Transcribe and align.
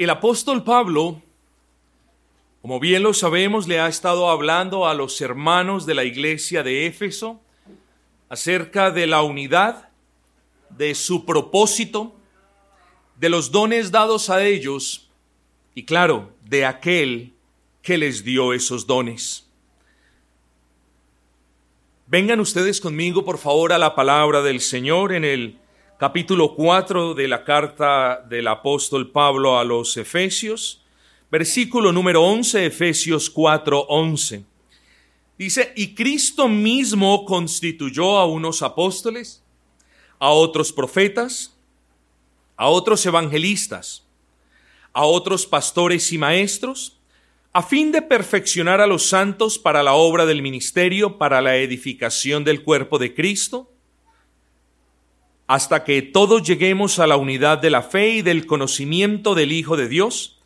El 0.00 0.08
apóstol 0.08 0.64
Pablo, 0.64 1.20
como 2.62 2.80
bien 2.80 3.02
lo 3.02 3.12
sabemos, 3.12 3.68
le 3.68 3.80
ha 3.80 3.86
estado 3.86 4.30
hablando 4.30 4.88
a 4.88 4.94
los 4.94 5.20
hermanos 5.20 5.84
de 5.84 5.92
la 5.92 6.04
iglesia 6.04 6.62
de 6.62 6.86
Éfeso 6.86 7.38
acerca 8.30 8.90
de 8.90 9.06
la 9.06 9.20
unidad, 9.20 9.90
de 10.70 10.94
su 10.94 11.26
propósito, 11.26 12.16
de 13.16 13.28
los 13.28 13.52
dones 13.52 13.90
dados 13.90 14.30
a 14.30 14.42
ellos 14.42 15.10
y 15.74 15.84
claro, 15.84 16.30
de 16.46 16.64
aquel 16.64 17.34
que 17.82 17.98
les 17.98 18.24
dio 18.24 18.54
esos 18.54 18.86
dones. 18.86 19.46
Vengan 22.06 22.40
ustedes 22.40 22.80
conmigo, 22.80 23.22
por 23.22 23.36
favor, 23.36 23.74
a 23.74 23.76
la 23.76 23.94
palabra 23.94 24.40
del 24.40 24.62
Señor 24.62 25.12
en 25.12 25.26
el 25.26 25.59
capítulo 26.00 26.54
4 26.54 27.12
de 27.12 27.28
la 27.28 27.44
carta 27.44 28.24
del 28.26 28.48
apóstol 28.48 29.10
Pablo 29.10 29.58
a 29.58 29.64
los 29.64 29.98
Efesios, 29.98 30.80
versículo 31.30 31.92
número 31.92 32.22
11, 32.22 32.64
Efesios 32.64 33.28
4, 33.28 33.84
11. 33.86 34.42
Dice, 35.36 35.74
y 35.76 35.94
Cristo 35.94 36.48
mismo 36.48 37.26
constituyó 37.26 38.16
a 38.16 38.24
unos 38.24 38.62
apóstoles, 38.62 39.44
a 40.18 40.30
otros 40.30 40.72
profetas, 40.72 41.54
a 42.56 42.68
otros 42.68 43.04
evangelistas, 43.04 44.02
a 44.94 45.04
otros 45.04 45.44
pastores 45.44 46.10
y 46.14 46.16
maestros, 46.16 46.98
a 47.52 47.62
fin 47.62 47.92
de 47.92 48.00
perfeccionar 48.00 48.80
a 48.80 48.86
los 48.86 49.04
santos 49.04 49.58
para 49.58 49.82
la 49.82 49.92
obra 49.92 50.24
del 50.24 50.40
ministerio, 50.40 51.18
para 51.18 51.42
la 51.42 51.58
edificación 51.58 52.42
del 52.42 52.62
cuerpo 52.62 52.98
de 52.98 53.14
Cristo, 53.14 53.69
hasta 55.50 55.82
que 55.82 56.00
todos 56.00 56.44
lleguemos 56.44 57.00
a 57.00 57.08
la 57.08 57.16
unidad 57.16 57.58
de 57.58 57.70
la 57.70 57.82
fe 57.82 58.10
y 58.10 58.22
del 58.22 58.46
conocimiento 58.46 59.34
del 59.34 59.50
Hijo 59.50 59.76
de 59.76 59.88
Dios, 59.88 60.38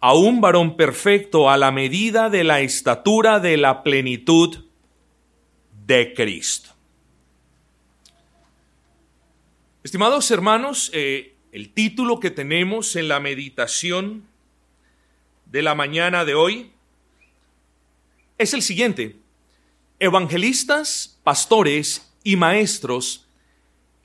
a 0.00 0.12
un 0.12 0.42
varón 0.42 0.76
perfecto 0.76 1.48
a 1.48 1.56
la 1.56 1.70
medida 1.70 2.28
de 2.28 2.44
la 2.44 2.60
estatura 2.60 3.40
de 3.40 3.56
la 3.56 3.82
plenitud 3.82 4.66
de 5.86 6.12
Cristo. 6.12 6.74
Estimados 9.82 10.30
hermanos, 10.30 10.90
eh, 10.92 11.36
el 11.50 11.72
título 11.72 12.20
que 12.20 12.30
tenemos 12.30 12.96
en 12.96 13.08
la 13.08 13.20
meditación 13.20 14.24
de 15.46 15.62
la 15.62 15.74
mañana 15.74 16.26
de 16.26 16.34
hoy 16.34 16.70
es 18.36 18.52
el 18.52 18.60
siguiente. 18.60 19.16
Evangelistas, 20.00 21.18
pastores 21.24 22.12
y 22.22 22.36
maestros 22.36 23.23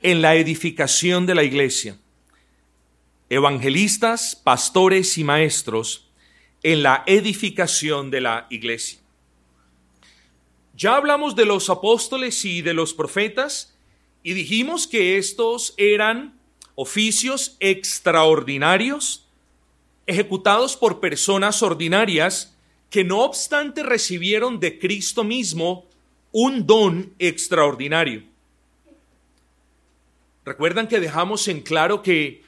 en 0.02 0.22
la 0.22 0.34
edificación 0.36 1.26
de 1.26 1.34
la 1.34 1.44
iglesia. 1.44 1.98
Evangelistas, 3.28 4.34
pastores 4.34 5.18
y 5.18 5.24
maestros 5.24 6.08
en 6.62 6.82
la 6.82 7.04
edificación 7.06 8.10
de 8.10 8.20
la 8.20 8.46
iglesia. 8.50 8.98
Ya 10.74 10.96
hablamos 10.96 11.36
de 11.36 11.44
los 11.44 11.68
apóstoles 11.68 12.44
y 12.44 12.62
de 12.62 12.74
los 12.74 12.94
profetas 12.94 13.74
y 14.22 14.32
dijimos 14.32 14.86
que 14.86 15.18
estos 15.18 15.74
eran 15.76 16.38
oficios 16.74 17.56
extraordinarios 17.60 19.26
ejecutados 20.06 20.76
por 20.76 20.98
personas 20.98 21.62
ordinarias 21.62 22.56
que 22.88 23.04
no 23.04 23.20
obstante 23.20 23.82
recibieron 23.82 24.58
de 24.58 24.78
Cristo 24.78 25.22
mismo 25.22 25.86
un 26.32 26.66
don 26.66 27.14
extraordinario. 27.18 28.29
Recuerdan 30.44 30.88
que 30.88 31.00
dejamos 31.00 31.48
en 31.48 31.60
claro 31.60 32.02
que 32.02 32.42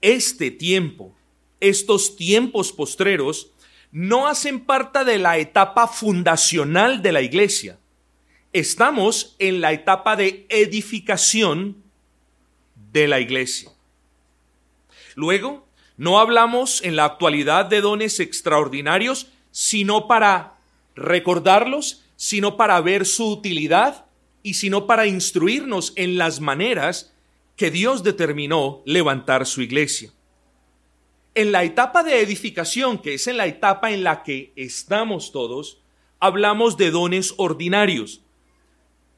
este 0.00 0.50
tiempo, 0.50 1.14
estos 1.60 2.16
tiempos 2.16 2.72
postreros, 2.72 3.50
no 3.92 4.26
hacen 4.26 4.60
parte 4.60 5.04
de 5.04 5.18
la 5.18 5.38
etapa 5.38 5.86
fundacional 5.88 7.02
de 7.02 7.12
la 7.12 7.22
iglesia. 7.22 7.78
Estamos 8.52 9.36
en 9.38 9.60
la 9.60 9.72
etapa 9.72 10.16
de 10.16 10.46
edificación 10.48 11.76
de 12.92 13.06
la 13.08 13.20
iglesia. 13.20 13.70
Luego, 15.14 15.66
no 15.96 16.18
hablamos 16.18 16.82
en 16.82 16.96
la 16.96 17.04
actualidad 17.04 17.66
de 17.66 17.80
dones 17.80 18.20
extraordinarios, 18.20 19.28
sino 19.50 20.08
para 20.08 20.54
recordarlos, 20.94 22.04
sino 22.16 22.56
para 22.56 22.80
ver 22.80 23.06
su 23.06 23.30
utilidad 23.30 24.06
y 24.42 24.54
sino 24.54 24.86
para 24.86 25.06
instruirnos 25.06 25.92
en 25.96 26.18
las 26.18 26.40
maneras 26.40 27.12
que 27.56 27.70
Dios 27.70 28.02
determinó 28.02 28.82
levantar 28.86 29.46
su 29.46 29.62
iglesia. 29.62 30.10
En 31.34 31.52
la 31.52 31.64
etapa 31.64 32.02
de 32.02 32.20
edificación, 32.20 32.98
que 32.98 33.14
es 33.14 33.26
en 33.26 33.36
la 33.36 33.46
etapa 33.46 33.92
en 33.92 34.02
la 34.02 34.22
que 34.22 34.52
estamos 34.56 35.32
todos, 35.32 35.78
hablamos 36.18 36.76
de 36.76 36.90
dones 36.90 37.34
ordinarios. 37.36 38.22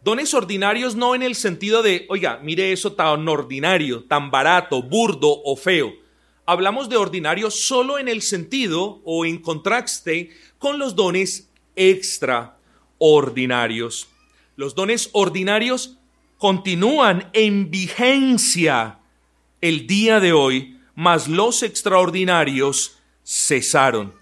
Dones 0.05 0.35
ordinarios 0.35 0.97
no 0.97 1.15
en 1.15 1.23
el 1.23 1.37
sentido 1.37 1.83
de, 1.83 2.07
oiga, 2.09 2.41
mire 2.43 2.73
eso 2.73 2.93
tan 2.93 3.27
ordinario, 3.29 4.05
tan 4.05 4.31
barato, 4.31 4.83
burdo 4.83 5.41
o 5.45 5.57
feo 5.57 6.03
hablamos 6.47 6.89
de 6.89 6.97
ordinario 6.97 7.51
solo 7.51 7.99
en 7.99 8.09
el 8.09 8.23
sentido 8.23 9.03
o 9.05 9.25
en 9.25 9.39
contraste 9.39 10.31
con 10.59 10.79
los 10.79 10.95
dones 10.97 11.49
extraordinarios. 11.77 14.09
Los 14.57 14.75
dones 14.75 15.11
ordinarios 15.13 15.99
continúan 16.39 17.31
en 17.33 17.71
vigencia 17.71 18.99
el 19.61 19.87
día 19.87 20.21
de 20.21 20.33
hoy, 20.33 20.79
mas 20.95 21.29
los 21.29 21.63
extraordinarios 21.63 22.99
cesaron. 23.25 24.13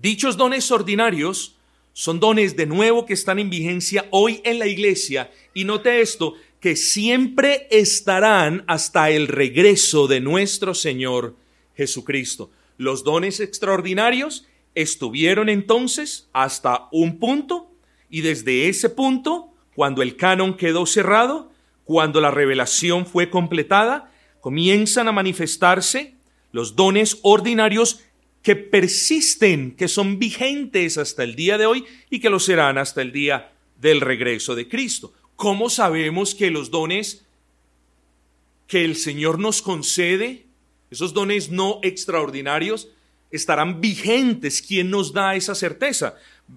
Dichos 0.00 0.36
dones 0.36 0.70
ordinarios 0.70 1.56
son 1.92 2.18
dones 2.18 2.56
de 2.56 2.66
nuevo 2.66 3.06
que 3.06 3.14
están 3.14 3.38
en 3.38 3.50
vigencia 3.50 4.06
hoy 4.10 4.40
en 4.44 4.58
la 4.58 4.66
iglesia. 4.66 5.30
Y 5.54 5.64
note 5.64 6.00
esto, 6.00 6.34
que 6.60 6.74
siempre 6.74 7.68
estarán 7.70 8.64
hasta 8.66 9.10
el 9.10 9.28
regreso 9.28 10.08
de 10.08 10.20
nuestro 10.20 10.74
Señor 10.74 11.36
Jesucristo. 11.76 12.50
Los 12.78 13.04
dones 13.04 13.38
extraordinarios 13.38 14.46
estuvieron 14.74 15.48
entonces 15.48 16.28
hasta 16.32 16.88
un 16.90 17.18
punto 17.18 17.70
y 18.10 18.22
desde 18.22 18.68
ese 18.68 18.90
punto, 18.90 19.53
cuando 19.74 20.02
el 20.02 20.16
canon 20.16 20.56
quedó 20.56 20.86
cerrado, 20.86 21.50
cuando 21.84 22.20
la 22.20 22.30
revelación 22.30 23.06
fue 23.06 23.30
completada, 23.30 24.10
comienzan 24.40 25.08
a 25.08 25.12
manifestarse 25.12 26.14
los 26.52 26.76
dones 26.76 27.18
ordinarios 27.22 28.00
que 28.42 28.56
persisten, 28.56 29.74
que 29.74 29.88
son 29.88 30.18
vigentes 30.18 30.98
hasta 30.98 31.24
el 31.24 31.34
día 31.34 31.56
de 31.56 31.66
hoy 31.66 31.84
y 32.10 32.20
que 32.20 32.30
lo 32.30 32.38
serán 32.38 32.76
hasta 32.78 33.00
el 33.00 33.10
día 33.10 33.52
del 33.80 34.00
regreso 34.00 34.54
de 34.54 34.68
Cristo. 34.68 35.14
¿Cómo 35.34 35.70
sabemos 35.70 36.34
que 36.34 36.50
los 36.50 36.70
dones 36.70 37.24
que 38.66 38.84
el 38.84 38.96
Señor 38.96 39.38
nos 39.38 39.62
concede, 39.62 40.46
esos 40.90 41.14
dones 41.14 41.50
no 41.50 41.80
extraordinarios, 41.82 42.88
estarán 43.30 43.80
vigentes? 43.80 44.62
¿Quién 44.62 44.90
nos 44.90 45.12
da 45.12 45.34
esa 45.34 45.54
certeza? 45.54 46.14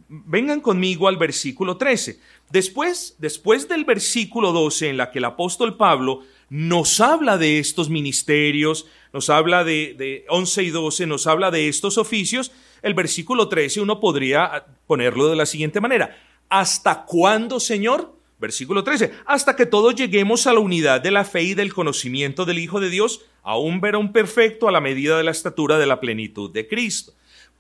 Vengan 0.10 0.60
conmigo 0.60 1.08
al 1.08 1.18
versículo 1.18 1.78
13. 1.78 2.20
Después, 2.50 3.16
después 3.20 3.68
del 3.68 3.84
versículo 3.84 4.52
12 4.54 4.90
en 4.90 4.98
la 4.98 5.12
que 5.12 5.20
el 5.20 5.26
apóstol 5.26 5.76
Pablo 5.76 6.22
nos 6.50 7.02
habla 7.02 7.38
de 7.38 7.60
estos 7.60 7.90
ministerios, 7.90 8.86
nos 9.12 9.30
habla 9.30 9.64
de, 9.64 9.96
de 9.98 10.26
11 10.30 10.64
y 10.64 10.70
12, 10.70 11.08
nos 11.08 11.28
habla 11.28 11.52
de 11.52 11.68
estos 11.68 11.98
oficios, 11.98 12.52
el 12.82 12.94
versículo 12.94 13.50
13 13.50 13.82
uno 13.82 14.00
podría 14.00 14.66
ponerlo 14.86 15.28
de 15.28 15.36
la 15.36 15.46
siguiente 15.46 15.82
manera. 15.82 16.18
¿Hasta 16.50 17.06
cuándo, 17.06 17.60
Señor? 17.60 18.16
Versículo 18.40 18.84
13, 18.84 19.14
hasta 19.26 19.56
que 19.56 19.66
todos 19.66 19.96
lleguemos 19.96 20.46
a 20.46 20.54
la 20.54 20.60
unidad 20.60 21.02
de 21.02 21.10
la 21.10 21.26
fe 21.26 21.42
y 21.42 21.54
del 21.56 21.74
conocimiento 21.74 22.46
del 22.46 22.60
Hijo 22.60 22.80
de 22.80 22.92
Dios, 22.92 23.22
a 23.42 23.58
un 23.58 23.82
verón 23.82 24.12
perfecto 24.12 24.68
a 24.68 24.72
la 24.72 24.80
medida 24.80 25.18
de 25.18 25.24
la 25.24 25.32
estatura 25.32 25.80
de 25.80 25.88
la 25.88 26.00
plenitud 26.00 26.52
de 26.52 26.68
Cristo. 26.68 27.14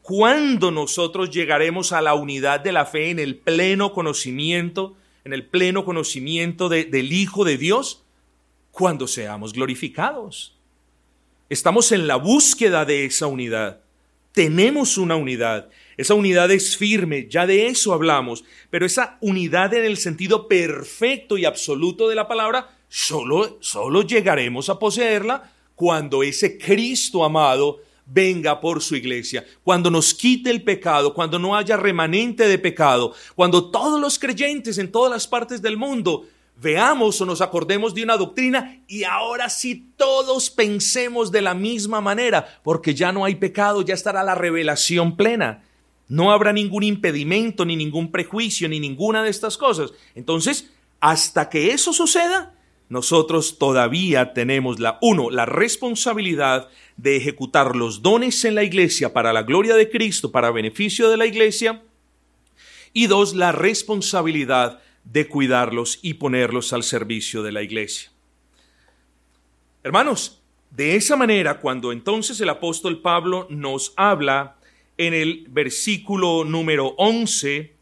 ¿Cuándo 0.07 0.71
nosotros 0.71 1.31
llegaremos 1.31 1.91
a 1.91 2.01
la 2.01 2.13
unidad 2.13 2.61
de 2.61 2.71
la 2.71 2.85
fe 2.85 3.09
en 3.09 3.19
el 3.19 3.35
pleno 3.35 3.91
conocimiento, 3.91 4.95
en 5.25 5.33
el 5.33 5.45
pleno 5.45 5.83
conocimiento 5.83 6.69
del 6.69 7.11
Hijo 7.11 7.43
de 7.43 7.57
Dios? 7.57 8.05
Cuando 8.71 9.05
seamos 9.05 9.51
glorificados. 9.51 10.55
Estamos 11.49 11.91
en 11.91 12.07
la 12.07 12.15
búsqueda 12.15 12.85
de 12.85 13.03
esa 13.03 13.27
unidad. 13.27 13.81
Tenemos 14.31 14.97
una 14.97 15.17
unidad 15.17 15.69
esa 15.97 16.13
unidad 16.13 16.51
es 16.51 16.77
firme, 16.77 17.27
ya 17.27 17.47
de 17.47 17.67
eso 17.67 17.91
hablamos, 17.91 18.45
pero 18.69 18.85
esa 18.85 19.17
unidad 19.19 19.73
en 19.73 19.83
el 19.83 19.97
sentido 19.97 20.47
perfecto 20.47 21.39
y 21.39 21.45
absoluto 21.45 22.07
de 22.07 22.13
la 22.13 22.27
palabra, 22.27 22.77
solo, 22.87 23.57
solo 23.61 24.03
llegaremos 24.03 24.69
a 24.69 24.77
poseerla 24.77 25.51
cuando 25.73 26.21
ese 26.21 26.59
Cristo 26.59 27.25
amado 27.25 27.81
venga 28.07 28.59
por 28.61 28.81
su 28.81 28.95
iglesia, 28.95 29.45
cuando 29.63 29.91
nos 29.91 30.13
quite 30.13 30.49
el 30.49 30.63
pecado, 30.63 31.13
cuando 31.13 31.37
no 31.37 31.55
haya 31.55 31.77
remanente 31.77 32.47
de 32.47 32.57
pecado, 32.57 33.13
cuando 33.35 33.69
todos 33.69 33.99
los 33.99 34.17
creyentes 34.17 34.77
en 34.77 34.91
todas 34.91 35.11
las 35.11 35.27
partes 35.27 35.61
del 35.61 35.77
mundo 35.77 36.25
veamos 36.59 37.21
o 37.21 37.25
nos 37.25 37.41
acordemos 37.41 37.93
de 37.93 38.03
una 38.03 38.17
doctrina 38.17 38.81
y 38.87 39.03
ahora 39.03 39.49
sí 39.49 39.91
todos 39.95 40.49
pensemos 40.49 41.31
de 41.31 41.41
la 41.41 41.53
misma 41.53 42.01
manera, 42.01 42.59
porque 42.63 42.95
ya 42.95 43.11
no 43.11 43.25
hay 43.25 43.35
pecado, 43.35 43.81
ya 43.81 43.93
estará 43.93 44.23
la 44.23 44.35
revelación 44.35 45.15
plena. 45.15 45.63
No 46.07 46.31
habrá 46.31 46.53
ningún 46.53 46.83
impedimento, 46.83 47.65
ni 47.65 47.75
ningún 47.75 48.11
prejuicio, 48.11 48.69
ni 48.69 48.79
ninguna 48.79 49.23
de 49.23 49.29
estas 49.29 49.57
cosas. 49.57 49.91
Entonces, 50.15 50.71
hasta 51.01 51.49
que 51.49 51.71
eso 51.71 51.91
suceda, 51.91 52.55
nosotros 52.89 53.57
todavía 53.59 54.33
tenemos 54.33 54.79
la 54.79 54.97
uno, 55.01 55.29
la 55.29 55.45
responsabilidad 55.45 56.69
de 56.97 57.15
ejecutar 57.15 57.75
los 57.75 58.01
dones 58.01 58.43
en 58.43 58.55
la 58.55 58.63
iglesia 58.63 59.13
para 59.13 59.31
la 59.31 59.43
gloria 59.43 59.75
de 59.75 59.89
Cristo, 59.89 60.31
para 60.31 60.51
beneficio 60.51 61.09
de 61.09 61.17
la 61.17 61.27
iglesia, 61.27 61.83
y 62.91 63.07
dos, 63.07 63.35
la 63.35 63.51
responsabilidad 63.51 64.81
de 65.03 65.27
cuidarlos 65.27 65.99
y 66.01 66.15
ponerlos 66.15 66.73
al 66.73 66.83
servicio 66.83 67.43
de 67.43 67.51
la 67.51 67.61
iglesia. 67.61 68.11
Hermanos, 69.83 70.41
de 70.71 70.95
esa 70.95 71.15
manera, 71.15 71.59
cuando 71.59 71.91
entonces 71.91 72.41
el 72.41 72.49
apóstol 72.49 73.01
Pablo 73.01 73.47
nos 73.49 73.93
habla 73.95 74.57
en 74.97 75.13
el 75.13 75.45
versículo 75.49 76.43
número 76.43 76.95
11, 76.97 77.73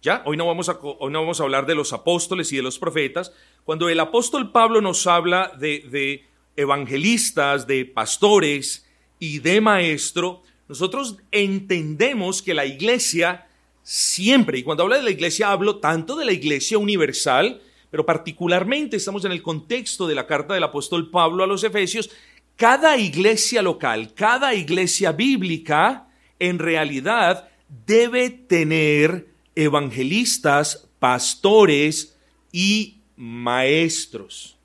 ya, 0.00 0.22
hoy 0.24 0.36
no 0.36 0.46
vamos 0.46 0.68
a, 0.68 0.78
hoy 0.80 1.12
no 1.12 1.20
vamos 1.20 1.40
a 1.40 1.44
hablar 1.44 1.66
de 1.66 1.74
los 1.74 1.92
apóstoles 1.92 2.50
y 2.52 2.56
de 2.56 2.62
los 2.62 2.78
profetas, 2.78 3.32
cuando 3.64 3.88
el 3.88 4.00
apóstol 4.00 4.50
Pablo 4.50 4.80
nos 4.80 5.06
habla 5.06 5.52
de, 5.58 5.86
de 5.90 6.24
evangelistas, 6.56 7.66
de 7.66 7.84
pastores 7.84 8.86
y 9.18 9.38
de 9.38 9.60
maestro, 9.60 10.42
nosotros 10.68 11.16
entendemos 11.30 12.42
que 12.42 12.54
la 12.54 12.66
iglesia 12.66 13.46
siempre, 13.82 14.58
y 14.58 14.62
cuando 14.62 14.84
hablo 14.84 14.96
de 14.96 15.02
la 15.02 15.10
iglesia 15.10 15.50
hablo 15.50 15.76
tanto 15.76 16.16
de 16.16 16.24
la 16.24 16.32
iglesia 16.32 16.78
universal, 16.78 17.60
pero 17.90 18.06
particularmente 18.06 18.96
estamos 18.96 19.24
en 19.24 19.32
el 19.32 19.42
contexto 19.42 20.06
de 20.06 20.14
la 20.14 20.26
carta 20.26 20.54
del 20.54 20.62
apóstol 20.62 21.10
Pablo 21.10 21.44
a 21.44 21.46
los 21.46 21.62
Efesios, 21.64 22.10
cada 22.56 22.96
iglesia 22.96 23.60
local, 23.60 24.14
cada 24.14 24.54
iglesia 24.54 25.12
bíblica, 25.12 26.08
en 26.38 26.58
realidad 26.58 27.48
debe 27.86 28.30
tener 28.30 29.28
evangelistas, 29.54 30.88
pastores 30.98 32.16
y 32.50 32.98
maestros. 33.16 34.56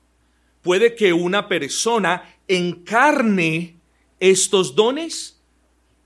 Puede 0.68 0.94
que 0.94 1.14
una 1.14 1.48
persona 1.48 2.36
encarne 2.46 3.76
estos 4.20 4.74
dones 4.74 5.38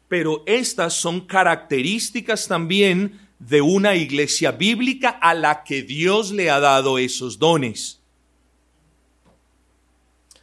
pero 0.07 0.45
estas 0.47 0.95
son 0.95 1.23
características 1.23 2.47
también 2.47 3.29
de 3.41 3.61
una 3.61 3.97
iglesia 3.97 4.53
bíblica 4.53 5.09
a 5.09 5.35
la 5.35 5.65
que 5.65 5.83
Dios 5.83 6.31
le 6.31 6.49
ha 6.49 6.61
dado 6.61 6.97
esos 6.97 7.41
dones. 7.41 7.99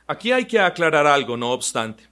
Aquí 0.05 0.33
hay 0.33 0.43
que 0.45 0.59
aclarar 0.59 1.07
algo, 1.07 1.37
no 1.37 1.51
obstante. 1.51 2.03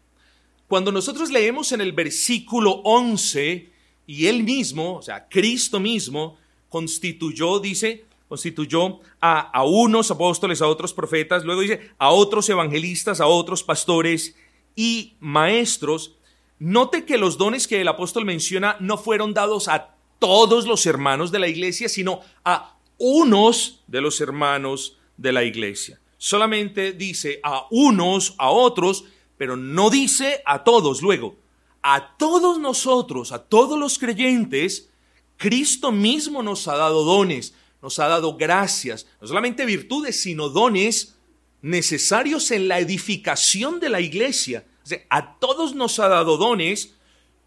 Cuando 0.69 0.94
nosotros 0.94 1.30
leemos 1.30 1.74
en 1.74 1.81
el 1.81 1.92
versículo 1.92 2.74
11, 2.86 3.69
y 4.06 4.27
él 4.27 4.44
mismo, 4.44 4.98
o 4.98 5.01
sea, 5.01 5.27
Cristo 5.27 5.77
mismo, 5.81 6.38
constituyó, 6.69 7.59
dice, 7.59 8.06
constituyó 8.27 9.00
a, 9.21 9.39
a, 9.39 9.63
unos 9.63 10.12
apóstoles, 10.12 10.62
a 10.62 10.68
otros 10.68 10.94
profetas, 10.94 11.45
luego 11.45 11.62
dice 11.62 11.91
a 11.97 12.12
otros 12.12 12.50
evangelistas, 12.50 13.21
a 13.21 13.27
otros 13.27 13.63
pastores 13.63 14.35
y 14.75 15.15
maestros, 15.19 16.18
Note 16.59 17.06
que 17.06 17.19
los 17.19 17.38
dones 17.38 17.68
que 17.68 17.81
el 17.81 17.88
apóstol 17.88 18.25
menciona 18.25 18.77
no 18.79 18.97
fueron 18.97 19.33
dados 19.33 19.68
a 19.68 19.95
todos 20.18 20.65
los 20.65 20.88
hermanos 20.88 21.31
de 21.31 21.38
la 21.38 21.47
iglesia, 21.47 21.88
sino 21.88 22.21
a 22.44 22.77
unos 22.97 23.83
de 23.85 24.01
los 24.01 24.19
hermanos 24.21 24.97
de 25.18 25.33
la 25.33 25.44
iglesia. 25.44 26.00
Solamente 26.18 26.94
dice 26.94 27.39
a 27.44 27.68
unos, 27.69 28.33
a 28.39 28.50
otros, 28.50 29.06
pero 29.38 29.56
no 29.56 29.91
dice 29.91 30.41
a 30.45 30.63
todos. 30.63 31.03
Luego, 31.03 31.35
a 31.83 32.18
todos 32.18 32.57
nosotros, 32.57 33.31
a 33.31 33.44
todos 33.44 33.77
los 33.77 34.00
creyentes, 34.00 34.89
Cristo 35.38 35.91
mismo 35.91 36.41
nos 36.41 36.68
ha 36.68 36.75
dado 36.75 37.03
dones, 37.03 37.53
nos 37.87 37.99
ha 37.99 38.07
dado 38.09 38.35
gracias, 38.35 39.07
no 39.21 39.27
solamente 39.27 39.65
virtudes, 39.65 40.21
sino 40.21 40.49
dones 40.49 41.15
necesarios 41.61 42.51
en 42.51 42.67
la 42.67 42.79
edificación 42.79 43.79
de 43.79 43.87
la 43.87 44.01
iglesia 44.01 44.65
a 45.09 45.37
todos 45.39 45.75
nos 45.75 45.99
ha 45.99 46.07
dado 46.07 46.37
dones, 46.37 46.95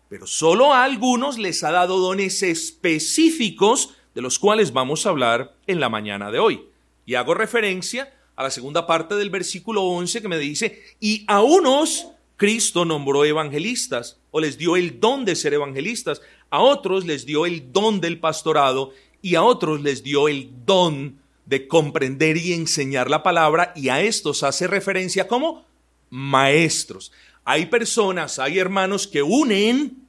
pero 0.09 0.26
solo 0.26 0.73
a 0.75 0.85
algunos 0.85 1.38
les 1.38 1.62
ha 1.64 1.70
dado 1.70 1.99
dones 1.99 2.42
específicos 2.42 3.94
de 4.14 4.23
los 4.23 4.38
cuales 4.38 4.73
vamos 4.73 5.06
a 5.06 5.11
hablar 5.11 5.54
en 5.66 5.80
la 5.80 5.88
mañana 5.88 6.30
de 6.30 6.38
hoy. 6.38 6.62
Y 7.06 7.14
hago 7.14 7.35
referencia 7.35 8.12
a 8.37 8.42
la 8.42 8.50
segunda 8.50 8.87
parte 8.87 9.14
del 9.14 9.30
versículo 9.30 9.82
11 9.82 10.23
que 10.23 10.28
me 10.28 10.38
dice, 10.38 10.82
y 10.99 11.25
a 11.28 11.42
unos 11.42 12.09
Cristo 12.37 12.85
nombró 12.85 13.25
evangelistas 13.25 14.18
o 14.30 14.40
les 14.40 14.56
dio 14.56 14.76
el 14.76 15.00
don 15.00 15.25
de 15.25 15.37
ser 15.37 15.54
evangelistas, 15.54 16.20
a 16.50 16.61
otros 16.61 17.04
les 17.04 17.26
dio 17.26 17.47
el 17.47 17.73
don 17.73 18.00
del 18.00 18.18
pastorado 18.18 18.92
y 19.23 19.35
a 19.35 19.43
otros 19.43 19.81
les 19.81 20.03
dio 20.03 20.29
el 20.29 20.50
don 20.65 21.19
de 21.47 21.67
comprender 21.67 22.37
y 22.37 22.53
enseñar 22.53 23.11
la 23.11 23.23
palabra 23.23 23.73
y 23.75 23.89
a 23.89 24.00
estos 24.00 24.43
hace 24.43 24.67
referencia 24.67 25.27
como 25.27 25.65
maestros. 26.09 27.12
Hay 27.45 27.67
personas, 27.67 28.39
hay 28.39 28.59
hermanos 28.59 29.07
que 29.07 29.23
unen 29.23 30.07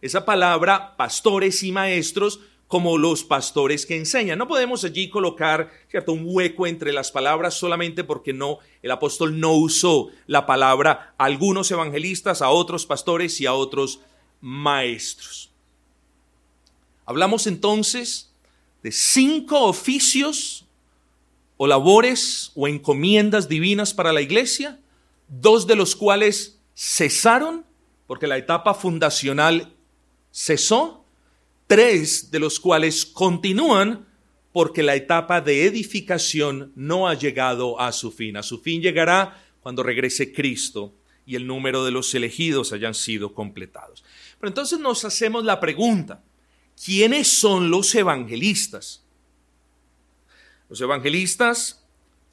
esa 0.00 0.24
palabra 0.24 0.96
pastores 0.96 1.62
y 1.62 1.72
maestros 1.72 2.40
como 2.66 2.98
los 2.98 3.24
pastores 3.24 3.84
que 3.84 3.96
enseñan. 3.96 4.38
No 4.38 4.46
podemos 4.46 4.84
allí 4.84 5.10
colocar 5.10 5.70
¿cierto? 5.90 6.12
un 6.12 6.22
hueco 6.24 6.66
entre 6.66 6.92
las 6.92 7.10
palabras 7.10 7.54
solamente 7.54 8.04
porque 8.04 8.32
no 8.32 8.58
el 8.82 8.92
apóstol 8.92 9.40
no 9.40 9.52
usó 9.54 10.08
la 10.26 10.46
palabra 10.46 11.14
a 11.18 11.24
algunos 11.24 11.70
evangelistas, 11.70 12.42
a 12.42 12.50
otros 12.50 12.86
pastores 12.86 13.40
y 13.40 13.46
a 13.46 13.54
otros 13.54 14.00
maestros. 14.40 15.50
Hablamos 17.06 17.48
entonces 17.48 18.29
de 18.82 18.92
cinco 18.92 19.64
oficios 19.64 20.66
o 21.56 21.66
labores 21.66 22.52
o 22.54 22.66
encomiendas 22.66 23.48
divinas 23.48 23.92
para 23.92 24.12
la 24.12 24.22
iglesia, 24.22 24.80
dos 25.28 25.66
de 25.66 25.76
los 25.76 25.94
cuales 25.94 26.58
cesaron 26.74 27.64
porque 28.06 28.26
la 28.26 28.38
etapa 28.38 28.74
fundacional 28.74 29.72
cesó, 30.32 31.04
tres 31.66 32.30
de 32.30 32.38
los 32.38 32.58
cuales 32.58 33.06
continúan 33.06 34.06
porque 34.52 34.82
la 34.82 34.96
etapa 34.96 35.40
de 35.40 35.64
edificación 35.66 36.72
no 36.74 37.08
ha 37.08 37.14
llegado 37.14 37.80
a 37.80 37.92
su 37.92 38.10
fin. 38.10 38.36
A 38.36 38.42
su 38.42 38.58
fin 38.58 38.82
llegará 38.82 39.40
cuando 39.60 39.82
regrese 39.82 40.32
Cristo 40.32 40.94
y 41.24 41.36
el 41.36 41.46
número 41.46 41.84
de 41.84 41.92
los 41.92 42.12
elegidos 42.14 42.72
hayan 42.72 42.94
sido 42.94 43.34
completados. 43.34 44.02
Pero 44.40 44.48
entonces 44.48 44.80
nos 44.80 45.04
hacemos 45.04 45.44
la 45.44 45.60
pregunta, 45.60 46.24
¿quiénes 46.84 47.28
son 47.28 47.70
los 47.70 47.94
evangelistas? 47.94 49.02
Los 50.68 50.80
evangelistas 50.80 51.84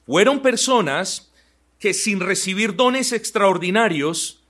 fueron 0.06 0.42
personas 0.42 1.32
que 1.80 1.94
sin 1.94 2.20
recibir 2.20 2.76
dones 2.76 3.12
extraordinarios, 3.12 4.44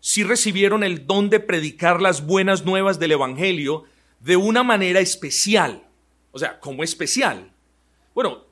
sí 0.00 0.24
recibieron 0.24 0.82
el 0.82 1.06
don 1.06 1.30
de 1.30 1.40
predicar 1.40 2.00
las 2.00 2.26
buenas 2.26 2.64
nuevas 2.64 2.98
del 2.98 3.12
Evangelio 3.12 3.84
de 4.20 4.36
una 4.36 4.62
manera 4.62 5.00
especial. 5.00 5.84
O 6.32 6.38
sea, 6.38 6.58
¿cómo 6.58 6.82
especial? 6.82 7.52
Bueno, 8.14 8.44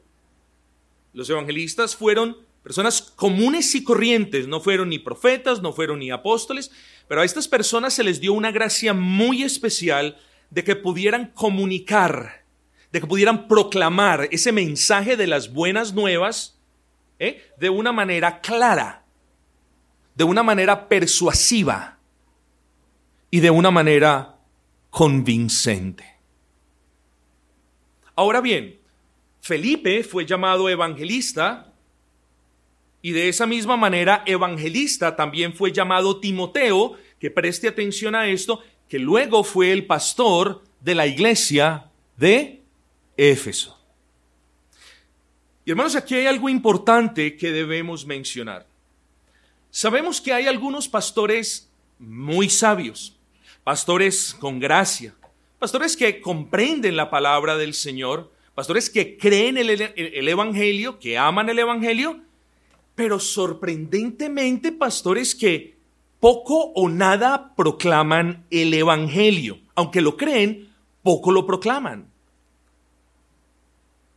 los 1.13 1.29
evangelistas 1.29 1.97
fueron 1.97 2.37
personas 2.63 3.03
comunes 3.03 3.75
y 3.75 3.83
corrientes, 3.83 4.47
no 4.47 4.61
fueron 4.61 4.91
ni 4.91 4.99
profetas, 4.99 5.61
no 5.61 5.73
fueron 5.73 5.99
ni 5.99 6.11
apóstoles, 6.11 6.71
pero 7.09 7.23
a 7.23 7.25
estas 7.25 7.49
personas 7.49 7.95
se 7.95 8.05
les 8.05 8.21
dio 8.21 8.33
una 8.33 8.53
gracia 8.53 8.95
muy 8.95 9.43
especial 9.43 10.17
de 10.51 10.65
que 10.65 10.77
pudieran 10.77 11.27
comunicar, 11.33 12.45
de 12.93 13.01
que 13.01 13.07
pudieran 13.07 13.49
proclamar 13.49 14.29
ese 14.31 14.53
mensaje 14.53 15.17
de 15.17 15.27
las 15.27 15.53
buenas 15.53 15.95
nuevas 15.95 16.61
¿eh? 17.19 17.43
de 17.59 17.71
una 17.71 17.93
manera 17.93 18.41
clara, 18.41 19.05
de 20.15 20.25
una 20.25 20.43
manera 20.43 20.89
persuasiva 20.89 21.99
y 23.31 23.41
de 23.41 23.51
una 23.51 23.71
manera 23.71 24.37
convincente. 24.91 26.05
Ahora 28.17 28.41
bien, 28.41 28.81
Felipe 29.41 30.03
fue 30.03 30.27
llamado 30.27 30.69
evangelista 30.69 31.73
y 33.03 33.13
de 33.13 33.29
esa 33.29 33.47
misma 33.47 33.77
manera 33.77 34.23
evangelista 34.27 35.17
también 35.17 35.55
fue 35.55 35.73
llamado 35.73 36.21
Timoteo, 36.21 36.95
que 37.19 37.31
preste 37.31 37.69
atención 37.69 38.15
a 38.15 38.27
esto, 38.29 38.63
que 38.91 38.99
luego 38.99 39.45
fue 39.45 39.71
el 39.71 39.87
pastor 39.87 40.65
de 40.81 40.97
la 40.97 41.07
iglesia 41.07 41.87
de 42.17 42.61
Éfeso. 43.17 43.79
Y 45.65 45.71
hermanos, 45.71 45.95
aquí 45.95 46.17
hay 46.17 46.27
algo 46.27 46.49
importante 46.49 47.37
que 47.37 47.53
debemos 47.53 48.05
mencionar. 48.05 48.67
Sabemos 49.71 50.21
que 50.21 50.33
hay 50.33 50.49
algunos 50.49 50.89
pastores 50.89 51.71
muy 52.01 52.51
sabios, 52.51 53.17
pastores 53.63 54.35
con 54.41 54.59
gracia, 54.59 55.15
pastores 55.61 55.97
que 55.97 56.21
comprenden 56.21 56.97
la 56.97 57.11
palabra 57.11 57.57
del 57.57 57.75
Señor, 57.75 58.33
pastores 58.57 58.91
que 58.91 59.17
creen 59.17 59.57
el, 59.57 59.71
el, 59.71 59.93
el 59.95 60.29
Evangelio, 60.29 60.99
que 60.99 61.17
aman 61.17 61.49
el 61.49 61.61
Evangelio, 61.61 62.23
pero 62.97 63.21
sorprendentemente 63.21 64.73
pastores 64.73 65.37
que 65.37 65.80
poco 66.21 66.73
o 66.75 66.89
nada 66.89 67.55
proclaman 67.57 68.45
el 68.51 68.73
Evangelio. 68.75 69.59
Aunque 69.75 70.03
lo 70.03 70.17
creen, 70.17 70.69
poco 71.03 71.33
lo 71.33 71.47
proclaman. 71.47 72.07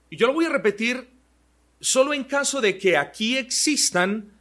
Y 0.10 0.18
yo 0.18 0.28
lo 0.28 0.34
voy 0.34 0.46
a 0.46 0.50
repetir 0.50 1.10
solo 1.80 2.14
en 2.14 2.26
caso 2.26 2.62
de 2.62 2.78
que 2.78 2.98
aquí 2.98 3.38
existan 3.38 4.32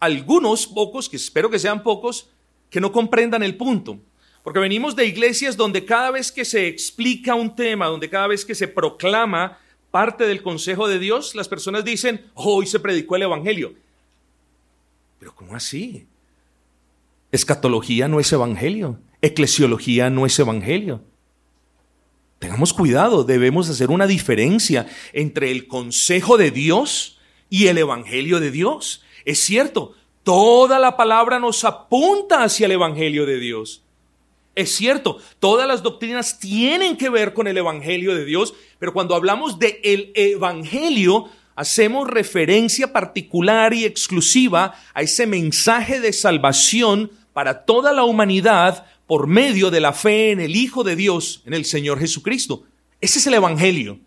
algunos 0.00 0.66
pocos, 0.66 1.08
que 1.08 1.16
espero 1.16 1.48
que 1.48 1.58
sean 1.58 1.82
pocos, 1.82 2.28
que 2.68 2.80
no 2.80 2.92
comprendan 2.92 3.42
el 3.42 3.56
punto. 3.56 3.98
Porque 4.42 4.60
venimos 4.60 4.96
de 4.96 5.06
iglesias 5.06 5.56
donde 5.56 5.84
cada 5.84 6.10
vez 6.10 6.32
que 6.32 6.44
se 6.44 6.66
explica 6.66 7.34
un 7.34 7.54
tema, 7.54 7.86
donde 7.86 8.10
cada 8.10 8.26
vez 8.26 8.44
que 8.44 8.54
se 8.54 8.68
proclama 8.68 9.58
parte 9.90 10.26
del 10.26 10.42
consejo 10.42 10.88
de 10.88 10.98
Dios, 10.98 11.34
las 11.34 11.48
personas 11.48 11.84
dicen, 11.84 12.30
hoy 12.34 12.66
se 12.66 12.80
predicó 12.80 13.16
el 13.16 13.22
Evangelio. 13.22 13.74
Pero 15.18 15.34
¿cómo 15.34 15.56
así? 15.56 16.07
Escatología 17.32 18.08
no 18.08 18.20
es 18.20 18.32
Evangelio. 18.32 18.98
Eclesiología 19.20 20.10
no 20.10 20.26
es 20.26 20.38
Evangelio. 20.38 21.02
Tengamos 22.38 22.72
cuidado, 22.72 23.24
debemos 23.24 23.68
hacer 23.68 23.90
una 23.90 24.06
diferencia 24.06 24.86
entre 25.12 25.50
el 25.50 25.66
consejo 25.66 26.36
de 26.38 26.50
Dios 26.50 27.18
y 27.50 27.66
el 27.66 27.78
Evangelio 27.78 28.38
de 28.38 28.50
Dios. 28.50 29.02
Es 29.24 29.40
cierto, 29.40 29.94
toda 30.22 30.78
la 30.78 30.96
palabra 30.96 31.40
nos 31.40 31.64
apunta 31.64 32.44
hacia 32.44 32.66
el 32.66 32.72
Evangelio 32.72 33.26
de 33.26 33.40
Dios. 33.40 33.82
Es 34.54 34.74
cierto, 34.74 35.18
todas 35.38 35.68
las 35.68 35.82
doctrinas 35.82 36.38
tienen 36.38 36.96
que 36.96 37.10
ver 37.10 37.32
con 37.34 37.46
el 37.46 37.58
Evangelio 37.58 38.14
de 38.14 38.24
Dios, 38.24 38.54
pero 38.78 38.92
cuando 38.92 39.14
hablamos 39.14 39.58
de 39.58 39.80
el 39.82 40.12
Evangelio, 40.14 41.28
hacemos 41.58 42.06
referencia 42.06 42.92
particular 42.92 43.74
y 43.74 43.84
exclusiva 43.84 44.76
a 44.94 45.02
ese 45.02 45.26
mensaje 45.26 45.98
de 45.98 46.12
salvación 46.12 47.10
para 47.32 47.64
toda 47.64 47.92
la 47.92 48.04
humanidad 48.04 48.86
por 49.08 49.26
medio 49.26 49.72
de 49.72 49.80
la 49.80 49.92
fe 49.92 50.30
en 50.30 50.38
el 50.38 50.54
Hijo 50.54 50.84
de 50.84 50.94
Dios, 50.94 51.42
en 51.46 51.54
el 51.54 51.64
Señor 51.64 51.98
Jesucristo. 51.98 52.62
Ese 53.00 53.18
es 53.18 53.26
el 53.26 53.34
Evangelio. 53.34 53.98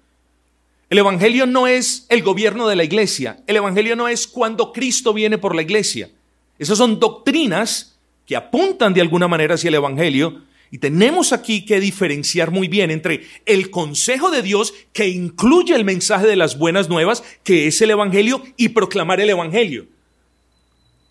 El 0.89 0.99
Evangelio 0.99 1.45
no 1.45 1.67
es 1.67 2.05
el 2.07 2.23
gobierno 2.23 2.69
de 2.69 2.77
la 2.77 2.85
iglesia. 2.85 3.43
El 3.47 3.57
Evangelio 3.57 3.97
no 3.97 4.07
es 4.07 4.27
cuando 4.27 4.71
Cristo 4.71 5.13
viene 5.13 5.37
por 5.37 5.53
la 5.53 5.61
iglesia. 5.61 6.09
Esas 6.57 6.77
son 6.77 7.01
doctrinas 7.01 7.99
que 8.25 8.37
apuntan 8.37 8.93
de 8.93 9.01
alguna 9.01 9.27
manera 9.27 9.55
hacia 9.55 9.67
el 9.67 9.75
Evangelio. 9.75 10.41
Y 10.71 10.77
tenemos 10.77 11.33
aquí 11.33 11.65
que 11.65 11.81
diferenciar 11.81 12.49
muy 12.49 12.69
bien 12.69 12.91
entre 12.91 13.27
el 13.45 13.69
consejo 13.69 14.31
de 14.31 14.41
Dios 14.41 14.73
que 14.93 15.09
incluye 15.09 15.75
el 15.75 15.83
mensaje 15.83 16.25
de 16.25 16.37
las 16.37 16.57
buenas 16.57 16.87
nuevas, 16.87 17.23
que 17.43 17.67
es 17.67 17.81
el 17.81 17.91
Evangelio, 17.91 18.41
y 18.55 18.69
proclamar 18.69 19.19
el 19.19 19.29
Evangelio. 19.29 19.87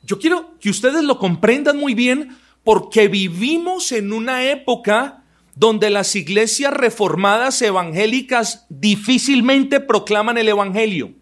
Yo 0.02 0.18
quiero 0.18 0.58
que 0.60 0.70
ustedes 0.70 1.04
lo 1.04 1.18
comprendan 1.18 1.76
muy 1.76 1.92
bien 1.92 2.38
porque 2.64 3.08
vivimos 3.08 3.92
en 3.92 4.14
una 4.14 4.50
época 4.50 5.24
donde 5.54 5.90
las 5.90 6.16
iglesias 6.16 6.72
reformadas 6.72 7.60
evangélicas 7.60 8.64
difícilmente 8.70 9.78
proclaman 9.80 10.38
el 10.38 10.48
Evangelio. 10.48 11.12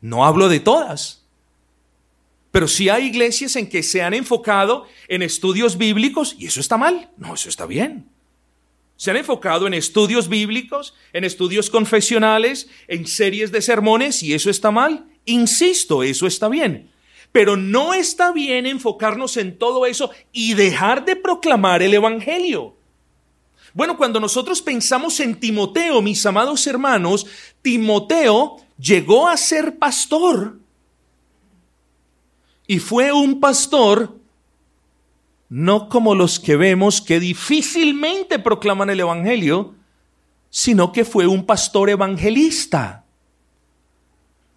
No 0.00 0.24
hablo 0.24 0.48
de 0.48 0.60
todas, 0.60 1.24
pero 2.50 2.66
sí 2.66 2.88
hay 2.88 3.06
iglesias 3.06 3.56
en 3.56 3.68
que 3.68 3.82
se 3.82 4.02
han 4.02 4.14
enfocado 4.14 4.86
en 5.08 5.22
estudios 5.22 5.76
bíblicos 5.76 6.34
y 6.38 6.46
eso 6.46 6.60
está 6.60 6.76
mal. 6.76 7.10
No, 7.16 7.34
eso 7.34 7.48
está 7.48 7.66
bien. 7.66 8.08
Se 8.96 9.10
han 9.10 9.16
enfocado 9.16 9.66
en 9.66 9.74
estudios 9.74 10.28
bíblicos, 10.28 10.94
en 11.12 11.24
estudios 11.24 11.70
confesionales, 11.70 12.68
en 12.88 13.06
series 13.06 13.52
de 13.52 13.62
sermones 13.62 14.22
y 14.22 14.34
eso 14.34 14.50
está 14.50 14.70
mal. 14.70 15.06
Insisto, 15.24 16.02
eso 16.02 16.26
está 16.26 16.48
bien. 16.48 16.90
Pero 17.30 17.56
no 17.56 17.94
está 17.94 18.32
bien 18.32 18.66
enfocarnos 18.66 19.36
en 19.36 19.58
todo 19.58 19.86
eso 19.86 20.10
y 20.32 20.54
dejar 20.54 21.04
de 21.04 21.14
proclamar 21.14 21.82
el 21.82 21.94
Evangelio. 21.94 22.74
Bueno, 23.74 23.96
cuando 23.96 24.18
nosotros 24.18 24.62
pensamos 24.62 25.20
en 25.20 25.38
Timoteo, 25.38 26.00
mis 26.02 26.24
amados 26.24 26.66
hermanos, 26.66 27.26
Timoteo 27.62 28.56
llegó 28.78 29.28
a 29.28 29.36
ser 29.36 29.78
pastor. 29.78 30.58
Y 32.68 32.78
fue 32.78 33.10
un 33.10 33.40
pastor 33.40 34.14
no 35.48 35.88
como 35.88 36.14
los 36.14 36.38
que 36.38 36.56
vemos 36.56 37.00
que 37.00 37.18
difícilmente 37.18 38.38
proclaman 38.38 38.90
el 38.90 39.00
Evangelio, 39.00 39.74
sino 40.50 40.92
que 40.92 41.04
fue 41.04 41.26
un 41.26 41.44
pastor 41.44 41.90
evangelista. 41.90 43.04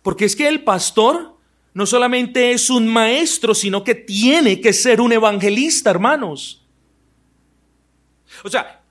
Porque 0.02 0.26
es 0.26 0.36
que 0.36 0.48
el 0.48 0.64
pastor 0.64 1.38
no 1.74 1.86
solamente 1.86 2.52
es 2.52 2.70
un 2.70 2.88
maestro, 2.88 3.56
sino 3.56 3.84
que 3.84 3.96
tiene 3.96 4.60
que 4.60 4.74
ser 4.74 5.00
un 5.00 5.14
evangelista, 5.14 5.90
hermanos. 5.90 6.66
O 8.44 8.50
sea, 8.50 8.82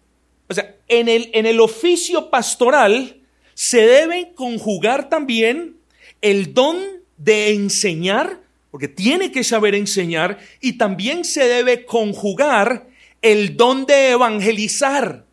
o 0.48 0.54
sea 0.54 0.76
en, 0.88 1.08
el, 1.08 1.30
en 1.34 1.46
el 1.46 1.60
oficio 1.60 2.30
pastoral 2.30 3.20
se 3.54 3.86
debe 3.86 4.32
conjugar 4.34 5.08
también 5.08 5.76
el 6.20 6.54
don 6.54 6.78
de 7.16 7.54
enseñar, 7.54 8.40
porque 8.70 8.88
tiene 8.88 9.32
que 9.32 9.44
saber 9.44 9.74
enseñar, 9.74 10.38
y 10.60 10.74
también 10.74 11.24
se 11.24 11.44
debe 11.48 11.84
conjugar 11.84 12.88
el 13.22 13.56
don 13.56 13.86
de 13.86 14.10
evangelizar. 14.10 15.26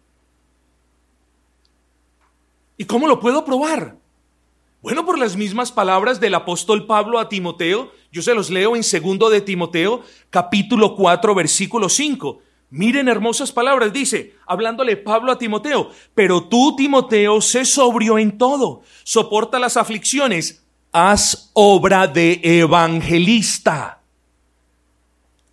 ¿Y 2.77 2.86
cómo 2.86 3.08
lo 3.08 3.20
puedo 3.20 3.44
probar? 3.46 3.98
Bueno, 4.82 5.06
por 5.06 5.17
las 5.17 5.36
mismas 5.36 5.72
palabras 5.72 6.20
del 6.20 6.36
apóstol 6.36 6.86
Pablo 6.86 7.20
a 7.20 7.27
Timoteo, 7.27 7.91
yo 8.12 8.22
se 8.22 8.36
los 8.36 8.50
leo 8.50 8.75
en 8.75 8.84
segundo 8.84 9.29
de 9.29 9.41
Timoteo, 9.41 10.03
capítulo 10.29 10.96
4, 10.96 11.36
versículo 11.36 11.89
5. 11.89 12.41
Miren 12.70 13.08
hermosas 13.08 13.51
palabras, 13.51 13.94
dice, 13.94 14.36
hablándole 14.46 14.98
Pablo 14.98 15.32
a 15.32 15.38
Timoteo, 15.38 15.89
pero 16.13 16.44
tú, 16.44 16.75
Timoteo, 16.75 17.41
sé 17.41 17.65
sobrio 17.65 18.20
en 18.20 18.38
todo, 18.38 18.82
soporta 19.03 19.58
las 19.58 19.77
aflicciones, 19.77 20.66
haz 20.97 21.51
obra 21.53 22.07
de 22.07 22.39
evangelista. 22.43 24.01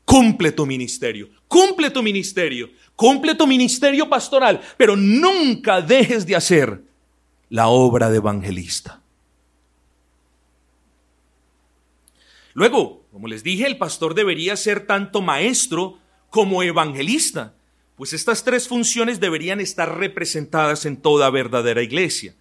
Cumple 0.05 0.53
tu 0.53 0.65
ministerio, 0.65 1.29
cumple 1.49 1.91
tu 1.91 2.03
ministerio, 2.03 2.71
cumple 2.97 3.35
tu 3.35 3.47
ministerio 3.47 4.09
pastoral, 4.09 4.61
pero 4.77 4.97
nunca 4.97 5.83
dejes 5.83 6.27
de 6.27 6.37
hacer 6.37 6.83
la 7.51 7.69
obra 7.69 8.11
de 8.11 8.17
evangelista. 8.17 9.01
Luego, 12.55 13.05
como 13.13 13.29
les 13.29 13.43
dije, 13.43 13.67
el 13.67 13.77
pastor 13.77 14.15
debería 14.15 14.57
ser 14.57 14.87
tanto 14.87 15.21
maestro 15.21 15.99
como 16.31 16.63
evangelista, 16.63 17.55
pues 17.97 18.13
estas 18.13 18.45
tres 18.45 18.67
funciones 18.67 19.21
deberían 19.21 19.61
estar 19.61 19.99
representadas 19.99 20.87
en 20.87 20.97
toda 20.97 21.31
verdadera 21.31 21.83
iglesia. 21.83 22.35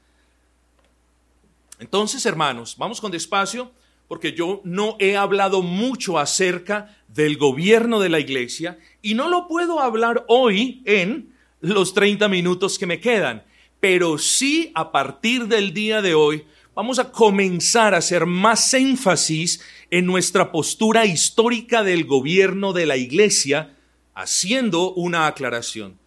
Entonces, 1.83 2.25
hermanos, 2.25 2.77
vamos 2.77 3.01
con 3.01 3.11
despacio, 3.11 3.69
porque 4.07 4.31
yo 4.31 4.61
no 4.63 4.95
he 4.99 5.17
hablado 5.17 5.61
mucho 5.61 6.17
acerca 6.17 6.95
del 7.09 7.35
gobierno 7.35 7.99
de 7.99 8.07
la 8.07 8.21
iglesia 8.21 8.79
y 9.01 9.15
no 9.15 9.27
lo 9.27 9.49
puedo 9.49 9.81
hablar 9.81 10.23
hoy 10.29 10.81
en 10.85 11.33
los 11.59 11.93
30 11.93 12.29
minutos 12.29 12.79
que 12.79 12.85
me 12.85 13.01
quedan, 13.01 13.43
pero 13.81 14.17
sí 14.17 14.71
a 14.75 14.93
partir 14.93 15.47
del 15.49 15.73
día 15.73 16.01
de 16.01 16.13
hoy 16.15 16.45
vamos 16.73 16.99
a 16.99 17.11
comenzar 17.11 17.93
a 17.93 17.97
hacer 17.97 18.25
más 18.25 18.73
énfasis 18.73 19.59
en 19.91 20.05
nuestra 20.05 20.53
postura 20.53 21.05
histórica 21.05 21.83
del 21.83 22.05
gobierno 22.05 22.71
de 22.71 22.85
la 22.85 22.95
Iglesia, 22.95 23.75
haciendo 24.13 24.93
una 24.93 25.27
aclaración. 25.27 25.99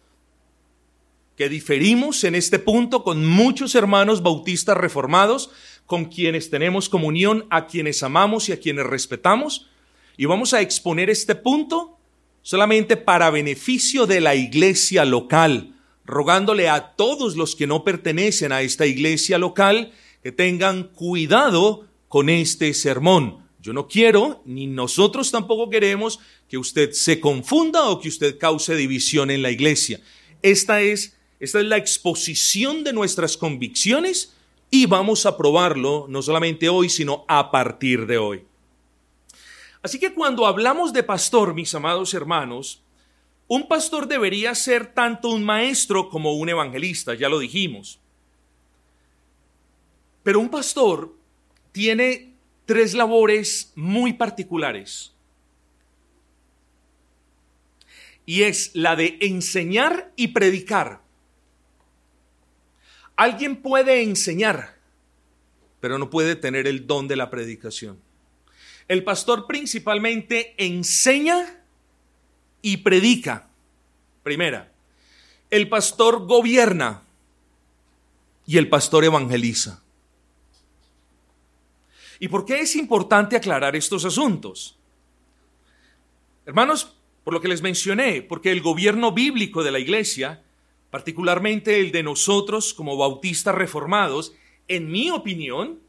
Que 1.37 1.47
diferimos 1.47 2.25
en 2.25 2.35
este 2.35 2.59
punto 2.59 3.03
con 3.03 3.25
muchos 3.25 3.75
hermanos 3.75 4.23
bautistas 4.23 4.75
reformados, 4.75 5.51
con 5.85 6.05
quienes 6.05 6.49
tenemos 6.49 6.89
comunión, 6.89 7.45
a 7.49 7.67
quienes 7.67 8.03
amamos 8.03 8.49
y 8.49 8.51
a 8.51 8.59
quienes 8.59 8.85
respetamos, 8.85 9.69
y 10.17 10.25
vamos 10.25 10.53
a 10.53 10.61
exponer 10.61 11.09
este 11.09 11.35
punto 11.35 11.97
solamente 12.41 12.97
para 12.97 13.29
beneficio 13.29 14.07
de 14.07 14.19
la 14.19 14.33
iglesia 14.33 15.05
local, 15.05 15.75
rogándole 16.05 16.69
a 16.69 16.95
todos 16.95 17.35
los 17.35 17.55
que 17.55 17.67
no 17.67 17.83
pertenecen 17.83 18.51
a 18.51 18.61
esta 18.61 18.87
iglesia 18.87 19.37
local 19.37 19.91
que 20.23 20.31
tengan 20.31 20.85
cuidado 20.85 21.85
con 22.07 22.29
este 22.29 22.73
sermón. 22.73 23.45
Yo 23.61 23.73
no 23.73 23.87
quiero, 23.87 24.41
ni 24.45 24.65
nosotros 24.65 25.29
tampoco 25.29 25.69
queremos, 25.69 26.19
que 26.49 26.57
usted 26.57 26.93
se 26.93 27.19
confunda 27.19 27.89
o 27.89 27.99
que 27.99 28.07
usted 28.07 28.39
cause 28.39 28.75
división 28.75 29.29
en 29.29 29.41
la 29.41 29.51
iglesia. 29.51 29.99
Esta 30.41 30.81
es, 30.81 31.16
esta 31.39 31.59
es 31.59 31.65
la 31.65 31.77
exposición 31.77 32.83
de 32.83 32.93
nuestras 32.93 33.37
convicciones 33.37 34.33
y 34.69 34.85
vamos 34.85 35.25
a 35.25 35.37
probarlo 35.37 36.05
no 36.09 36.21
solamente 36.21 36.67
hoy, 36.67 36.89
sino 36.89 37.25
a 37.27 37.51
partir 37.51 38.05
de 38.05 38.17
hoy. 38.17 38.43
Así 39.81 39.99
que 39.99 40.13
cuando 40.13 40.45
hablamos 40.45 40.91
de 40.91 41.03
pastor, 41.03 41.53
mis 41.53 41.73
amados 41.75 42.13
hermanos, 42.13 42.81
Un 43.47 43.67
pastor 43.67 44.07
debería 44.07 44.53
ser 44.55 44.93
tanto 44.93 45.29
un 45.29 45.43
maestro 45.43 46.09
como 46.09 46.33
un 46.33 46.49
evangelista, 46.49 47.13
ya 47.13 47.29
lo 47.29 47.39
dijimos. 47.39 47.99
Pero 50.23 50.41
un 50.41 50.49
pastor 50.49 51.15
tiene 51.71 52.33
tres 52.65 52.93
labores 52.93 53.71
muy 53.75 54.13
particulares. 54.13 55.13
Y 58.25 58.43
es 58.43 58.71
la 58.73 58.97
de 58.97 59.17
enseñar 59.21 60.11
y 60.17 60.27
predicar. 60.29 61.01
Alguien 63.17 63.57
puede 63.57 64.03
enseñar, 64.03 64.77
pero 65.79 65.97
no 65.97 66.09
puede 66.09 66.35
tener 66.35 66.67
el 66.67 66.87
don 66.87 67.07
de 67.07 67.15
la 67.15 67.29
predicación. 67.29 67.99
El 68.87 69.03
pastor 69.03 69.47
principalmente 69.47 70.53
enseña 70.57 71.63
y 72.61 72.77
predica. 72.77 73.49
Primera, 74.23 74.71
el 75.49 75.67
pastor 75.67 76.25
gobierna 76.25 77.01
y 78.45 78.57
el 78.57 78.69
pastor 78.69 79.03
evangeliza. 79.03 79.81
¿Y 82.19 82.27
por 82.27 82.45
qué 82.45 82.61
es 82.61 82.75
importante 82.75 83.35
aclarar 83.35 83.75
estos 83.75 84.05
asuntos? 84.05 84.77
Hermanos, 86.45 86.95
por 87.23 87.33
lo 87.33 87.41
que 87.41 87.47
les 87.47 87.61
mencioné, 87.61 88.21
porque 88.21 88.51
el 88.51 88.61
gobierno 88.61 89.11
bíblico 89.11 89.63
de 89.63 89.71
la 89.71 89.79
iglesia, 89.79 90.43
particularmente 90.89 91.79
el 91.79 91.91
de 91.91 92.03
nosotros 92.03 92.73
como 92.73 92.97
bautistas 92.97 93.55
reformados, 93.55 94.33
en 94.67 94.91
mi 94.91 95.09
opinión, 95.09 95.79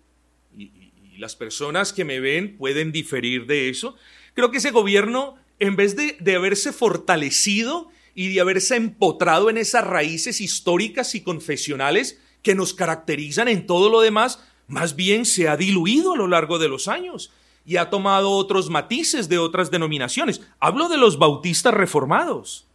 y, 0.57 0.73
las 1.19 1.35
personas 1.35 1.93
que 1.93 2.05
me 2.05 2.21
ven 2.21 2.57
pueden 2.57 2.93
diferir 2.93 3.47
de 3.47 3.69
eso, 3.69 3.97
creo 4.35 4.53
que 4.53 4.59
ese 4.59 4.71
gobierno, 4.71 5.35
en 5.59 5.75
vez 5.75 5.97
de, 5.97 6.17
de 6.21 6.37
haberse 6.37 6.73
fortalecido 6.73 7.89
y 8.15 8.33
de 8.33 8.41
haberse 8.41 8.77
empotrado 8.77 9.51
en 9.51 9.59
esas 9.59 9.85
raíces 9.85 10.41
históricas 10.41 11.17
y 11.17 11.23
confesionales 11.23 12.21
que 12.43 12.55
nos 12.55 12.73
caracterizan 12.73 13.49
en 13.49 13.67
todo 13.67 13.91
lo 13.91 14.01
demás, 14.01 14.45
más 14.69 14.95
bien 14.95 15.25
se 15.25 15.49
ha 15.49 15.57
diluido 15.57 16.13
a 16.13 16.17
lo 16.17 16.29
largo 16.29 16.61
de 16.61 16.69
los 16.69 16.87
años 16.87 17.33
y 17.67 17.77
ha 17.77 17.91
tomado 17.91 18.31
otros 18.31 18.71
matices 18.71 19.29
de 19.29 19.39
otras 19.39 19.71
denominaciones. 19.71 20.41
Hablo 20.61 20.89
de 20.89 20.99
los 20.99 21.19
bautistas 21.19 21.75
reformados, 21.75 22.67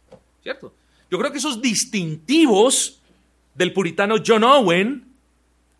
¿cierto? 0.42 0.74
Yo 1.14 1.18
creo 1.20 1.30
que 1.30 1.38
esos 1.38 1.62
distintivos 1.62 3.00
del 3.54 3.72
puritano 3.72 4.16
John 4.26 4.42
Owen, 4.42 5.04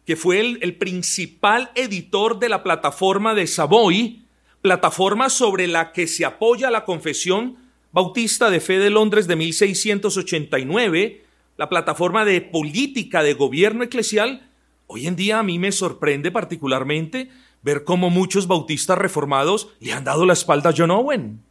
que 0.06 0.14
fue 0.14 0.38
el, 0.38 0.76
principal 0.76 1.72
editor 1.74 2.38
de 2.38 2.48
la 2.48 2.62
plataforma 2.62 3.34
de 3.34 3.48
Savoy, 3.48 4.22
plataforma 4.62 5.28
sobre 5.30 5.66
la 5.66 5.90
que 5.90 6.06
se 6.06 6.24
apoya 6.24 6.70
la 6.70 6.84
Confesión 6.84 7.56
Bautista 7.90 8.48
de 8.48 8.60
Fe 8.60 8.78
de 8.78 8.90
Londres 8.90 9.26
de 9.26 9.34
1689, 9.34 11.24
la 11.56 11.68
plataforma 11.68 12.24
de 12.24 12.40
política 12.40 13.24
de 13.24 13.34
gobierno 13.34 13.82
eclesial, 13.82 14.48
Hoy 14.86 15.08
en 15.08 15.16
día 15.16 15.40
a 15.40 15.42
mí 15.42 15.58
me 15.58 15.72
sorprende 15.72 16.30
particularmente 16.30 17.28
ver 17.60 17.82
cómo 17.82 18.08
muchos 18.08 18.46
bautistas 18.46 18.98
reformados 18.98 19.70
le 19.80 19.94
han 19.94 20.04
dado 20.04 20.26
la 20.26 20.34
espalda 20.34 20.70
a 20.70 20.74
John 20.76 20.92
Owen. 20.92 21.42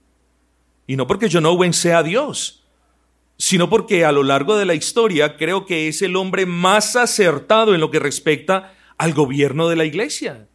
Y 0.87 0.95
no 0.95 1.05
porque 1.05 1.27
John 1.29 1.47
Owen 1.47 1.73
sea 1.73 2.01
Dios, 2.01 2.62
sino 3.37 3.69
porque 3.69 4.05
a 4.05 4.11
lo 4.11 4.23
largo 4.23 4.55
de 4.55 4.65
la 4.65 4.73
historia 4.73 5.37
creo 5.37 5.65
que 5.65 5.87
es 5.87 6.01
el 6.01 6.15
hombre 6.15 6.45
más 6.45 6.95
acertado 6.95 7.73
en 7.73 7.81
lo 7.81 7.91
que 7.91 7.99
respecta 7.99 8.73
al 8.97 9.13
gobierno 9.13 9.67
de 9.69 9.75
la 9.75 9.85
iglesia. 9.85 10.47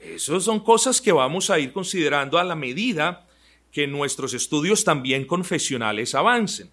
Esas 0.00 0.44
son 0.44 0.60
cosas 0.60 1.00
que 1.00 1.12
vamos 1.12 1.50
a 1.50 1.58
ir 1.58 1.72
considerando 1.72 2.38
a 2.38 2.44
la 2.44 2.54
medida 2.54 3.26
que 3.72 3.86
nuestros 3.86 4.34
estudios 4.34 4.84
también 4.84 5.26
confesionales 5.26 6.14
avancen. 6.14 6.70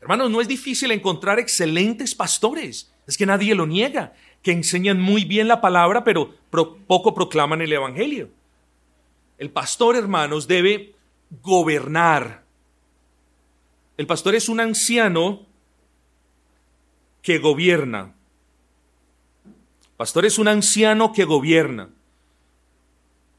Hermanos, 0.00 0.30
no 0.30 0.40
es 0.40 0.48
difícil 0.48 0.90
encontrar 0.92 1.38
excelentes 1.38 2.14
pastores 2.14 2.90
es 3.10 3.18
que 3.18 3.26
nadie 3.26 3.56
lo 3.56 3.66
niega, 3.66 4.12
que 4.40 4.52
enseñan 4.52 5.00
muy 5.00 5.24
bien 5.24 5.48
la 5.48 5.60
palabra, 5.60 6.04
pero 6.04 6.36
poco 6.50 7.12
proclaman 7.12 7.60
el 7.60 7.72
Evangelio. 7.72 8.30
El 9.36 9.50
pastor, 9.50 9.96
hermanos, 9.96 10.46
debe 10.46 10.94
gobernar. 11.42 12.44
El 14.00 14.06
pastor 14.06 14.34
es 14.34 14.48
un 14.48 14.60
anciano 14.60 15.46
que 17.20 17.36
gobierna. 17.36 18.14
pastor 19.98 20.24
es 20.24 20.38
un 20.38 20.48
anciano 20.48 21.12
que 21.12 21.24
gobierna. 21.24 21.90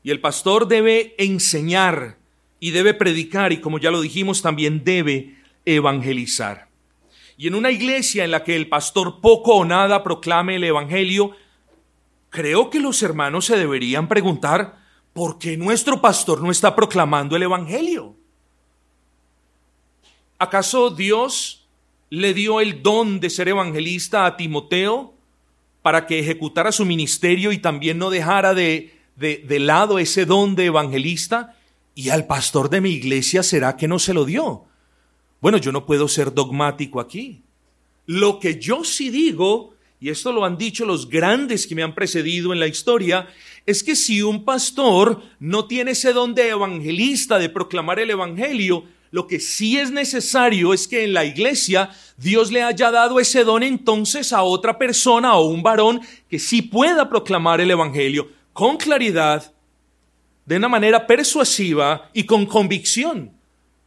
Y 0.03 0.11
el 0.11 0.21
pastor 0.21 0.67
debe 0.67 1.15
enseñar 1.17 2.19
y 2.59 2.69
debe 2.69 2.93
predicar 2.93 3.51
y 3.51 3.59
como 3.59 3.79
ya 3.79 3.89
lo 3.89 4.01
dijimos, 4.01 4.43
también 4.43 4.83
debe 4.83 5.35
evangelizar. 5.65 6.67
Y 7.37 7.47
en 7.47 7.55
una 7.55 7.71
iglesia 7.71 8.23
en 8.23 8.29
la 8.29 8.43
que 8.43 8.55
el 8.55 8.69
pastor 8.69 9.19
poco 9.19 9.55
o 9.55 9.65
nada 9.65 10.03
proclame 10.03 10.57
el 10.57 10.63
Evangelio, 10.65 11.31
creo 12.29 12.69
que 12.69 12.79
los 12.79 13.01
hermanos 13.01 13.47
se 13.47 13.57
deberían 13.57 14.07
preguntar, 14.07 14.77
¿por 15.11 15.39
qué 15.39 15.57
nuestro 15.57 16.01
pastor 16.01 16.43
no 16.43 16.51
está 16.51 16.75
proclamando 16.75 17.35
el 17.35 17.41
Evangelio? 17.41 18.20
¿Acaso 20.41 20.89
Dios 20.89 21.67
le 22.09 22.33
dio 22.33 22.61
el 22.61 22.81
don 22.81 23.19
de 23.19 23.29
ser 23.29 23.47
evangelista 23.47 24.25
a 24.25 24.37
Timoteo 24.37 25.13
para 25.83 26.07
que 26.07 26.17
ejecutara 26.17 26.71
su 26.71 26.83
ministerio 26.83 27.51
y 27.51 27.59
también 27.59 27.99
no 27.99 28.09
dejara 28.09 28.55
de, 28.55 28.91
de, 29.17 29.45
de 29.47 29.59
lado 29.59 29.99
ese 29.99 30.25
don 30.25 30.55
de 30.55 30.65
evangelista? 30.65 31.55
¿Y 31.93 32.09
al 32.09 32.25
pastor 32.25 32.71
de 32.71 32.81
mi 32.81 32.89
iglesia 32.89 33.43
será 33.43 33.77
que 33.77 33.87
no 33.87 33.99
se 33.99 34.15
lo 34.15 34.25
dio? 34.25 34.65
Bueno, 35.41 35.59
yo 35.59 35.71
no 35.71 35.85
puedo 35.85 36.07
ser 36.07 36.33
dogmático 36.33 36.99
aquí. 36.99 37.43
Lo 38.07 38.39
que 38.39 38.59
yo 38.59 38.83
sí 38.83 39.11
digo, 39.11 39.75
y 39.99 40.09
esto 40.09 40.31
lo 40.33 40.43
han 40.43 40.57
dicho 40.57 40.87
los 40.87 41.07
grandes 41.07 41.67
que 41.67 41.75
me 41.75 41.83
han 41.83 41.93
precedido 41.93 42.51
en 42.51 42.59
la 42.59 42.65
historia, 42.65 43.27
es 43.67 43.83
que 43.83 43.95
si 43.95 44.23
un 44.23 44.43
pastor 44.43 45.21
no 45.39 45.65
tiene 45.65 45.91
ese 45.91 46.13
don 46.13 46.33
de 46.33 46.49
evangelista, 46.49 47.37
de 47.37 47.49
proclamar 47.49 47.99
el 47.99 48.09
evangelio, 48.09 48.85
lo 49.11 49.27
que 49.27 49.39
sí 49.39 49.77
es 49.77 49.91
necesario 49.91 50.73
es 50.73 50.87
que 50.87 51.03
en 51.03 51.13
la 51.13 51.25
iglesia 51.25 51.89
Dios 52.17 52.51
le 52.51 52.63
haya 52.63 52.91
dado 52.91 53.19
ese 53.19 53.43
don 53.43 53.61
entonces 53.61 54.33
a 54.33 54.43
otra 54.43 54.77
persona 54.77 55.35
o 55.35 55.47
un 55.47 55.61
varón 55.61 56.01
que 56.29 56.39
sí 56.39 56.61
pueda 56.61 57.09
proclamar 57.09 57.61
el 57.61 57.71
evangelio 57.71 58.29
con 58.53 58.77
claridad, 58.77 59.53
de 60.45 60.57
una 60.57 60.67
manera 60.67 61.07
persuasiva 61.07 62.09
y 62.13 62.23
con 62.23 62.45
convicción. 62.45 63.31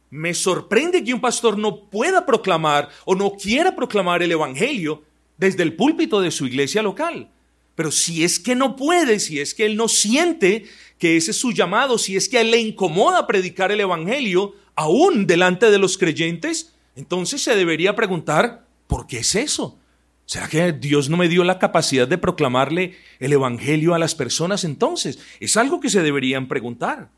Me 0.09 0.33
sorprende 0.33 1.03
que 1.03 1.13
un 1.13 1.19
pastor 1.19 1.57
no 1.57 1.89
pueda 1.89 2.25
proclamar 2.25 2.89
o 3.05 3.15
no 3.15 3.31
quiera 3.33 3.75
proclamar 3.75 4.23
el 4.23 4.31
Evangelio 4.31 5.03
desde 5.37 5.63
el 5.63 5.75
púlpito 5.75 6.21
de 6.21 6.31
su 6.31 6.45
iglesia 6.45 6.81
local. 6.81 7.29
Pero 7.75 7.91
si 7.91 8.23
es 8.23 8.39
que 8.39 8.55
no 8.55 8.75
puede, 8.75 9.19
si 9.19 9.39
es 9.39 9.53
que 9.53 9.65
él 9.65 9.75
no 9.75 9.89
siente 9.89 10.65
que 10.97 11.17
ese 11.17 11.31
es 11.31 11.37
su 11.37 11.51
llamado, 11.51 11.97
si 11.97 12.15
es 12.15 12.29
que 12.29 12.41
le 12.43 12.59
incomoda 12.59 13.27
predicar 13.27 13.71
el 13.71 13.81
Evangelio 13.81 14.55
aún 14.75 15.27
delante 15.27 15.71
de 15.71 15.77
los 15.77 15.97
creyentes, 15.97 16.73
entonces 16.95 17.41
se 17.41 17.55
debería 17.55 17.95
preguntar, 17.95 18.65
¿por 18.87 19.07
qué 19.07 19.19
es 19.19 19.35
eso? 19.35 19.77
¿Será 20.25 20.47
que 20.47 20.71
Dios 20.71 21.09
no 21.09 21.17
me 21.17 21.29
dio 21.29 21.43
la 21.43 21.59
capacidad 21.59 22.07
de 22.07 22.17
proclamarle 22.17 22.95
el 23.19 23.33
Evangelio 23.33 23.93
a 23.93 23.99
las 23.99 24.15
personas 24.15 24.63
entonces? 24.63 25.19
Es 25.39 25.55
algo 25.55 25.79
que 25.79 25.89
se 25.89 26.01
deberían 26.01 26.47
preguntar. 26.47 27.09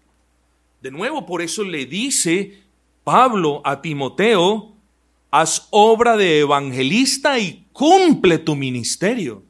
De 0.82 0.92
nuevo, 0.92 1.26
por 1.26 1.42
eso 1.42 1.64
le 1.64 1.86
dice 1.86 2.62
Pablo 3.04 3.62
a 3.64 3.82
Timoteo, 3.82 4.74
haz 5.32 5.68
obra 5.72 6.18
de 6.18 6.40
evangelista 6.40 7.40
y 7.40 7.66
cumple 7.72 8.38
tu 8.38 8.56
ministerio. 8.56 9.44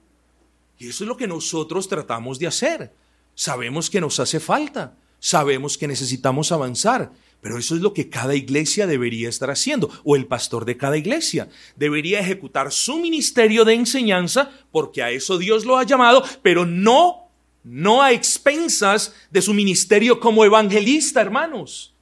Y 0.77 0.89
eso 0.89 1.03
es 1.03 1.07
lo 1.07 1.17
que 1.17 1.27
nosotros 1.27 1.87
tratamos 1.87 2.39
de 2.39 2.47
hacer. 2.47 2.93
Sabemos 3.35 3.89
que 3.89 4.01
nos 4.01 4.19
hace 4.19 4.39
falta, 4.39 4.95
sabemos 5.19 5.77
que 5.77 5.87
necesitamos 5.87 6.51
avanzar, 6.51 7.11
pero 7.41 7.57
eso 7.57 7.75
es 7.75 7.81
lo 7.81 7.93
que 7.93 8.09
cada 8.09 8.35
iglesia 8.35 8.87
debería 8.87 9.29
estar 9.29 9.49
haciendo, 9.49 9.89
o 10.03 10.15
el 10.15 10.25
pastor 10.25 10.65
de 10.65 10.77
cada 10.77 10.97
iglesia 10.97 11.49
debería 11.75 12.19
ejecutar 12.19 12.71
su 12.71 12.99
ministerio 12.99 13.63
de 13.63 13.73
enseñanza, 13.73 14.51
porque 14.71 15.03
a 15.03 15.11
eso 15.11 15.37
Dios 15.37 15.65
lo 15.65 15.77
ha 15.77 15.83
llamado, 15.83 16.23
pero 16.41 16.65
no, 16.65 17.29
no 17.63 18.01
a 18.01 18.11
expensas 18.11 19.13
de 19.29 19.41
su 19.41 19.53
ministerio 19.53 20.19
como 20.19 20.43
evangelista, 20.45 21.21
hermanos. 21.21 21.93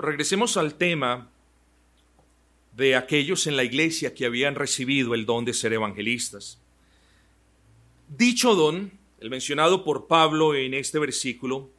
regresemos 0.00 0.56
al 0.56 0.74
tema 0.74 1.28
de 2.76 2.94
aquellos 2.94 3.48
en 3.48 3.56
la 3.56 3.64
iglesia 3.64 4.14
que 4.14 4.24
habían 4.24 4.54
recibido 4.54 5.14
el 5.14 5.26
don 5.26 5.44
de 5.44 5.52
ser 5.52 5.72
evangelistas. 5.72 6.60
Dicho 8.06 8.54
don, 8.54 8.92
el 9.18 9.30
mencionado 9.30 9.82
por 9.82 10.06
Pablo 10.06 10.54
en 10.54 10.74
este 10.74 11.00
versículo, 11.00 11.70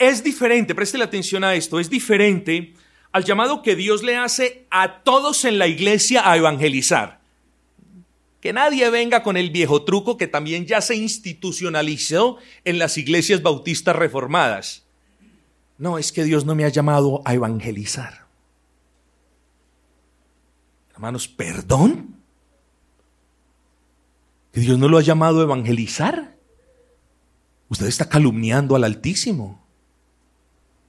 es 0.00 0.24
diferente, 0.24 0.74
la 0.98 1.04
atención 1.04 1.44
a 1.44 1.54
esto, 1.54 1.78
es 1.78 1.90
diferente 1.90 2.72
al 3.12 3.24
llamado 3.24 3.62
que 3.62 3.76
Dios 3.76 4.02
le 4.02 4.16
hace 4.16 4.66
a 4.70 5.02
todos 5.02 5.44
en 5.44 5.58
la 5.58 5.68
iglesia 5.68 6.28
a 6.28 6.36
evangelizar. 6.36 7.20
Que 8.40 8.54
nadie 8.54 8.88
venga 8.88 9.22
con 9.22 9.36
el 9.36 9.50
viejo 9.50 9.84
truco 9.84 10.16
que 10.16 10.26
también 10.26 10.64
ya 10.64 10.80
se 10.80 10.96
institucionalizó 10.96 12.38
en 12.64 12.78
las 12.78 12.96
iglesias 12.96 13.42
bautistas 13.42 13.94
reformadas 13.94 14.86
No, 15.76 15.98
es 15.98 16.12
que 16.12 16.24
Dios 16.24 16.46
no 16.46 16.54
me 16.54 16.64
ha 16.64 16.68
llamado 16.68 17.20
a 17.26 17.34
evangelizar. 17.34 18.26
Hermanos, 20.92 21.28
perdón. 21.28 22.16
¿Que 24.52 24.60
Dios 24.60 24.78
no 24.78 24.88
lo 24.88 24.96
ha 24.96 25.02
llamado 25.02 25.40
a 25.40 25.44
evangelizar? 25.44 26.36
Usted 27.68 27.86
está 27.86 28.08
calumniando 28.08 28.74
al 28.76 28.84
Altísimo. 28.84 29.60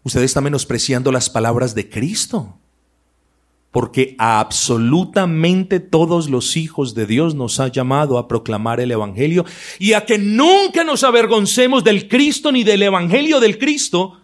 Usted 0.04 0.24
está 0.24 0.42
menospreciando 0.42 1.12
las 1.12 1.30
palabras 1.30 1.76
de 1.76 1.90
Cristo. 1.90 2.58
Porque 3.72 4.16
a 4.18 4.42
absolutamente 4.42 5.80
todos 5.80 6.30
los 6.30 6.58
hijos 6.58 6.94
de 6.94 7.06
Dios 7.06 7.36
nos 7.36 7.60
ha 7.62 7.70
llamado 7.70 8.18
a 8.18 8.28
proclamar 8.28 8.82
el 8.82 8.92
Evangelio 8.92 9.46
y 9.80 9.94
a 9.94 10.06
que 10.06 10.18
nunca 10.18 10.84
nos 10.84 11.06
avergoncemos 11.06 11.84
del 11.84 12.10
Cristo 12.10 12.52
ni 12.52 12.66
del 12.66 12.84
Evangelio 12.84 13.40
del 13.40 13.58
Cristo 13.58 14.20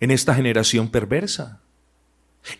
en 0.00 0.10
esta 0.10 0.34
generación 0.34 0.88
perversa. 0.88 1.62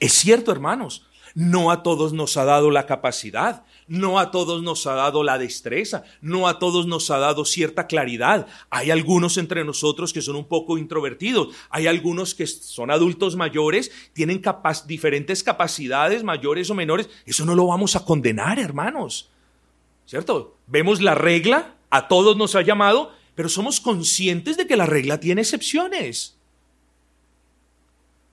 Es 0.00 0.14
cierto, 0.14 0.50
hermanos, 0.50 1.06
no 1.34 1.70
a 1.70 1.82
todos 1.82 2.14
nos 2.14 2.38
ha 2.38 2.44
dado 2.44 2.70
la 2.70 2.86
capacidad, 2.86 3.64
no 3.86 4.18
a 4.18 4.30
todos 4.30 4.62
nos 4.62 4.86
ha 4.86 4.94
dado 4.94 5.22
la 5.22 5.38
destreza, 5.38 6.04
no 6.20 6.48
a 6.48 6.58
todos 6.58 6.86
nos 6.86 7.10
ha 7.10 7.18
dado 7.18 7.44
cierta 7.44 7.86
claridad. 7.86 8.46
Hay 8.70 8.90
algunos 8.90 9.36
entre 9.36 9.64
nosotros 9.64 10.12
que 10.12 10.22
son 10.22 10.36
un 10.36 10.46
poco 10.46 10.78
introvertidos, 10.78 11.54
hay 11.70 11.86
algunos 11.86 12.34
que 12.34 12.46
son 12.46 12.90
adultos 12.90 13.36
mayores, 13.36 13.90
tienen 14.12 14.42
diferentes 14.86 15.42
capacidades 15.42 16.24
mayores 16.24 16.70
o 16.70 16.74
menores. 16.74 17.08
Eso 17.26 17.44
no 17.44 17.54
lo 17.54 17.66
vamos 17.66 17.96
a 17.96 18.04
condenar, 18.04 18.58
hermanos. 18.58 19.30
¿Cierto? 20.06 20.56
Vemos 20.66 21.00
la 21.00 21.14
regla, 21.14 21.74
a 21.90 22.08
todos 22.08 22.36
nos 22.36 22.54
ha 22.54 22.62
llamado, 22.62 23.12
pero 23.34 23.48
somos 23.48 23.80
conscientes 23.80 24.56
de 24.56 24.66
que 24.66 24.76
la 24.76 24.86
regla 24.86 25.18
tiene 25.18 25.40
excepciones. 25.40 26.36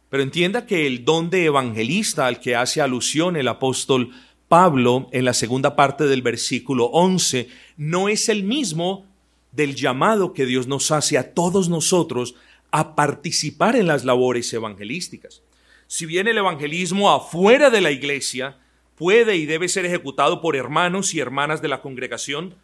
Pero 0.10 0.24
entienda 0.24 0.66
que 0.66 0.88
el 0.88 1.06
don 1.06 1.30
de 1.30 1.46
evangelista 1.46 2.28
al 2.28 2.42
que 2.42 2.56
hace 2.56 2.82
alusión 2.82 3.38
el 3.38 3.48
apóstol 3.48 4.12
Pablo 4.52 5.08
en 5.14 5.24
la 5.24 5.34
segunda 5.34 5.78
parte 5.78 6.08
del 6.08 6.22
versículo 6.22 6.88
11 6.88 7.48
no 7.78 8.10
es 8.10 8.28
el 8.28 8.44
mismo 8.44 9.06
del 9.54 9.76
llamado 9.76 10.34
que 10.34 10.46
Dios 10.46 10.68
nos 10.68 10.92
hace 10.92 11.18
a 11.18 11.34
todos 11.34 11.70
nosotros 11.70 12.36
a 12.70 12.94
participar 12.94 13.78
en 13.78 13.88
las 13.88 14.04
labores 14.04 14.52
evangelísticas. 14.52 15.42
Si 15.88 16.06
bien 16.06 16.28
el 16.28 16.38
evangelismo 16.38 17.14
afuera 17.14 17.70
de 17.70 17.80
la 17.80 17.92
iglesia 17.92 18.58
puede 18.98 19.38
y 19.38 19.46
debe 19.46 19.70
ser 19.70 19.86
ejecutado 19.86 20.42
por 20.42 20.58
hermanos 20.58 21.14
y 21.14 21.22
hermanas 21.22 21.62
de 21.62 21.70
la 21.70 21.82
congregación, 21.82 22.56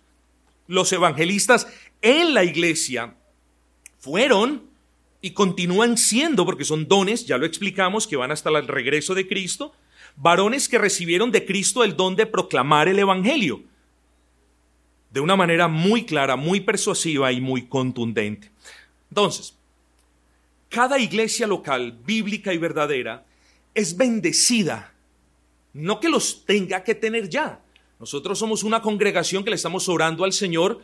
los 0.67 0.91
evangelistas 0.91 1.67
en 2.01 2.33
la 2.33 2.43
iglesia 2.43 3.15
fueron 3.97 4.63
y 5.21 5.31
continúan 5.31 5.97
siendo, 5.97 6.45
porque 6.45 6.65
son 6.65 6.89
dones, 6.89 7.25
ya 7.25 7.37
lo 7.37 7.45
explicamos, 7.45 8.07
que 8.07 8.17
van 8.17 8.31
hasta 8.31 8.49
el 8.49 8.67
regreso 8.67 9.15
de 9.15 9.25
Cristo, 9.25 9.71
varones 10.17 10.67
que 10.67 10.79
recibieron 10.79 11.31
de 11.31 11.45
Cristo 11.45 11.83
el 11.83 11.95
don 11.95 12.15
de 12.15 12.25
proclamar 12.25 12.89
el 12.89 12.99
Evangelio, 12.99 13.61
de 15.11 15.21
una 15.21 15.35
manera 15.35 15.67
muy 15.67 16.05
clara, 16.05 16.35
muy 16.35 16.59
persuasiva 16.59 17.31
y 17.31 17.39
muy 17.39 17.67
contundente. 17.67 18.51
Entonces, 19.09 19.55
cada 20.69 20.99
iglesia 20.99 21.47
local, 21.47 21.97
bíblica 22.05 22.53
y 22.53 22.57
verdadera, 22.57 23.25
es 23.73 23.95
bendecida, 23.95 24.93
no 25.73 25.99
que 25.99 26.09
los 26.09 26.45
tenga 26.45 26.83
que 26.83 26.95
tener 26.95 27.29
ya. 27.29 27.61
Nosotros 27.99 28.37
somos 28.37 28.63
una 28.63 28.81
congregación 28.81 29.43
que 29.43 29.51
le 29.51 29.55
estamos 29.55 29.87
orando 29.87 30.23
al 30.23 30.33
Señor 30.33 30.83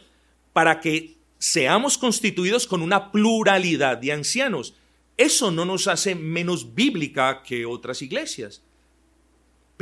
para 0.54 0.80
que 0.80 1.16
seamos 1.38 1.98
constituidos 1.98 2.68
con 2.68 2.82
una 2.82 3.12
pluralidad 3.12 3.98
de 3.98 4.12
ancianos. 4.12 4.76
Eso 5.18 5.52
no 5.52 5.66
nos 5.66 5.88
hace 5.88 6.16
menos 6.16 6.74
bíblica 6.74 7.44
que 7.44 7.66
otras 7.66 8.02
iglesias. 8.02 8.62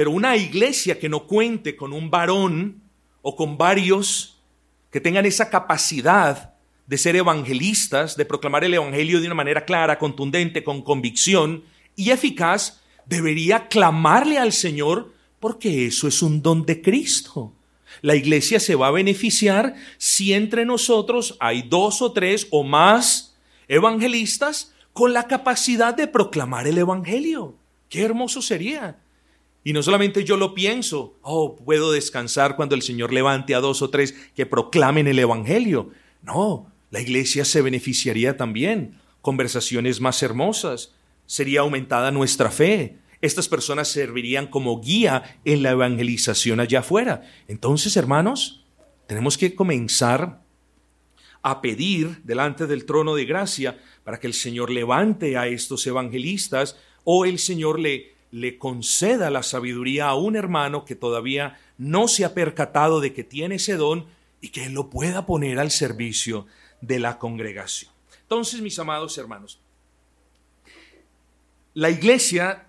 Pero 0.01 0.09
una 0.09 0.35
iglesia 0.35 0.97
que 0.97 1.09
no 1.09 1.27
cuente 1.27 1.75
con 1.75 1.93
un 1.93 2.09
varón 2.09 2.81
o 3.21 3.35
con 3.35 3.55
varios 3.55 4.41
que 4.89 4.99
tengan 4.99 5.27
esa 5.27 5.51
capacidad 5.51 6.55
de 6.87 6.97
ser 6.97 7.15
evangelistas, 7.15 8.17
de 8.17 8.25
proclamar 8.25 8.63
el 8.63 8.73
evangelio 8.73 9.21
de 9.21 9.27
una 9.27 9.35
manera 9.35 9.63
clara, 9.63 9.99
contundente, 9.99 10.63
con 10.63 10.81
convicción 10.81 11.63
y 11.95 12.09
eficaz, 12.09 12.81
debería 13.05 13.67
clamarle 13.67 14.39
al 14.39 14.53
Señor 14.53 15.13
porque 15.39 15.85
eso 15.85 16.07
es 16.07 16.23
un 16.23 16.41
don 16.41 16.65
de 16.65 16.81
Cristo. 16.81 17.53
La 18.01 18.15
iglesia 18.15 18.59
se 18.59 18.73
va 18.73 18.87
a 18.87 18.91
beneficiar 18.91 19.75
si 19.99 20.33
entre 20.33 20.65
nosotros 20.65 21.37
hay 21.39 21.61
dos 21.61 22.01
o 22.01 22.11
tres 22.11 22.47
o 22.49 22.63
más 22.63 23.37
evangelistas 23.67 24.73
con 24.93 25.13
la 25.13 25.27
capacidad 25.27 25.93
de 25.93 26.07
proclamar 26.07 26.65
el 26.65 26.79
evangelio. 26.79 27.53
Qué 27.87 28.01
hermoso 28.01 28.41
sería. 28.41 28.97
Y 29.63 29.73
no 29.73 29.83
solamente 29.83 30.23
yo 30.23 30.37
lo 30.37 30.53
pienso, 30.53 31.17
oh, 31.21 31.55
puedo 31.55 31.91
descansar 31.91 32.55
cuando 32.55 32.75
el 32.75 32.81
Señor 32.81 33.13
levante 33.13 33.53
a 33.53 33.59
dos 33.59 33.81
o 33.81 33.89
tres 33.89 34.15
que 34.35 34.45
proclamen 34.45 35.07
el 35.07 35.19
evangelio. 35.19 35.91
No, 36.23 36.71
la 36.89 37.01
iglesia 37.01 37.45
se 37.45 37.61
beneficiaría 37.61 38.37
también. 38.37 38.99
Conversaciones 39.21 40.01
más 40.01 40.23
hermosas. 40.23 40.93
Sería 41.27 41.61
aumentada 41.61 42.11
nuestra 42.11 42.49
fe 42.49 43.01
estas 43.21 43.47
personas 43.47 43.87
servirían 43.87 44.47
como 44.47 44.81
guía 44.81 45.39
en 45.45 45.61
la 45.61 45.71
evangelización 45.71 46.59
allá 46.59 46.79
afuera. 46.79 47.21
Entonces, 47.47 47.95
hermanos, 47.95 48.65
tenemos 49.07 49.37
que 49.37 49.53
comenzar 49.53 50.41
a 51.43 51.61
pedir 51.61 52.21
delante 52.23 52.65
del 52.65 52.85
trono 52.85 53.15
de 53.15 53.25
gracia 53.25 53.79
para 54.03 54.19
que 54.19 54.27
el 54.27 54.33
Señor 54.33 54.71
levante 54.71 55.37
a 55.37 55.47
estos 55.47 55.85
evangelistas 55.85 56.77
o 57.03 57.25
el 57.25 57.37
Señor 57.37 57.79
le, 57.79 58.15
le 58.31 58.57
conceda 58.57 59.29
la 59.29 59.43
sabiduría 59.43 60.07
a 60.07 60.15
un 60.15 60.35
hermano 60.35 60.85
que 60.85 60.95
todavía 60.95 61.59
no 61.77 62.07
se 62.07 62.25
ha 62.25 62.33
percatado 62.33 63.01
de 63.01 63.13
que 63.13 63.23
tiene 63.23 63.55
ese 63.55 63.75
don 63.75 64.05
y 64.39 64.49
que 64.49 64.69
lo 64.69 64.89
pueda 64.89 65.25
poner 65.25 65.59
al 65.59 65.69
servicio 65.69 66.47
de 66.79 66.99
la 66.99 67.19
congregación. 67.19 67.91
Entonces, 68.23 68.61
mis 68.61 68.79
amados 68.79 69.17
hermanos, 69.17 69.59
la 71.73 71.89
iglesia 71.89 72.67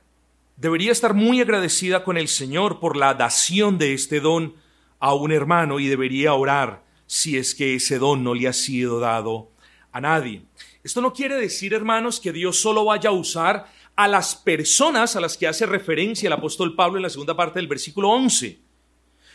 debería 0.56 0.92
estar 0.92 1.14
muy 1.14 1.40
agradecida 1.40 2.04
con 2.04 2.16
el 2.16 2.28
Señor 2.28 2.80
por 2.80 2.96
la 2.96 3.14
dación 3.14 3.78
de 3.78 3.94
este 3.94 4.20
don 4.20 4.54
a 4.98 5.14
un 5.14 5.32
hermano 5.32 5.80
y 5.80 5.88
debería 5.88 6.34
orar 6.34 6.84
si 7.06 7.36
es 7.36 7.54
que 7.54 7.74
ese 7.74 7.98
don 7.98 8.22
no 8.22 8.34
le 8.34 8.48
ha 8.48 8.52
sido 8.52 9.00
dado 9.00 9.50
a 9.92 10.00
nadie. 10.00 10.42
Esto 10.84 11.00
no 11.00 11.12
quiere 11.12 11.36
decir, 11.36 11.74
hermanos, 11.74 12.20
que 12.20 12.32
Dios 12.32 12.60
solo 12.60 12.84
vaya 12.84 13.10
a 13.10 13.12
usar 13.12 13.66
a 13.96 14.08
las 14.08 14.34
personas 14.34 15.16
a 15.16 15.20
las 15.20 15.36
que 15.36 15.46
hace 15.46 15.66
referencia 15.66 16.26
el 16.26 16.32
apóstol 16.32 16.74
Pablo 16.74 16.96
en 16.98 17.02
la 17.02 17.10
segunda 17.10 17.36
parte 17.36 17.58
del 17.58 17.68
versículo 17.68 18.10
11. 18.10 18.58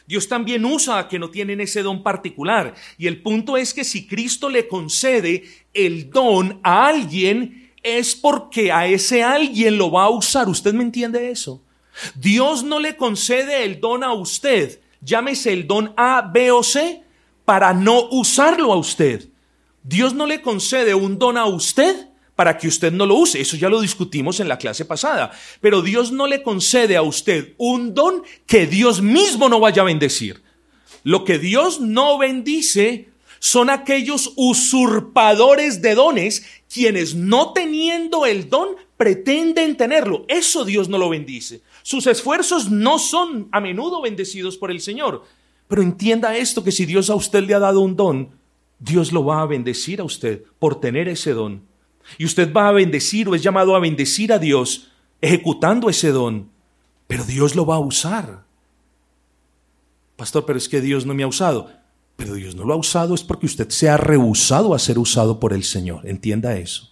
Dios 0.08 0.28
también 0.28 0.64
usa 0.66 1.00
a 1.00 1.08
que 1.10 1.20
no 1.20 1.30
tienen 1.30 1.60
ese 1.60 1.84
don 1.84 2.02
particular. 2.02 2.74
Y 2.98 3.08
el 3.08 3.22
punto 3.22 3.58
es 3.58 3.74
que 3.74 3.84
si 3.84 4.08
Cristo 4.08 4.50
le 4.50 4.68
concede 4.68 5.44
el 5.74 6.10
don 6.10 6.62
a 6.64 6.88
alguien, 6.88 7.72
es 7.84 8.16
porque 8.16 8.72
a 8.72 8.88
ese 8.88 9.22
alguien 9.22 9.78
lo 9.78 9.92
va 9.92 10.06
a 10.06 10.10
usar. 10.10 10.48
¿Usted 10.48 10.74
me 10.74 10.84
entiende 10.84 11.30
eso? 11.30 11.62
Dios 12.16 12.64
no 12.64 12.80
le 12.80 12.96
concede 12.96 13.66
el 13.66 13.82
don 13.82 14.04
a 14.04 14.14
usted, 14.14 14.80
llámese 15.02 15.52
el 15.52 15.68
don 15.68 15.94
A, 15.98 16.22
B 16.22 16.52
o 16.52 16.64
C, 16.64 17.04
para 17.44 17.74
no 17.74 18.08
usarlo 18.10 18.72
a 18.72 18.78
usted. 18.78 19.30
Dios 19.84 20.14
no 20.14 20.26
le 20.26 20.42
concede 20.42 20.94
un 20.96 21.18
don 21.18 21.38
a 21.38 21.46
usted 21.46 22.08
para 22.38 22.56
que 22.58 22.68
usted 22.68 22.94
no 22.94 23.06
lo 23.06 23.16
use. 23.16 23.42
Eso 23.42 23.58
ya 23.58 23.68
lo 23.68 23.82
discutimos 23.82 24.40
en 24.40 24.48
la 24.48 24.60
clase 24.60 24.86
pasada. 24.86 25.32
Pero 25.60 25.82
Dios 25.82 26.12
no 26.12 26.28
le 26.28 26.44
concede 26.44 26.96
a 26.96 27.02
usted 27.02 27.56
un 27.58 27.96
don 27.96 28.22
que 28.46 28.68
Dios 28.68 29.02
mismo 29.02 29.50
no 29.50 29.60
vaya 29.60 29.82
a 29.82 29.86
bendecir. 29.86 30.44
Lo 31.04 31.26
que 31.26 31.40
Dios 31.40 31.82
no 31.82 32.20
bendice 32.20 33.10
son 33.40 33.72
aquellos 33.72 34.34
usurpadores 34.36 35.82
de 35.82 35.96
dones 35.96 36.46
quienes 36.72 37.16
no 37.16 37.54
teniendo 37.54 38.28
el 38.28 38.50
don 38.50 38.76
pretenden 38.98 39.76
tenerlo. 39.76 40.24
Eso 40.28 40.64
Dios 40.64 40.90
no 40.90 41.00
lo 41.00 41.10
bendice. 41.10 41.62
Sus 41.82 42.06
esfuerzos 42.06 42.70
no 42.70 43.00
son 43.00 43.50
a 43.52 43.60
menudo 43.60 44.02
bendecidos 44.02 44.58
por 44.58 44.70
el 44.70 44.80
Señor. 44.80 45.24
Pero 45.68 45.82
entienda 45.82 46.38
esto, 46.38 46.64
que 46.64 46.72
si 46.72 46.86
Dios 46.86 47.10
a 47.10 47.16
usted 47.16 47.44
le 47.44 47.56
ha 47.56 47.60
dado 47.60 47.80
un 47.80 47.96
don, 47.96 48.30
Dios 48.78 49.12
lo 49.12 49.26
va 49.26 49.42
a 49.42 49.48
bendecir 49.48 50.02
a 50.02 50.04
usted 50.04 50.44
por 50.60 50.80
tener 50.80 51.08
ese 51.08 51.34
don. 51.34 51.64
Y 52.18 52.26
usted 52.26 52.52
va 52.54 52.70
a 52.70 52.74
bendecir 52.74 53.28
o 53.28 53.36
es 53.36 53.44
llamado 53.44 53.76
a 53.76 53.80
bendecir 53.80 54.32
a 54.34 54.40
Dios 54.40 54.90
ejecutando 55.22 55.90
ese 55.90 56.12
don. 56.12 56.50
Pero 57.08 57.24
Dios 57.24 57.56
lo 57.56 57.66
va 57.66 57.76
a 57.76 57.80
usar. 57.80 58.46
Pastor, 60.16 60.46
pero 60.46 60.58
es 60.58 60.68
que 60.68 60.82
Dios 60.82 61.06
no 61.06 61.14
me 61.14 61.24
ha 61.24 61.28
usado 61.28 61.70
pero 62.18 62.34
Dios 62.34 62.56
no 62.56 62.66
lo 62.66 62.74
ha 62.74 62.78
usado 62.78 63.14
es 63.14 63.24
porque 63.24 63.46
usted 63.46 63.70
se 63.70 63.88
ha 63.88 63.96
rehusado 63.96 64.74
a 64.74 64.80
ser 64.80 64.98
usado 65.00 65.40
por 65.40 65.54
el 65.54 65.64
Señor. 65.64 66.02
Entienda 66.10 66.58
eso. 66.58 66.92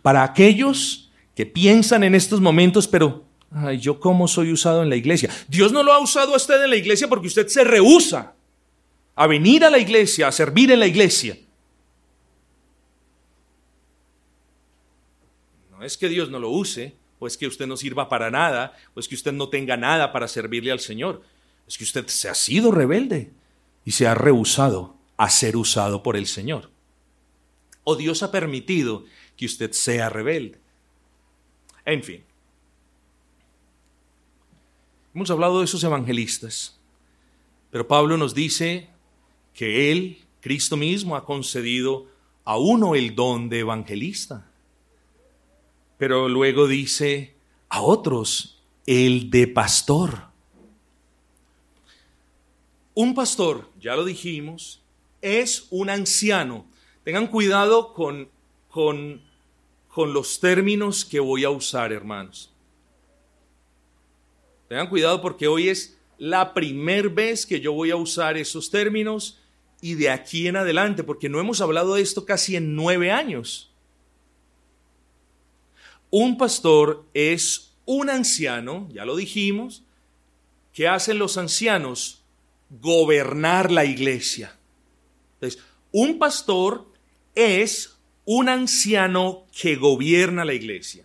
Para 0.00 0.22
aquellos 0.22 1.10
que 1.34 1.44
piensan 1.44 2.04
en 2.04 2.14
estos 2.14 2.40
momentos, 2.40 2.86
pero, 2.86 3.24
ay, 3.50 3.78
¿yo 3.80 3.98
cómo 3.98 4.28
soy 4.28 4.52
usado 4.52 4.84
en 4.84 4.88
la 4.88 4.96
iglesia? 4.96 5.28
Dios 5.48 5.72
no 5.72 5.82
lo 5.82 5.92
ha 5.92 5.98
usado 5.98 6.32
a 6.32 6.36
usted 6.36 6.62
en 6.62 6.70
la 6.70 6.76
iglesia 6.76 7.08
porque 7.08 7.26
usted 7.26 7.48
se 7.48 7.64
rehúsa 7.64 8.34
a 9.16 9.26
venir 9.26 9.64
a 9.64 9.70
la 9.70 9.78
iglesia, 9.78 10.28
a 10.28 10.32
servir 10.32 10.70
en 10.70 10.78
la 10.78 10.86
iglesia. 10.86 11.36
No 15.80 15.86
es 15.86 15.96
que 15.96 16.10
Dios 16.10 16.28
no 16.28 16.38
lo 16.38 16.50
use, 16.50 16.94
o 17.18 17.26
es 17.26 17.38
que 17.38 17.46
usted 17.46 17.66
no 17.66 17.74
sirva 17.74 18.10
para 18.10 18.30
nada, 18.30 18.76
o 18.92 19.00
es 19.00 19.08
que 19.08 19.14
usted 19.14 19.32
no 19.32 19.48
tenga 19.48 19.78
nada 19.78 20.12
para 20.12 20.28
servirle 20.28 20.70
al 20.70 20.78
Señor. 20.78 21.22
Es 21.66 21.78
que 21.78 21.84
usted 21.84 22.06
se 22.08 22.28
ha 22.28 22.34
sido 22.34 22.70
rebelde 22.70 23.32
y 23.86 23.92
se 23.92 24.06
ha 24.06 24.14
rehusado 24.14 24.94
a 25.16 25.30
ser 25.30 25.56
usado 25.56 26.02
por 26.02 26.18
el 26.18 26.26
Señor. 26.26 26.70
O 27.82 27.96
Dios 27.96 28.22
ha 28.22 28.30
permitido 28.30 29.06
que 29.38 29.46
usted 29.46 29.72
sea 29.72 30.10
rebelde. 30.10 30.60
En 31.86 32.02
fin. 32.02 32.24
Hemos 35.14 35.30
hablado 35.30 35.60
de 35.60 35.64
esos 35.64 35.82
evangelistas, 35.82 36.78
pero 37.70 37.88
Pablo 37.88 38.18
nos 38.18 38.34
dice 38.34 38.90
que 39.54 39.90
Él, 39.90 40.18
Cristo 40.42 40.76
mismo, 40.76 41.16
ha 41.16 41.24
concedido 41.24 42.06
a 42.44 42.58
uno 42.58 42.94
el 42.94 43.14
don 43.14 43.48
de 43.48 43.60
evangelista, 43.60 44.49
pero 46.00 46.30
luego 46.30 46.66
dice 46.66 47.34
a 47.68 47.82
otros 47.82 48.58
el 48.86 49.28
de 49.28 49.46
pastor. 49.46 50.28
Un 52.94 53.14
pastor, 53.14 53.68
ya 53.78 53.94
lo 53.96 54.06
dijimos, 54.06 54.80
es 55.20 55.66
un 55.68 55.90
anciano. 55.90 56.64
Tengan 57.04 57.26
cuidado 57.26 57.92
con, 57.92 58.30
con, 58.70 59.20
con 59.88 60.14
los 60.14 60.40
términos 60.40 61.04
que 61.04 61.20
voy 61.20 61.44
a 61.44 61.50
usar, 61.50 61.92
hermanos. 61.92 62.50
Tengan 64.70 64.88
cuidado 64.88 65.20
porque 65.20 65.48
hoy 65.48 65.68
es 65.68 65.98
la 66.16 66.54
primera 66.54 67.10
vez 67.10 67.44
que 67.44 67.60
yo 67.60 67.74
voy 67.74 67.90
a 67.90 67.96
usar 67.96 68.38
esos 68.38 68.70
términos 68.70 69.38
y 69.82 69.96
de 69.96 70.08
aquí 70.08 70.48
en 70.48 70.56
adelante, 70.56 71.04
porque 71.04 71.28
no 71.28 71.40
hemos 71.40 71.60
hablado 71.60 71.96
de 71.96 72.00
esto 72.00 72.24
casi 72.24 72.56
en 72.56 72.74
nueve 72.74 73.10
años. 73.10 73.69
Un 76.10 76.36
pastor 76.36 77.06
es 77.14 77.72
un 77.84 78.10
anciano, 78.10 78.88
ya 78.92 79.04
lo 79.04 79.16
dijimos, 79.16 79.84
¿qué 80.72 80.88
hacen 80.88 81.18
los 81.18 81.38
ancianos? 81.38 82.22
Gobernar 82.68 83.70
la 83.70 83.84
iglesia. 83.84 84.56
Entonces, 85.34 85.62
un 85.92 86.18
pastor 86.18 86.86
es 87.34 87.96
un 88.24 88.48
anciano 88.48 89.46
que 89.58 89.76
gobierna 89.76 90.44
la 90.44 90.54
iglesia. 90.54 91.04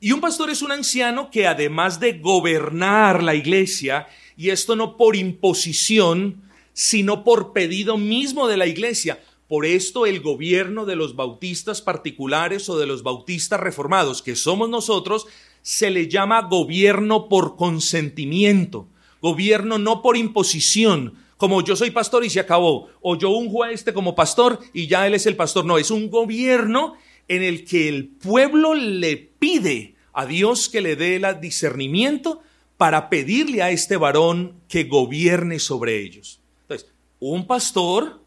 Y 0.00 0.12
un 0.12 0.20
pastor 0.20 0.50
es 0.50 0.62
un 0.62 0.72
anciano 0.72 1.30
que 1.30 1.46
además 1.46 2.00
de 2.00 2.14
gobernar 2.18 3.22
la 3.22 3.34
iglesia, 3.34 4.08
y 4.36 4.50
esto 4.50 4.76
no 4.76 4.96
por 4.96 5.14
imposición, 5.14 6.42
sino 6.72 7.22
por 7.22 7.52
pedido 7.52 7.98
mismo 7.98 8.48
de 8.48 8.56
la 8.56 8.66
iglesia, 8.66 9.22
por 9.52 9.66
esto 9.66 10.06
el 10.06 10.22
gobierno 10.22 10.86
de 10.86 10.96
los 10.96 11.14
bautistas 11.14 11.82
particulares 11.82 12.70
o 12.70 12.78
de 12.78 12.86
los 12.86 13.02
bautistas 13.02 13.60
reformados, 13.60 14.22
que 14.22 14.34
somos 14.34 14.70
nosotros, 14.70 15.26
se 15.60 15.90
le 15.90 16.08
llama 16.08 16.48
gobierno 16.48 17.28
por 17.28 17.56
consentimiento, 17.56 18.88
gobierno 19.20 19.76
no 19.76 20.00
por 20.00 20.16
imposición, 20.16 21.18
como 21.36 21.62
yo 21.62 21.76
soy 21.76 21.90
pastor 21.90 22.24
y 22.24 22.30
se 22.30 22.40
acabó, 22.40 22.88
o 23.02 23.14
yo 23.18 23.28
unjo 23.28 23.62
a 23.62 23.72
este 23.72 23.92
como 23.92 24.14
pastor 24.14 24.58
y 24.72 24.86
ya 24.86 25.06
él 25.06 25.12
es 25.12 25.26
el 25.26 25.36
pastor, 25.36 25.66
no, 25.66 25.76
es 25.76 25.90
un 25.90 26.08
gobierno 26.08 26.94
en 27.28 27.42
el 27.42 27.66
que 27.66 27.90
el 27.90 28.08
pueblo 28.08 28.72
le 28.72 29.18
pide 29.18 29.96
a 30.14 30.24
Dios 30.24 30.70
que 30.70 30.80
le 30.80 30.96
dé 30.96 31.16
el 31.16 31.40
discernimiento 31.42 32.40
para 32.78 33.10
pedirle 33.10 33.60
a 33.60 33.70
este 33.70 33.98
varón 33.98 34.62
que 34.66 34.84
gobierne 34.84 35.58
sobre 35.58 36.00
ellos. 36.00 36.40
Entonces, 36.62 36.88
un 37.20 37.46
pastor 37.46 38.21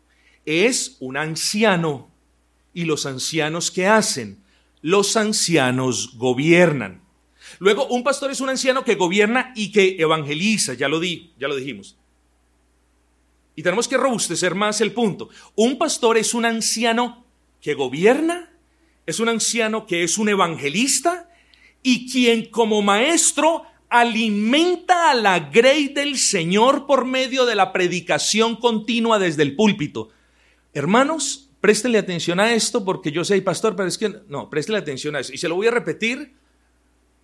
es 0.46 0.98
un 1.00 1.18
anciano. 1.18 2.12
¿Y 2.74 2.86
los 2.86 3.06
ancianos 3.06 3.72
qué 3.72 3.88
hacen? 3.88 4.44
Los 4.82 5.16
ancianos 5.18 6.18
gobiernan. 6.18 7.02
Luego, 7.60 7.88
un 7.88 8.04
pastor 8.04 8.32
es 8.32 8.42
un 8.42 8.50
anciano 8.50 8.84
que 8.84 8.96
gobierna 8.96 9.54
y 9.56 9.72
que 9.72 9.96
evangeliza, 10.00 10.74
ya 10.74 10.88
lo 10.88 11.00
di, 11.00 11.34
ya 11.40 11.48
lo 11.48 11.56
dijimos. 11.56 11.98
Y 13.56 13.64
tenemos 13.64 13.88
que 13.88 13.98
robustecer 13.98 14.56
más 14.56 14.82
el 14.82 14.92
punto. 14.92 15.30
Un 15.56 15.78
pastor 15.78 16.18
es 16.18 16.34
un 16.34 16.46
anciano 16.46 17.26
que 17.62 17.74
gobierna 17.74 18.52
es 19.06 19.20
un 19.20 19.30
anciano 19.30 19.86
que 19.86 20.04
es 20.04 20.18
un 20.18 20.30
evangelista 20.30 21.30
y 21.84 22.12
quien 22.12 22.50
como 22.50 22.82
maestro 22.82 23.64
alimenta 23.90 25.12
a 25.12 25.14
la 25.14 25.40
grey 25.40 25.90
del 25.90 26.18
Señor 26.18 26.88
por 26.88 27.06
medio 27.06 27.46
de 27.46 27.56
la 27.56 27.72
predicación 27.72 28.56
continua 28.56 29.20
desde 29.20 29.44
el 29.44 29.56
púlpito. 29.56 30.10
Hermanos, 30.76 31.50
préstenle 31.62 31.98
atención 31.98 32.38
a 32.38 32.54
esto 32.54 32.84
porque 32.84 33.10
yo 33.10 33.24
soy 33.24 33.40
pastor, 33.40 33.78
pero 33.78 33.88
es 33.88 33.98
que 33.98 34.14
no, 34.28 34.50
préstenle 34.50 34.78
atención 34.78 35.16
a 35.16 35.22
eso. 35.22 35.32
Y 35.32 35.38
se 35.38 35.48
lo 35.48 35.56
voy 35.56 35.68
a 35.68 35.72
repetir 35.72 36.34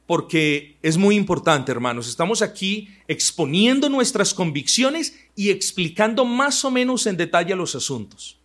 porque 0.08 0.78
es 0.82 0.96
muy 0.96 1.18
importante, 1.18 1.70
hermanos. 1.70 2.08
Estamos 2.08 2.42
aquí 2.42 2.88
exponiendo 3.10 3.90
nuestras 3.90 4.34
convicciones 4.34 5.20
y 5.36 5.50
explicando 5.50 6.24
más 6.24 6.64
o 6.64 6.72
menos 6.72 7.06
en 7.08 7.18
detalle 7.18 7.54
los 7.54 7.76
asuntos. 7.76 8.40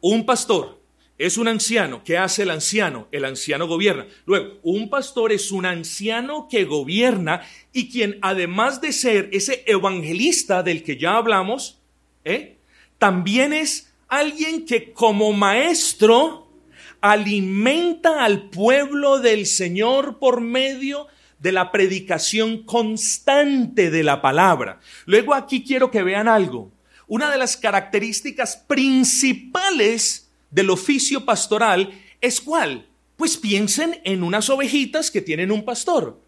Un 0.00 0.26
pastor 0.26 0.82
es 1.16 1.38
un 1.38 1.46
anciano. 1.46 2.02
¿Qué 2.02 2.18
hace 2.18 2.42
el 2.42 2.50
anciano? 2.50 3.06
El 3.12 3.24
anciano 3.24 3.68
gobierna. 3.68 4.08
Luego, 4.26 4.58
un 4.64 4.90
pastor 4.90 5.30
es 5.30 5.52
un 5.52 5.64
anciano 5.64 6.48
que 6.50 6.64
gobierna 6.64 7.42
y 7.72 7.88
quien 7.88 8.18
además 8.20 8.80
de 8.80 8.90
ser 8.90 9.28
ese 9.32 9.62
evangelista 9.68 10.64
del 10.64 10.82
que 10.82 10.96
ya 10.96 11.18
hablamos, 11.18 11.78
¿eh? 12.24 12.56
también 12.98 13.52
es 13.52 13.87
alguien 14.08 14.64
que 14.64 14.92
como 14.92 15.32
maestro 15.32 16.48
alimenta 17.00 18.24
al 18.24 18.48
pueblo 18.50 19.20
del 19.20 19.46
Señor 19.46 20.18
por 20.18 20.40
medio 20.40 21.06
de 21.38 21.52
la 21.52 21.70
predicación 21.70 22.64
constante 22.64 23.90
de 23.90 24.02
la 24.02 24.20
palabra. 24.20 24.80
Luego 25.06 25.34
aquí 25.34 25.62
quiero 25.62 25.90
que 25.90 26.02
vean 26.02 26.26
algo. 26.26 26.72
Una 27.06 27.30
de 27.30 27.38
las 27.38 27.56
características 27.56 28.56
principales 28.66 30.30
del 30.50 30.70
oficio 30.70 31.24
pastoral 31.24 31.92
es 32.20 32.40
cuál? 32.40 32.86
Pues 33.16 33.36
piensen 33.36 34.00
en 34.04 34.22
unas 34.22 34.50
ovejitas 34.50 35.10
que 35.10 35.22
tienen 35.22 35.52
un 35.52 35.64
pastor. 35.64 36.20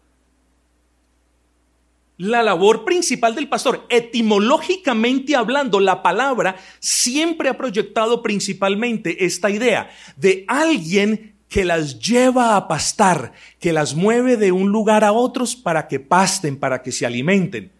La 2.21 2.43
labor 2.43 2.85
principal 2.85 3.33
del 3.33 3.49
pastor, 3.49 3.87
etimológicamente 3.89 5.35
hablando, 5.35 5.79
la 5.79 6.03
palabra 6.03 6.55
siempre 6.79 7.49
ha 7.49 7.57
proyectado 7.57 8.21
principalmente 8.21 9.25
esta 9.25 9.49
idea 9.49 9.89
de 10.17 10.45
alguien 10.47 11.33
que 11.49 11.65
las 11.65 11.97
lleva 11.97 12.55
a 12.55 12.67
pastar, 12.67 13.33
que 13.59 13.73
las 13.73 13.95
mueve 13.95 14.37
de 14.37 14.51
un 14.51 14.69
lugar 14.69 15.03
a 15.03 15.13
otros 15.13 15.55
para 15.55 15.87
que 15.87 15.99
pasten, 15.99 16.57
para 16.57 16.83
que 16.83 16.91
se 16.91 17.07
alimenten. 17.07 17.71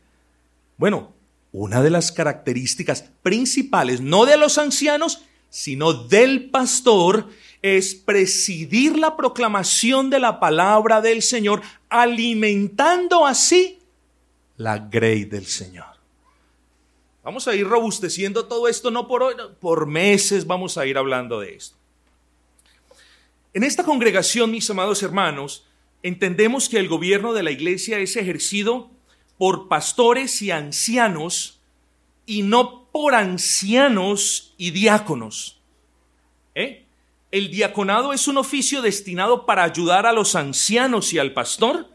Bueno, 0.76 1.14
una 1.52 1.84
de 1.84 1.92
las 1.92 2.12
características 2.12 3.12
principales, 3.22 4.02
no 4.02 4.26
de 4.26 4.38
los 4.38 4.58
ancianos, 4.58 5.22
sino 5.52 5.94
del 5.94 6.50
pastor, 6.50 7.30
es 7.62 7.94
presidir 7.94 8.98
la 8.98 9.16
proclamación 9.16 10.10
de 10.10 10.18
la 10.18 10.40
palabra 10.40 11.00
del 11.00 11.22
Señor, 11.22 11.62
alimentando 11.90 13.28
así 13.28 13.78
la 14.62 14.78
grey 14.78 15.26
del 15.26 15.46
Señor. 15.46 15.86
Vamos 17.24 17.48
a 17.48 17.56
ir 17.56 17.68
robusteciendo 17.68 18.46
todo 18.46 18.68
esto, 18.68 18.90
no 18.90 19.08
por 19.08 19.24
hoy, 19.24 19.36
por 19.60 19.86
meses 19.86 20.48
vamos 20.48 20.78
a 20.78 20.86
ir 20.86 20.98
hablando 20.98 21.40
de 21.40 21.56
esto. 21.56 21.78
En 23.54 23.64
esta 23.64 23.84
congregación, 23.84 24.50
mis 24.50 24.70
amados 24.70 25.04
hermanos, 25.04 25.66
entendemos 26.04 26.70
que 26.70 26.78
el 26.78 26.88
gobierno 26.88 27.34
de 27.34 27.44
la 27.44 27.52
iglesia 27.52 28.00
es 28.00 28.16
ejercido 28.16 28.90
por 29.38 29.68
pastores 29.68 30.42
y 30.42 30.52
ancianos 30.52 31.60
y 32.26 32.44
no 32.44 32.90
por 32.92 33.14
ancianos 33.14 34.54
y 34.58 34.72
diáconos. 34.72 35.60
¿Eh? 36.56 36.86
El 37.32 37.52
diaconado 37.52 38.14
es 38.14 38.28
un 38.28 38.38
oficio 38.38 38.82
destinado 38.82 39.46
para 39.46 39.64
ayudar 39.64 40.06
a 40.06 40.14
los 40.14 40.36
ancianos 40.36 41.14
y 41.14 41.20
al 41.20 41.34
pastor, 41.34 41.91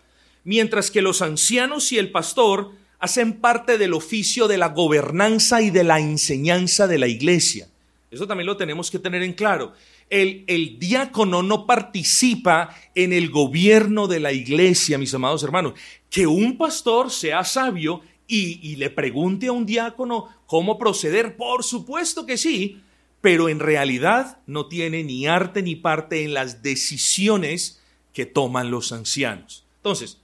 mientras 0.47 0.93
que 0.93 1.03
los 1.03 1.21
ancianos 1.23 1.91
y 1.91 1.99
el 1.99 2.13
pastor 2.13 2.71
hacen 3.01 3.41
parte 3.41 3.79
del 3.79 3.93
oficio 3.93 4.47
de 4.47 4.57
la 4.57 4.69
gobernanza 4.69 5.61
y 5.61 5.71
de 5.71 5.85
la 5.85 5.99
enseñanza 5.99 6.87
de 6.87 6.99
la 6.99 7.09
iglesia. 7.09 7.69
Eso 8.13 8.29
también 8.29 8.47
lo 8.47 8.57
tenemos 8.57 8.91
que 8.91 9.01
tener 9.01 9.23
en 9.25 9.33
claro. 9.33 9.73
El, 10.09 10.79
diácono 10.79 11.43
no 11.43 11.67
participa 11.67 12.75
en 12.95 13.13
el 13.13 13.29
gobierno 13.29 14.07
de 14.07 14.21
la 14.21 14.33
iglesia, 14.33 14.99
mis 14.99 15.13
amados 15.13 15.43
hermanos. 15.43 15.75
Que 16.09 16.29
un 16.29 16.57
pastor 16.57 17.11
sea 17.11 17.43
sabio 17.43 18.03
y, 18.29 18.77
le 18.77 18.89
pregunte 18.89 19.49
a 19.49 19.53
un 19.53 19.67
diácono 19.67 20.29
cómo 20.47 20.79
proceder, 20.79 21.37
por 21.37 21.65
supuesto 21.65 22.25
que 22.25 22.37
sí, 22.37 22.81
pero 23.21 23.49
en 23.49 23.59
realidad 23.59 24.39
no 24.47 24.67
tiene 24.67 25.03
ni 25.03 25.27
arte 25.27 25.61
ni 25.61 25.75
parte 25.75 26.23
en 26.23 26.35
las 26.35 26.63
decisiones 26.63 27.83
que 28.13 28.27
toman 28.27 28.71
los 28.71 28.93
ancianos. 28.93 29.65
Entonces, 29.79 30.19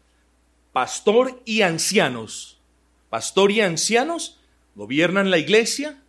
pastor 0.72 1.42
y 1.44 1.62
ancianos, 1.62 2.58
pastor 3.10 3.50
y 3.50 3.60
ancianos 3.60 4.38
gobiernan 4.74 5.30
la 5.30 5.38
iglesia, 5.38 6.02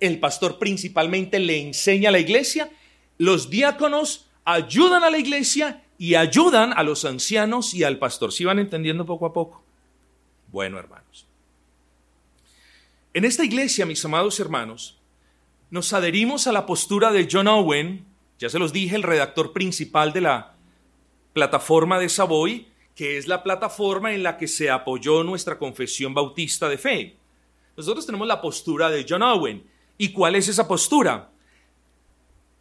el 0.00 0.20
pastor 0.20 0.58
principalmente 0.58 1.38
le 1.38 1.60
enseña 1.60 2.10
a 2.10 2.12
la 2.12 2.18
iglesia, 2.18 2.70
los 3.18 3.48
diáconos 3.48 4.26
ayudan 4.44 5.04
a 5.04 5.10
la 5.10 5.18
iglesia 5.18 5.82
y 5.96 6.16
ayudan 6.16 6.72
a 6.76 6.82
los 6.82 7.04
ancianos 7.04 7.72
y 7.72 7.84
al 7.84 7.98
pastor. 7.98 8.32
¿Sí 8.32 8.44
van 8.44 8.58
entendiendo 8.58 9.06
poco 9.06 9.26
a 9.26 9.32
poco? 9.32 9.62
Bueno, 10.50 10.78
hermanos. 10.78 11.26
En 13.14 13.24
esta 13.24 13.44
iglesia, 13.44 13.86
mis 13.86 14.04
amados 14.04 14.38
hermanos, 14.40 14.98
nos 15.70 15.92
adherimos 15.92 16.46
a 16.46 16.52
la 16.52 16.66
postura 16.66 17.12
de 17.12 17.28
John 17.30 17.46
Owen, 17.46 18.04
ya 18.38 18.48
se 18.48 18.58
los 18.58 18.72
dije, 18.72 18.96
el 18.96 19.02
redactor 19.02 19.52
principal 19.52 20.12
de 20.12 20.20
la 20.20 20.54
plataforma 21.32 21.98
de 21.98 22.08
Savoy, 22.08 22.68
que 22.94 23.18
es 23.18 23.26
la 23.26 23.42
plataforma 23.42 24.12
en 24.12 24.22
la 24.22 24.36
que 24.36 24.46
se 24.46 24.70
apoyó 24.70 25.24
nuestra 25.24 25.58
confesión 25.58 26.14
bautista 26.14 26.68
de 26.68 26.78
fe. 26.78 27.16
Nosotros 27.76 28.06
tenemos 28.06 28.26
la 28.26 28.40
postura 28.40 28.90
de 28.90 29.04
John 29.08 29.22
Owen. 29.22 29.64
¿Y 29.98 30.10
cuál 30.10 30.36
es 30.36 30.48
esa 30.48 30.68
postura? 30.68 31.30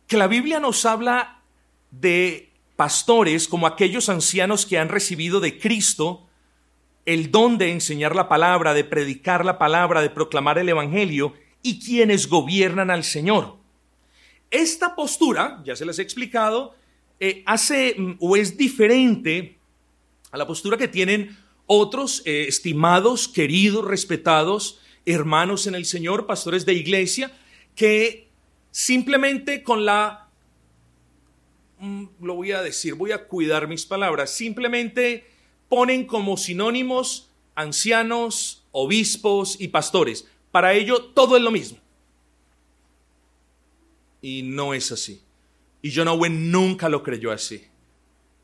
Que 0.07 0.17
la 0.17 0.27
Biblia 0.27 0.59
nos 0.59 0.85
habla 0.85 1.41
de 1.91 2.51
pastores 2.75 3.47
como 3.47 3.67
aquellos 3.67 4.09
ancianos 4.09 4.65
que 4.65 4.79
han 4.79 4.89
recibido 4.89 5.39
de 5.39 5.59
Cristo 5.59 6.27
el 7.05 7.31
don 7.31 7.57
de 7.57 7.71
enseñar 7.71 8.15
la 8.15 8.29
palabra, 8.29 8.73
de 8.73 8.83
predicar 8.83 9.45
la 9.45 9.57
palabra, 9.57 10.01
de 10.01 10.09
proclamar 10.09 10.57
el 10.57 10.69
Evangelio 10.69 11.33
y 11.61 11.79
quienes 11.79 12.27
gobiernan 12.27 12.91
al 12.91 13.03
Señor. 13.03 13.57
Esta 14.49 14.95
postura, 14.95 15.61
ya 15.65 15.75
se 15.75 15.85
les 15.85 15.99
he 15.99 16.01
explicado, 16.01 16.75
eh, 17.19 17.43
hace 17.45 17.95
mm, 17.97 18.17
o 18.19 18.35
es 18.35 18.57
diferente 18.57 19.57
a 20.33 20.37
la 20.37 20.47
postura 20.47 20.77
que 20.77 20.87
tienen 20.87 21.37
otros 21.67 22.23
eh, 22.25 22.45
estimados, 22.47 23.27
queridos, 23.27 23.85
respetados 23.85 24.79
hermanos 25.05 25.67
en 25.67 25.75
el 25.75 25.85
Señor, 25.85 26.25
pastores 26.25 26.65
de 26.65 26.73
iglesia, 26.73 27.31
que 27.75 28.29
simplemente 28.71 29.61
con 29.61 29.85
la, 29.85 30.29
mm, 31.79 32.05
lo 32.21 32.35
voy 32.35 32.51
a 32.51 32.63
decir, 32.63 32.95
voy 32.95 33.11
a 33.11 33.27
cuidar 33.27 33.67
mis 33.67 33.85
palabras, 33.85 34.31
simplemente 34.31 35.29
ponen 35.69 36.05
como 36.07 36.35
sinónimos 36.35 37.29
ancianos, 37.53 38.65
obispos 38.71 39.61
y 39.61 39.67
pastores. 39.67 40.27
Para 40.51 40.73
ello 40.73 41.11
todo 41.13 41.37
es 41.37 41.43
lo 41.43 41.51
mismo. 41.51 41.77
Y 44.19 44.41
no 44.41 44.73
es 44.73 44.91
así. 44.91 45.21
Y 45.83 45.93
John 45.93 46.07
Owen 46.07 46.49
nunca 46.49 46.89
lo 46.89 47.03
creyó 47.03 47.31
así. 47.31 47.67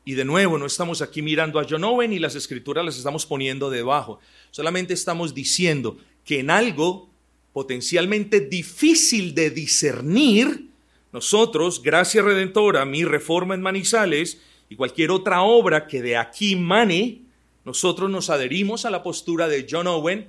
Y 0.04 0.14
de 0.14 0.24
nuevo, 0.24 0.58
no 0.58 0.66
estamos 0.66 1.02
aquí 1.02 1.22
mirando 1.22 1.60
a 1.60 1.66
John 1.68 1.84
Owen 1.84 2.12
y 2.12 2.18
las 2.18 2.34
escrituras 2.34 2.84
las 2.84 2.96
estamos 2.96 3.26
poniendo 3.26 3.70
debajo. 3.70 4.18
Solamente 4.50 4.94
estamos 4.94 5.34
diciendo 5.34 5.98
que 6.24 6.40
en 6.40 6.50
algo 6.50 7.10
potencialmente 7.52 8.40
difícil 8.40 9.34
de 9.34 9.50
discernir, 9.50 10.68
nosotros, 11.12 11.82
Gracia 11.82 12.22
Redentora, 12.22 12.84
mi 12.84 13.04
reforma 13.04 13.54
en 13.54 13.62
Manizales, 13.62 14.40
y 14.68 14.76
cualquier 14.76 15.10
otra 15.10 15.42
obra 15.42 15.88
que 15.88 16.00
de 16.00 16.16
aquí 16.16 16.54
mane, 16.54 17.22
nosotros 17.64 18.08
nos 18.08 18.30
adherimos 18.30 18.84
a 18.84 18.90
la 18.90 19.02
postura 19.02 19.48
de 19.48 19.66
John 19.68 19.88
Owen, 19.88 20.28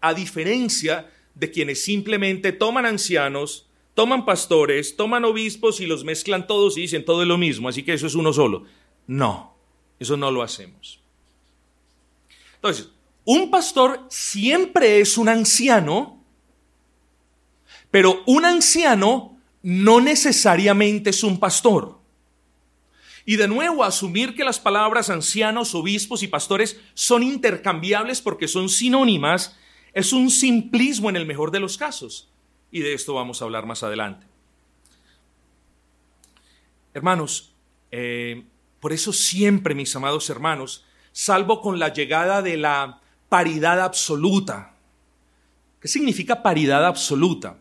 a 0.00 0.14
diferencia 0.14 1.10
de 1.34 1.50
quienes 1.50 1.82
simplemente 1.82 2.52
toman 2.52 2.86
ancianos, 2.86 3.66
toman 3.94 4.24
pastores, 4.24 4.96
toman 4.96 5.24
obispos 5.24 5.80
y 5.80 5.86
los 5.86 6.04
mezclan 6.04 6.46
todos 6.46 6.78
y 6.78 6.82
dicen 6.82 7.04
todo 7.04 7.22
es 7.22 7.28
lo 7.28 7.36
mismo, 7.36 7.68
así 7.68 7.82
que 7.82 7.92
eso 7.92 8.06
es 8.06 8.14
uno 8.14 8.32
solo. 8.32 8.64
No, 9.10 9.56
eso 9.98 10.16
no 10.16 10.30
lo 10.30 10.40
hacemos. 10.40 11.00
Entonces, 12.54 12.90
un 13.24 13.50
pastor 13.50 14.06
siempre 14.08 15.00
es 15.00 15.18
un 15.18 15.28
anciano, 15.28 16.22
pero 17.90 18.22
un 18.26 18.44
anciano 18.44 19.36
no 19.62 20.00
necesariamente 20.00 21.10
es 21.10 21.24
un 21.24 21.40
pastor. 21.40 21.98
Y 23.26 23.34
de 23.34 23.48
nuevo, 23.48 23.82
asumir 23.82 24.36
que 24.36 24.44
las 24.44 24.60
palabras 24.60 25.10
ancianos, 25.10 25.74
obispos 25.74 26.22
y 26.22 26.28
pastores 26.28 26.78
son 26.94 27.24
intercambiables 27.24 28.22
porque 28.22 28.46
son 28.46 28.68
sinónimas 28.68 29.56
es 29.92 30.12
un 30.12 30.30
simplismo 30.30 31.10
en 31.10 31.16
el 31.16 31.26
mejor 31.26 31.50
de 31.50 31.58
los 31.58 31.76
casos. 31.76 32.30
Y 32.70 32.78
de 32.78 32.94
esto 32.94 33.14
vamos 33.14 33.42
a 33.42 33.44
hablar 33.44 33.66
más 33.66 33.82
adelante. 33.82 34.24
Hermanos, 36.94 37.52
eh, 37.90 38.44
por 38.80 38.92
eso 38.92 39.12
siempre, 39.12 39.74
mis 39.74 39.94
amados 39.94 40.30
hermanos, 40.30 40.84
salvo 41.12 41.60
con 41.60 41.78
la 41.78 41.92
llegada 41.92 42.42
de 42.42 42.56
la 42.56 43.00
paridad 43.28 43.80
absoluta. 43.80 44.74
¿Qué 45.80 45.88
significa 45.88 46.42
paridad 46.42 46.84
absoluta? 46.86 47.58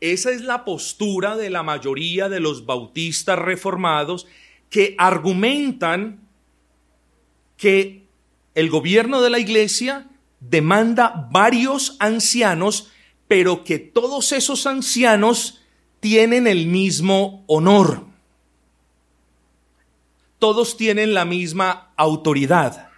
Esa 0.00 0.30
es 0.30 0.42
la 0.42 0.64
postura 0.64 1.36
de 1.36 1.50
la 1.50 1.62
mayoría 1.62 2.28
de 2.28 2.40
los 2.40 2.66
bautistas 2.66 3.38
reformados 3.38 4.26
que 4.70 4.94
argumentan 4.98 6.20
que 7.56 8.06
el 8.54 8.70
gobierno 8.70 9.20
de 9.22 9.30
la 9.30 9.38
iglesia 9.38 10.08
demanda 10.40 11.28
varios 11.30 11.96
ancianos, 11.98 12.90
pero 13.26 13.64
que 13.64 13.78
todos 13.78 14.32
esos 14.32 14.66
ancianos 14.66 15.60
tienen 16.00 16.46
el 16.46 16.66
mismo 16.66 17.44
honor. 17.46 18.07
Todos 20.38 20.76
tienen 20.76 21.14
la 21.14 21.24
misma 21.24 21.92
autoridad. 21.96 22.90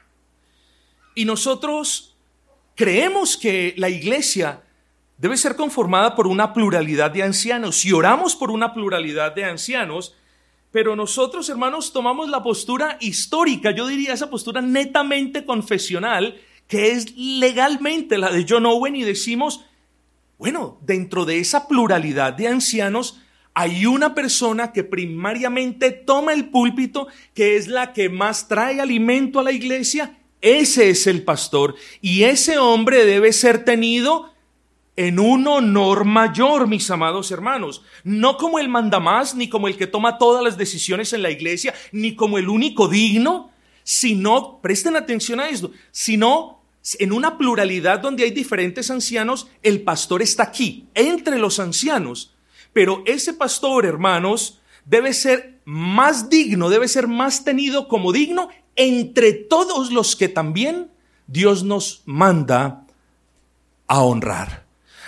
Y 1.14 1.24
nosotros 1.24 2.16
creemos 2.74 3.36
que 3.36 3.74
la 3.76 3.88
iglesia 3.88 4.62
debe 5.18 5.36
ser 5.36 5.54
conformada 5.54 6.14
por 6.16 6.26
una 6.26 6.52
pluralidad 6.54 7.10
de 7.10 7.22
ancianos. 7.22 7.84
Y 7.84 7.92
oramos 7.92 8.34
por 8.34 8.50
una 8.50 8.72
pluralidad 8.72 9.34
de 9.34 9.44
ancianos, 9.44 10.14
pero 10.70 10.96
nosotros, 10.96 11.48
hermanos, 11.48 11.92
tomamos 11.92 12.30
la 12.30 12.42
postura 12.42 12.96
histórica, 13.00 13.72
yo 13.72 13.86
diría 13.86 14.14
esa 14.14 14.30
postura 14.30 14.62
netamente 14.62 15.44
confesional, 15.44 16.40
que 16.68 16.92
es 16.92 17.16
legalmente 17.16 18.16
la 18.16 18.30
de 18.30 18.46
John 18.48 18.64
Owen, 18.64 18.96
y 18.96 19.02
decimos, 19.02 19.64
bueno, 20.38 20.78
dentro 20.80 21.24
de 21.26 21.38
esa 21.38 21.68
pluralidad 21.68 22.32
de 22.32 22.48
ancianos 22.48 23.20
hay 23.54 23.86
una 23.86 24.14
persona 24.14 24.72
que 24.72 24.84
primariamente 24.84 25.90
toma 25.90 26.32
el 26.32 26.50
púlpito, 26.50 27.08
que 27.34 27.56
es 27.56 27.68
la 27.68 27.92
que 27.92 28.08
más 28.08 28.48
trae 28.48 28.80
alimento 28.80 29.40
a 29.40 29.42
la 29.42 29.52
iglesia, 29.52 30.18
ese 30.40 30.90
es 30.90 31.06
el 31.06 31.22
pastor, 31.22 31.74
y 32.00 32.22
ese 32.22 32.58
hombre 32.58 33.04
debe 33.04 33.32
ser 33.32 33.64
tenido 33.64 34.32
en 34.96 35.18
un 35.18 35.46
honor 35.46 36.04
mayor, 36.04 36.68
mis 36.68 36.90
amados 36.90 37.30
hermanos, 37.30 37.82
no 38.04 38.36
como 38.36 38.58
el 38.58 38.68
mandamás, 38.68 39.34
ni 39.34 39.48
como 39.48 39.68
el 39.68 39.76
que 39.76 39.86
toma 39.86 40.18
todas 40.18 40.44
las 40.44 40.58
decisiones 40.58 41.12
en 41.12 41.22
la 41.22 41.30
iglesia, 41.30 41.74
ni 41.92 42.14
como 42.14 42.38
el 42.38 42.48
único 42.48 42.88
digno, 42.88 43.50
sino, 43.82 44.60
presten 44.60 44.96
atención 44.96 45.40
a 45.40 45.48
esto, 45.48 45.70
sino 45.90 46.60
en 46.98 47.12
una 47.12 47.36
pluralidad 47.38 48.00
donde 48.00 48.24
hay 48.24 48.30
diferentes 48.30 48.90
ancianos, 48.90 49.48
el 49.62 49.82
pastor 49.82 50.22
está 50.22 50.44
aquí, 50.44 50.86
entre 50.94 51.38
los 51.38 51.60
ancianos. 51.60 52.34
Pero 52.72 53.02
ese 53.06 53.34
pastor, 53.34 53.84
hermanos, 53.84 54.60
debe 54.84 55.12
ser 55.12 55.60
más 55.64 56.28
digno, 56.30 56.68
debe 56.68 56.88
ser 56.88 57.08
más 57.08 57.44
tenido 57.44 57.88
como 57.88 58.12
digno 58.12 58.48
entre 58.76 59.32
todos 59.32 59.92
los 59.92 60.16
que 60.16 60.28
también 60.28 60.90
Dios 61.26 61.64
nos 61.64 62.02
manda 62.06 62.86
a 63.86 64.02
honrar. 64.02 64.64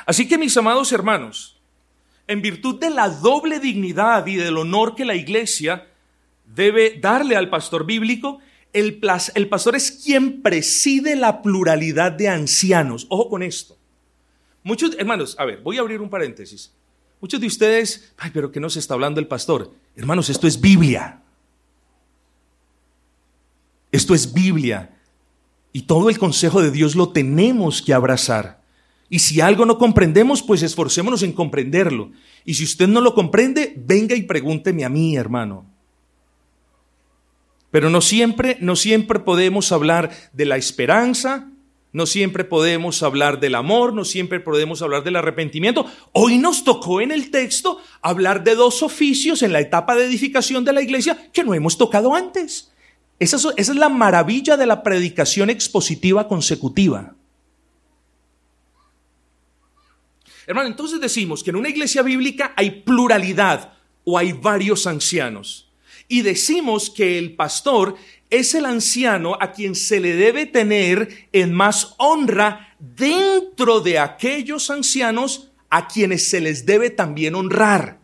Así 0.06 0.26
que 0.28 0.38
mis 0.38 0.56
amados 0.56 0.92
hermanos, 0.92 1.60
en 2.26 2.42
virtud 2.42 2.78
de 2.78 2.90
la 2.90 3.08
doble 3.08 3.60
dignidad 3.60 4.26
y 4.26 4.36
del 4.36 4.58
honor 4.58 4.94
que 4.94 5.04
la 5.04 5.14
iglesia 5.14 5.88
debe 6.54 6.98
darle 7.00 7.36
al 7.36 7.50
pastor 7.50 7.86
bíblico, 7.86 8.40
el, 8.72 8.98
pastor 9.48 9.76
es 9.76 9.90
quien 9.90 10.42
preside 10.42 11.16
la 11.16 11.42
pluralidad 11.42 12.12
de 12.12 12.28
ancianos. 12.28 13.06
Ojo 13.08 13.28
con 13.28 13.42
esto. 13.42 13.76
Muchos, 14.62 14.96
hermanos, 14.98 15.36
a 15.38 15.44
ver, 15.44 15.60
voy 15.60 15.76
a 15.76 15.80
abrir 15.80 16.00
un 16.00 16.08
paréntesis. 16.08 16.72
Muchos 17.22 17.40
de 17.40 17.46
ustedes, 17.46 18.12
ay, 18.18 18.32
pero 18.34 18.50
¿qué 18.50 18.58
nos 18.58 18.76
está 18.76 18.94
hablando 18.94 19.20
el 19.20 19.28
pastor? 19.28 19.72
Hermanos, 19.94 20.28
esto 20.28 20.48
es 20.48 20.60
Biblia. 20.60 21.22
Esto 23.92 24.12
es 24.12 24.34
Biblia. 24.34 24.98
Y 25.72 25.82
todo 25.82 26.10
el 26.10 26.18
consejo 26.18 26.60
de 26.60 26.72
Dios 26.72 26.96
lo 26.96 27.10
tenemos 27.10 27.80
que 27.80 27.94
abrazar. 27.94 28.60
Y 29.08 29.20
si 29.20 29.40
algo 29.40 29.64
no 29.64 29.78
comprendemos, 29.78 30.42
pues 30.42 30.62
esforcémonos 30.62 31.22
en 31.22 31.32
comprenderlo. 31.32 32.10
Y 32.44 32.54
si 32.54 32.64
usted 32.64 32.88
no 32.88 33.00
lo 33.00 33.14
comprende, 33.14 33.72
venga 33.76 34.16
y 34.16 34.22
pregúnteme 34.22 34.84
a 34.84 34.88
mí, 34.88 35.14
hermano. 35.14 35.64
Pero 37.70 37.88
no 37.88 38.00
siempre, 38.00 38.58
no 38.60 38.74
siempre 38.74 39.20
podemos 39.20 39.70
hablar 39.70 40.10
de 40.32 40.44
la 40.44 40.56
esperanza, 40.56 41.51
no 41.92 42.06
siempre 42.06 42.44
podemos 42.44 43.02
hablar 43.02 43.38
del 43.38 43.54
amor, 43.54 43.92
no 43.92 44.04
siempre 44.04 44.40
podemos 44.40 44.80
hablar 44.80 45.04
del 45.04 45.16
arrepentimiento. 45.16 45.86
Hoy 46.12 46.38
nos 46.38 46.64
tocó 46.64 47.02
en 47.02 47.12
el 47.12 47.30
texto 47.30 47.80
hablar 48.00 48.44
de 48.44 48.54
dos 48.54 48.82
oficios 48.82 49.42
en 49.42 49.52
la 49.52 49.60
etapa 49.60 49.94
de 49.94 50.06
edificación 50.06 50.64
de 50.64 50.72
la 50.72 50.80
iglesia 50.80 51.30
que 51.32 51.44
no 51.44 51.52
hemos 51.52 51.76
tocado 51.76 52.14
antes. 52.14 52.72
Esa 53.18 53.36
es, 53.36 53.46
es 53.56 53.76
la 53.76 53.90
maravilla 53.90 54.56
de 54.56 54.66
la 54.66 54.82
predicación 54.82 55.50
expositiva 55.50 56.26
consecutiva. 56.26 57.14
Hermano, 60.46 60.68
entonces 60.68 61.00
decimos 61.00 61.44
que 61.44 61.50
en 61.50 61.56
una 61.56 61.68
iglesia 61.68 62.02
bíblica 62.02 62.52
hay 62.56 62.70
pluralidad 62.82 63.74
o 64.04 64.18
hay 64.18 64.32
varios 64.32 64.86
ancianos. 64.86 65.68
y 66.08 66.20
decimos 66.20 66.90
que 66.90 67.16
el 67.16 67.36
pastor 67.36 67.96
es 68.32 68.54
el 68.54 68.64
anciano 68.64 69.36
a 69.38 69.52
quien 69.52 69.74
se 69.74 70.00
le 70.00 70.16
debe 70.16 70.46
tener 70.46 71.28
en 71.32 71.52
más 71.52 71.94
honra 71.98 72.74
dentro 72.78 73.80
de 73.82 73.98
aquellos 73.98 74.70
ancianos 74.70 75.52
a 75.68 75.86
quienes 75.86 76.30
se 76.30 76.40
les 76.40 76.64
debe 76.64 76.88
también 76.88 77.34
honrar. 77.34 78.00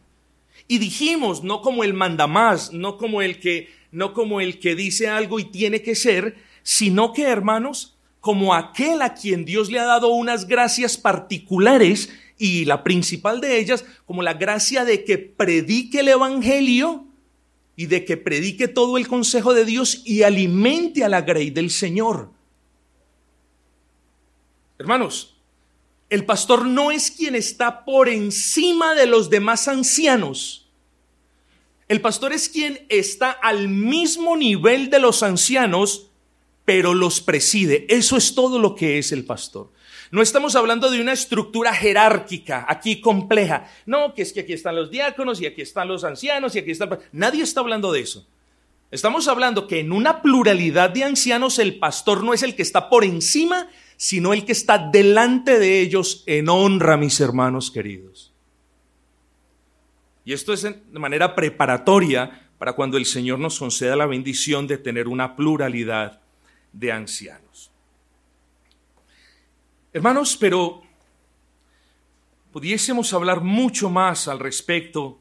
Y 0.69 0.77
dijimos, 0.79 1.43
no 1.43 1.63
como 1.63 1.83
el 1.83 1.95
mandamás, 1.95 2.75
no 2.75 2.99
como 2.99 3.23
el 3.23 3.41
que 3.41 3.71
no 3.91 4.13
como 4.13 4.43
el 4.43 4.59
que 4.59 4.75
dice 4.75 5.09
algo 5.09 5.41
y 5.41 5.45
tiene 5.45 5.81
que 5.81 5.95
ser, 5.95 6.37
sino 6.63 7.15
que, 7.15 7.23
hermanos, 7.23 7.97
como 8.21 8.55
aquel 8.55 9.01
a 9.01 9.15
quien 9.15 9.47
Dios 9.47 9.71
le 9.71 9.79
ha 9.79 9.85
dado 9.85 10.09
unas 10.09 10.47
gracias 10.47 10.99
particulares 10.99 12.11
y 12.37 12.67
la 12.67 12.85
principal 12.85 13.41
de 13.41 13.59
ellas, 13.59 13.87
como 14.05 14.21
la 14.21 14.35
gracia 14.35 14.85
de 14.85 15.05
que 15.05 15.17
predique 15.17 16.01
el 16.01 16.09
Evangelio 16.09 17.08
y 17.79 17.87
de 17.87 18.05
que 18.05 18.17
predique 18.17 18.67
todo 18.67 18.99
el 18.99 19.07
consejo 19.07 19.55
de 19.55 19.65
Dios 19.65 20.03
y 20.05 20.25
alimente 20.25 21.05
a 21.05 21.09
la 21.09 21.21
grey 21.21 21.51
del 21.51 21.71
Señor. 21.71 22.29
Hermanos, 24.81 25.37
el 26.11 26.25
pastor 26.25 26.67
no 26.67 26.91
es 26.91 27.13
quien 27.13 27.37
está 27.37 27.85
por 27.85 28.09
encima 28.09 28.97
de 28.97 29.07
los 29.07 29.31
demás 29.31 29.69
ancianos. 29.69 30.69
El 31.87 32.01
pastor 32.01 32.33
es 32.33 32.49
quien 32.49 32.85
está 32.89 33.31
al 33.31 33.69
mismo 33.69 34.37
nivel 34.37 34.91
de 34.91 34.99
los 34.99 35.23
ancianos, 35.23 36.09
pero 36.65 36.95
los 36.95 37.21
preside. 37.21 37.87
Eso 37.89 38.17
es 38.17 38.35
todo 38.35 38.59
lo 38.59 38.75
que 38.75 38.99
es 38.99 39.13
el 39.13 39.25
pastor. 39.25 39.71
No 40.11 40.23
estamos 40.23 40.57
hablando 40.57 40.91
de 40.91 41.01
una 41.01 41.13
estructura 41.13 41.75
jerárquica 41.75 42.65
aquí 42.69 43.01
compleja. 43.01 43.69
No, 43.87 44.15
que 44.15 44.23
es 44.23 44.33
que 44.33 44.41
aquí 44.41 44.53
están 44.53 44.77
los 44.77 44.91
diáconos 44.91 45.41
y 45.41 45.47
aquí 45.47 45.63
están 45.63 45.89
los 45.89 46.05
ancianos 46.05 46.55
y 46.57 46.61
aquí 46.61 46.71
están... 46.71 46.99
Nadie 47.13 47.43
está 47.43 47.61
hablando 47.61 47.93
de 47.93 48.01
eso. 48.01 48.27
Estamos 48.91 49.29
hablando 49.29 49.67
que 49.67 49.81
en 49.81 49.93
una 49.93 50.23
pluralidad 50.23 50.91
de 50.91 51.05
ancianos 51.05 51.59
el 51.59 51.79
pastor 51.79 52.25
no 52.25 52.33
es 52.33 52.43
el 52.43 52.55
que 52.55 52.63
está 52.63 52.89
por 52.89 53.05
encima, 53.05 53.69
sino 53.99 54.33
el 54.33 54.47
que 54.47 54.53
está 54.53 54.79
delante 54.79 55.59
de 55.59 55.81
ellos 55.81 56.23
en 56.27 56.49
honra, 56.49 56.97
mis 56.97 57.21
hermanos 57.21 57.71
queridos. 57.71 58.33
Y 60.25 60.33
esto 60.33 60.53
es 60.53 60.63
de 60.63 60.99
manera 60.99 61.35
preparatoria 61.35 62.49
para 62.59 62.73
cuando 62.75 62.97
el 62.97 63.07
Señor 63.07 63.39
nos 63.39 63.59
conceda 63.59 63.97
la 63.97 64.07
bendición 64.07 64.67
de 64.67 64.79
tener 64.79 65.07
una 65.07 65.37
pluralidad 65.37 66.21
de 66.73 66.93
ancianos. 66.93 67.48
Hermanos, 69.99 70.37
pero 70.37 70.81
pudiésemos 72.53 73.13
hablar 73.13 73.41
mucho 73.41 73.91
más 73.91 74.29
al 74.29 74.39
respecto 74.39 75.21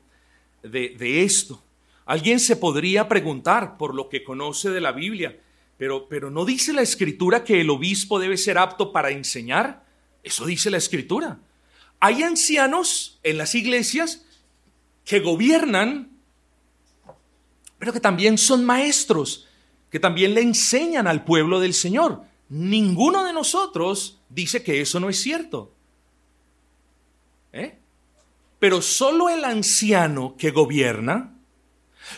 de, 0.61 1.23
esto. 1.23 1.63
Alguien 2.05 2.39
se 2.39 2.55
podría 2.57 3.09
preguntar 3.09 3.75
por 3.75 3.95
lo 3.95 4.07
que 4.07 4.23
conoce 4.23 4.69
de 4.69 4.79
la 4.79 4.91
Biblia, 4.91 5.35
pero, 5.79 6.07
pero 6.07 6.29
¿no 6.29 6.45
dice 6.45 6.73
la 6.73 6.83
escritura 6.83 7.43
que 7.43 7.61
el 7.61 7.71
obispo 7.71 8.19
debe 8.19 8.37
ser 8.37 8.59
apto 8.59 8.91
para 8.91 9.09
enseñar? 9.09 9.83
Eso 10.21 10.45
dice 10.45 10.69
la 10.69 10.77
escritura. 10.77 11.39
Hay 11.99 12.21
ancianos 12.21 13.19
en 13.23 13.39
las 13.39 13.55
iglesias 13.55 14.27
que 15.05 15.21
gobiernan, 15.21 16.11
pero 17.79 17.93
que 17.93 17.99
también 17.99 18.37
son 18.37 18.63
maestros, 18.63 19.47
que 19.89 19.99
también 19.99 20.35
le 20.35 20.41
enseñan 20.41 21.07
al 21.07 21.25
pueblo 21.25 21.59
del 21.59 21.73
Señor. 21.73 22.27
Ninguno 22.49 23.25
de 23.25 23.33
nosotros 23.33 24.19
dice 24.29 24.63
que 24.63 24.81
eso 24.81 24.99
no 24.99 25.09
es 25.09 25.21
cierto. 25.21 25.71
¿Eh? 27.53 27.77
Pero 28.59 28.81
solo 28.81 29.29
el 29.29 29.45
anciano 29.45 30.35
que 30.37 30.49
gobierna, 30.51 31.33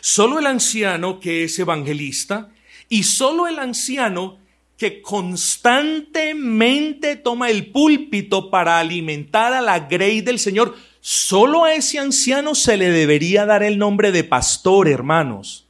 solo 0.01 0.39
el 0.39 0.45
anciano 0.45 1.19
que 1.19 1.43
es 1.45 1.57
evangelista, 1.59 2.51
y 2.89 3.03
solo 3.03 3.47
el 3.47 3.59
anciano 3.59 4.37
que 4.77 5.01
constantemente 5.01 7.15
toma 7.17 7.49
el 7.49 7.71
púlpito 7.71 8.49
para 8.49 8.79
alimentar 8.79 9.51
a 9.53 9.61
la 9.61 9.81
grey 9.81 10.21
del 10.21 10.39
Señor, 10.39 10.77
solo 11.01 11.65
a 11.65 11.73
ese 11.73 11.99
anciano 11.99 12.55
se 12.55 12.77
le 12.77 12.89
debería 12.89 13.45
dar 13.45 13.61
el 13.61 13.77
nombre 13.77 14.13
de 14.13 14.23
pastor, 14.23 14.87
hermanos. 14.87 15.67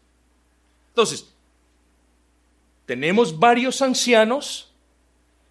Entonces, 0.89 1.28
tenemos 2.89 3.37
varios 3.37 3.83
ancianos, 3.83 4.73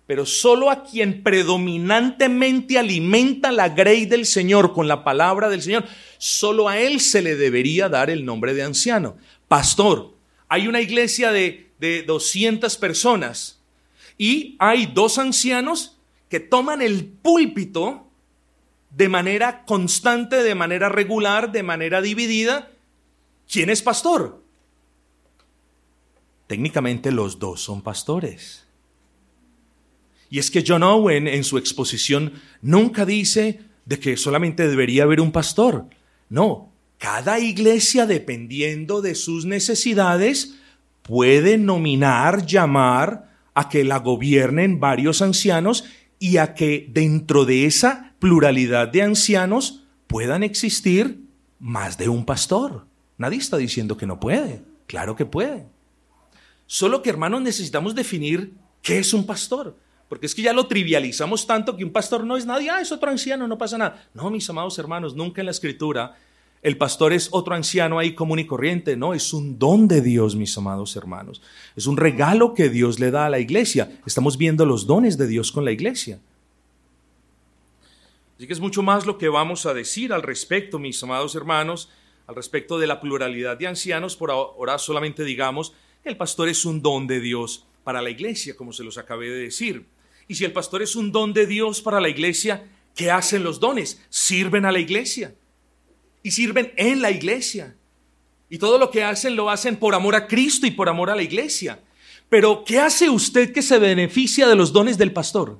pero 0.08 0.26
solo 0.26 0.72
a 0.72 0.82
quien 0.82 1.22
predominantemente 1.22 2.76
alimenta 2.80 3.52
la 3.52 3.68
grey 3.68 4.06
del 4.06 4.26
Señor 4.26 4.72
con 4.72 4.88
la 4.88 5.04
palabra 5.04 5.48
del 5.48 5.62
Señor, 5.62 5.84
solo 6.18 6.68
a 6.68 6.80
él 6.80 6.98
se 6.98 7.22
le 7.22 7.36
debería 7.36 7.88
dar 7.88 8.10
el 8.10 8.24
nombre 8.24 8.54
de 8.54 8.64
anciano. 8.64 9.16
Pastor, 9.46 10.16
hay 10.48 10.66
una 10.66 10.80
iglesia 10.80 11.30
de, 11.30 11.70
de 11.78 12.02
200 12.02 12.76
personas 12.76 13.60
y 14.18 14.56
hay 14.58 14.86
dos 14.86 15.16
ancianos 15.16 15.96
que 16.28 16.40
toman 16.40 16.82
el 16.82 17.04
púlpito 17.04 18.08
de 18.90 19.08
manera 19.08 19.64
constante, 19.64 20.42
de 20.42 20.56
manera 20.56 20.88
regular, 20.88 21.52
de 21.52 21.62
manera 21.62 22.02
dividida. 22.02 22.72
¿Quién 23.48 23.70
es 23.70 23.80
pastor? 23.80 24.42
Técnicamente 26.48 27.12
los 27.12 27.38
dos 27.38 27.62
son 27.62 27.82
pastores. 27.82 28.66
Y 30.30 30.38
es 30.40 30.50
que 30.50 30.64
John 30.66 30.82
Owen 30.82 31.28
en 31.28 31.44
su 31.44 31.58
exposición 31.58 32.32
nunca 32.60 33.06
dice 33.06 33.60
de 33.84 33.98
que 34.00 34.16
solamente 34.16 34.66
debería 34.66 35.04
haber 35.04 35.20
un 35.20 35.30
pastor. 35.30 35.86
No, 36.28 36.72
cada 36.98 37.38
iglesia, 37.38 38.06
dependiendo 38.06 39.00
de 39.02 39.14
sus 39.14 39.44
necesidades, 39.44 40.56
puede 41.02 41.58
nominar, 41.58 42.44
llamar 42.44 43.30
a 43.54 43.68
que 43.68 43.84
la 43.84 43.98
gobiernen 43.98 44.80
varios 44.80 45.22
ancianos 45.22 45.84
y 46.18 46.38
a 46.38 46.54
que 46.54 46.88
dentro 46.90 47.44
de 47.44 47.66
esa 47.66 48.14
pluralidad 48.18 48.88
de 48.88 49.02
ancianos 49.02 49.84
puedan 50.06 50.42
existir 50.42 51.20
más 51.58 51.98
de 51.98 52.08
un 52.08 52.24
pastor. 52.24 52.86
Nadie 53.18 53.38
está 53.38 53.56
diciendo 53.56 53.96
que 53.96 54.06
no 54.06 54.18
puede. 54.18 54.62
Claro 54.86 55.14
que 55.14 55.26
puede. 55.26 55.66
Solo 56.68 57.02
que, 57.02 57.10
hermanos, 57.10 57.42
necesitamos 57.42 57.96
definir 57.96 58.52
qué 58.82 59.00
es 59.00 59.12
un 59.12 59.26
pastor. 59.26 59.76
Porque 60.08 60.26
es 60.26 60.34
que 60.34 60.42
ya 60.42 60.52
lo 60.52 60.68
trivializamos 60.68 61.46
tanto 61.46 61.76
que 61.76 61.84
un 61.84 61.90
pastor 61.90 62.24
no 62.24 62.36
es 62.36 62.46
nadie, 62.46 62.70
ah, 62.70 62.80
es 62.80 62.92
otro 62.92 63.10
anciano, 63.10 63.48
no 63.48 63.58
pasa 63.58 63.76
nada. 63.76 64.08
No, 64.14 64.30
mis 64.30 64.48
amados 64.48 64.78
hermanos, 64.78 65.16
nunca 65.16 65.42
en 65.42 65.46
la 65.46 65.50
escritura 65.50 66.16
el 66.60 66.76
pastor 66.76 67.12
es 67.12 67.28
otro 67.30 67.54
anciano 67.54 67.98
ahí 67.98 68.14
común 68.14 68.40
y 68.40 68.46
corriente. 68.46 68.96
No, 68.96 69.14
es 69.14 69.32
un 69.32 69.58
don 69.58 69.86
de 69.86 70.00
Dios, 70.00 70.34
mis 70.34 70.56
amados 70.58 70.96
hermanos. 70.96 71.40
Es 71.76 71.86
un 71.86 71.96
regalo 71.96 72.54
que 72.54 72.68
Dios 72.68 72.98
le 72.98 73.10
da 73.10 73.26
a 73.26 73.30
la 73.30 73.38
iglesia. 73.38 74.00
Estamos 74.06 74.36
viendo 74.36 74.66
los 74.66 74.86
dones 74.86 75.16
de 75.18 75.28
Dios 75.28 75.52
con 75.52 75.64
la 75.64 75.70
iglesia. 75.70 76.20
Así 78.36 78.46
que 78.46 78.52
es 78.52 78.60
mucho 78.60 78.82
más 78.82 79.06
lo 79.06 79.18
que 79.18 79.28
vamos 79.28 79.66
a 79.66 79.74
decir 79.74 80.12
al 80.12 80.22
respecto, 80.22 80.78
mis 80.78 81.02
amados 81.02 81.34
hermanos, 81.34 81.90
al 82.26 82.34
respecto 82.34 82.78
de 82.78 82.86
la 82.86 83.00
pluralidad 83.00 83.56
de 83.56 83.66
ancianos. 83.66 84.16
Por 84.16 84.30
ahora 84.30 84.78
solamente 84.78 85.24
digamos 85.24 85.74
el 86.08 86.16
pastor 86.16 86.48
es 86.48 86.64
un 86.64 86.82
don 86.82 87.06
de 87.06 87.20
Dios 87.20 87.66
para 87.84 88.02
la 88.02 88.10
iglesia, 88.10 88.56
como 88.56 88.72
se 88.72 88.84
los 88.84 88.98
acabé 88.98 89.30
de 89.30 89.38
decir. 89.38 89.86
Y 90.26 90.34
si 90.34 90.44
el 90.44 90.52
pastor 90.52 90.82
es 90.82 90.96
un 90.96 91.10
don 91.12 91.32
de 91.32 91.46
Dios 91.46 91.80
para 91.80 92.00
la 92.00 92.08
iglesia, 92.08 92.66
¿qué 92.94 93.10
hacen 93.10 93.42
los 93.42 93.60
dones? 93.60 94.02
Sirven 94.10 94.64
a 94.64 94.72
la 94.72 94.78
iglesia 94.78 95.34
y 96.22 96.30
sirven 96.30 96.72
en 96.76 97.00
la 97.00 97.10
iglesia. 97.10 97.74
Y 98.50 98.58
todo 98.58 98.78
lo 98.78 98.90
que 98.90 99.04
hacen 99.04 99.36
lo 99.36 99.50
hacen 99.50 99.76
por 99.76 99.94
amor 99.94 100.14
a 100.14 100.26
Cristo 100.26 100.66
y 100.66 100.70
por 100.70 100.88
amor 100.88 101.10
a 101.10 101.16
la 101.16 101.22
iglesia. 101.22 101.80
Pero 102.28 102.64
¿qué 102.64 102.78
hace 102.78 103.08
usted 103.08 103.52
que 103.52 103.62
se 103.62 103.78
beneficia 103.78 104.46
de 104.48 104.56
los 104.56 104.72
dones 104.72 104.98
del 104.98 105.12
pastor? 105.12 105.58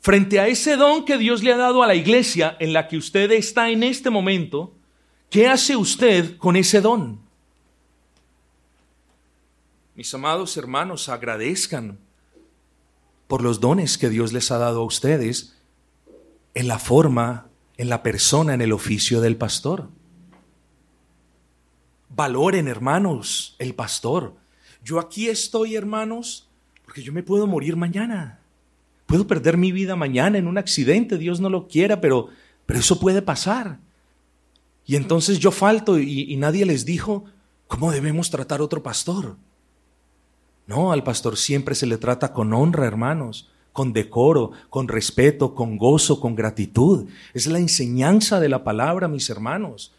Frente 0.00 0.40
a 0.40 0.48
ese 0.48 0.76
don 0.76 1.04
que 1.04 1.16
Dios 1.16 1.42
le 1.42 1.52
ha 1.52 1.56
dado 1.56 1.82
a 1.82 1.86
la 1.86 1.94
iglesia 1.94 2.56
en 2.58 2.72
la 2.72 2.88
que 2.88 2.96
usted 2.96 3.30
está 3.30 3.70
en 3.70 3.82
este 3.82 4.10
momento, 4.10 4.74
¿qué 5.30 5.46
hace 5.46 5.76
usted 5.76 6.36
con 6.36 6.56
ese 6.56 6.80
don? 6.80 7.21
Mis 9.94 10.12
amados 10.14 10.56
hermanos, 10.56 11.08
agradezcan 11.08 11.98
por 13.28 13.42
los 13.42 13.60
dones 13.60 13.98
que 13.98 14.08
Dios 14.08 14.32
les 14.32 14.50
ha 14.50 14.58
dado 14.58 14.80
a 14.80 14.84
ustedes 14.84 15.56
en 16.54 16.68
la 16.68 16.78
forma 16.78 17.48
en 17.76 17.88
la 17.88 18.02
persona, 18.02 18.54
en 18.54 18.60
el 18.60 18.72
oficio 18.72 19.20
del 19.20 19.36
pastor. 19.36 19.88
Valoren, 22.08 22.68
hermanos, 22.68 23.56
el 23.58 23.74
pastor. 23.74 24.34
Yo 24.84 24.98
aquí 24.98 25.28
estoy, 25.28 25.74
hermanos, 25.74 26.48
porque 26.84 27.02
yo 27.02 27.12
me 27.12 27.22
puedo 27.22 27.46
morir 27.46 27.76
mañana. 27.76 28.38
Puedo 29.06 29.26
perder 29.26 29.56
mi 29.56 29.72
vida 29.72 29.96
mañana 29.96 30.38
en 30.38 30.46
un 30.46 30.58
accidente, 30.58 31.18
Dios 31.18 31.40
no 31.40 31.48
lo 31.48 31.68
quiera, 31.68 32.00
pero, 32.00 32.28
pero 32.66 32.80
eso 32.80 33.00
puede 33.00 33.20
pasar. 33.20 33.78
Y 34.86 34.96
entonces 34.96 35.38
yo 35.38 35.50
falto 35.50 35.98
y, 35.98 36.32
y 36.32 36.36
nadie 36.36 36.64
les 36.66 36.84
dijo 36.84 37.24
cómo 37.66 37.92
debemos 37.92 38.30
tratar 38.30 38.60
a 38.60 38.64
otro 38.64 38.82
pastor. 38.82 39.36
No, 40.72 40.90
al 40.90 41.04
pastor 41.04 41.36
siempre 41.36 41.74
se 41.74 41.84
le 41.86 41.98
trata 41.98 42.32
con 42.32 42.54
honra, 42.54 42.86
hermanos 42.86 43.50
con 43.72 43.92
decoro, 43.92 44.52
con 44.70 44.88
respeto, 44.88 45.54
con 45.54 45.76
gozo, 45.76 46.20
con 46.20 46.34
gratitud. 46.34 47.08
Es 47.34 47.46
la 47.46 47.58
enseñanza 47.58 48.40
de 48.40 48.48
la 48.48 48.64
palabra, 48.64 49.08
mis 49.08 49.30
hermanos. 49.30 49.92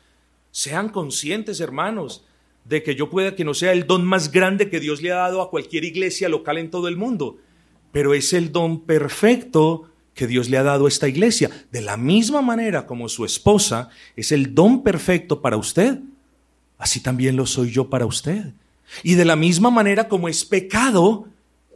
Sean 0.51 0.89
conscientes, 0.89 1.59
hermanos, 1.59 2.23
de 2.65 2.83
que 2.83 2.95
yo 2.95 3.09
pueda 3.09 3.35
que 3.35 3.43
no 3.43 3.53
sea 3.53 3.71
el 3.71 3.87
don 3.87 4.05
más 4.05 4.31
grande 4.31 4.69
que 4.69 4.79
Dios 4.79 5.01
le 5.01 5.11
ha 5.11 5.15
dado 5.15 5.41
a 5.41 5.49
cualquier 5.49 5.83
iglesia 5.83 6.29
local 6.29 6.57
en 6.57 6.69
todo 6.69 6.87
el 6.87 6.97
mundo, 6.97 7.37
pero 7.91 8.13
es 8.13 8.33
el 8.33 8.51
don 8.51 8.81
perfecto 8.81 9.89
que 10.13 10.27
Dios 10.27 10.49
le 10.49 10.57
ha 10.57 10.63
dado 10.63 10.85
a 10.85 10.89
esta 10.89 11.07
iglesia. 11.07 11.49
De 11.71 11.81
la 11.81 11.97
misma 11.97 12.41
manera 12.41 12.85
como 12.85 13.09
su 13.09 13.25
esposa 13.25 13.89
es 14.15 14.31
el 14.31 14.53
don 14.53 14.83
perfecto 14.83 15.41
para 15.41 15.57
usted, 15.57 15.99
así 16.77 16.99
también 16.99 17.35
lo 17.35 17.47
soy 17.47 17.71
yo 17.71 17.89
para 17.89 18.05
usted. 18.05 18.53
Y 19.03 19.15
de 19.15 19.25
la 19.25 19.35
misma 19.35 19.69
manera 19.69 20.07
como 20.07 20.27
es 20.27 20.45
pecado 20.45 21.27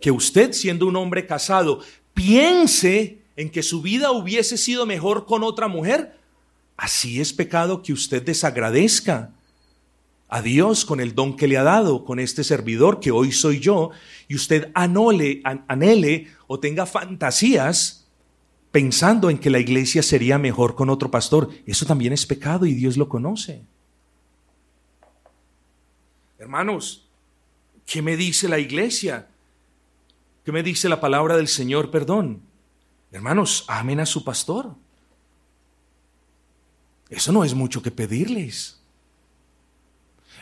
que 0.01 0.11
usted, 0.11 0.53
siendo 0.53 0.87
un 0.87 0.95
hombre 0.95 1.25
casado, 1.25 1.81
piense 2.13 3.19
en 3.35 3.49
que 3.49 3.63
su 3.63 3.81
vida 3.81 4.11
hubiese 4.11 4.57
sido 4.57 4.85
mejor 4.85 5.25
con 5.25 5.43
otra 5.43 5.67
mujer, 5.67 6.17
así 6.75 7.19
es 7.21 7.33
pecado 7.33 7.81
que 7.81 7.93
usted 7.93 8.23
desagradezca 8.23 9.31
a 10.29 10.41
Dios 10.41 10.85
con 10.85 10.99
el 10.99 11.15
don 11.15 11.37
que 11.37 11.47
le 11.47 11.57
ha 11.57 11.63
dado, 11.63 12.03
con 12.03 12.19
este 12.19 12.43
servidor 12.43 12.99
que 12.99 13.11
hoy 13.11 13.31
soy 13.31 13.59
yo, 13.59 13.91
y 14.27 14.35
usted 14.35 14.71
anole, 14.73 15.41
anhele 15.67 16.27
o 16.47 16.59
tenga 16.59 16.85
fantasías 16.85 18.07
pensando 18.71 19.29
en 19.29 19.37
que 19.37 19.49
la 19.49 19.59
iglesia 19.59 20.03
sería 20.03 20.37
mejor 20.37 20.75
con 20.75 20.89
otro 20.89 21.09
pastor. 21.09 21.49
Eso 21.65 21.85
también 21.85 22.13
es 22.13 22.25
pecado 22.25 22.65
y 22.65 22.73
Dios 22.73 22.97
lo 22.97 23.07
conoce. 23.07 23.63
Hermanos, 26.47 27.03
¿qué 27.85 28.01
me 28.01 28.15
dice 28.15 28.47
la 28.47 28.57
iglesia? 28.57 29.27
¿Qué 30.45 30.53
me 30.53 30.63
dice 30.63 30.87
la 30.87 31.01
palabra 31.01 31.35
del 31.35 31.49
Señor? 31.49 31.91
Perdón. 31.91 32.41
Hermanos, 33.11 33.65
amen 33.67 33.99
a 33.99 34.05
su 34.05 34.23
pastor. 34.23 34.73
Eso 37.09 37.33
no 37.33 37.43
es 37.43 37.53
mucho 37.53 37.81
que 37.81 37.91
pedirles. 37.91 38.79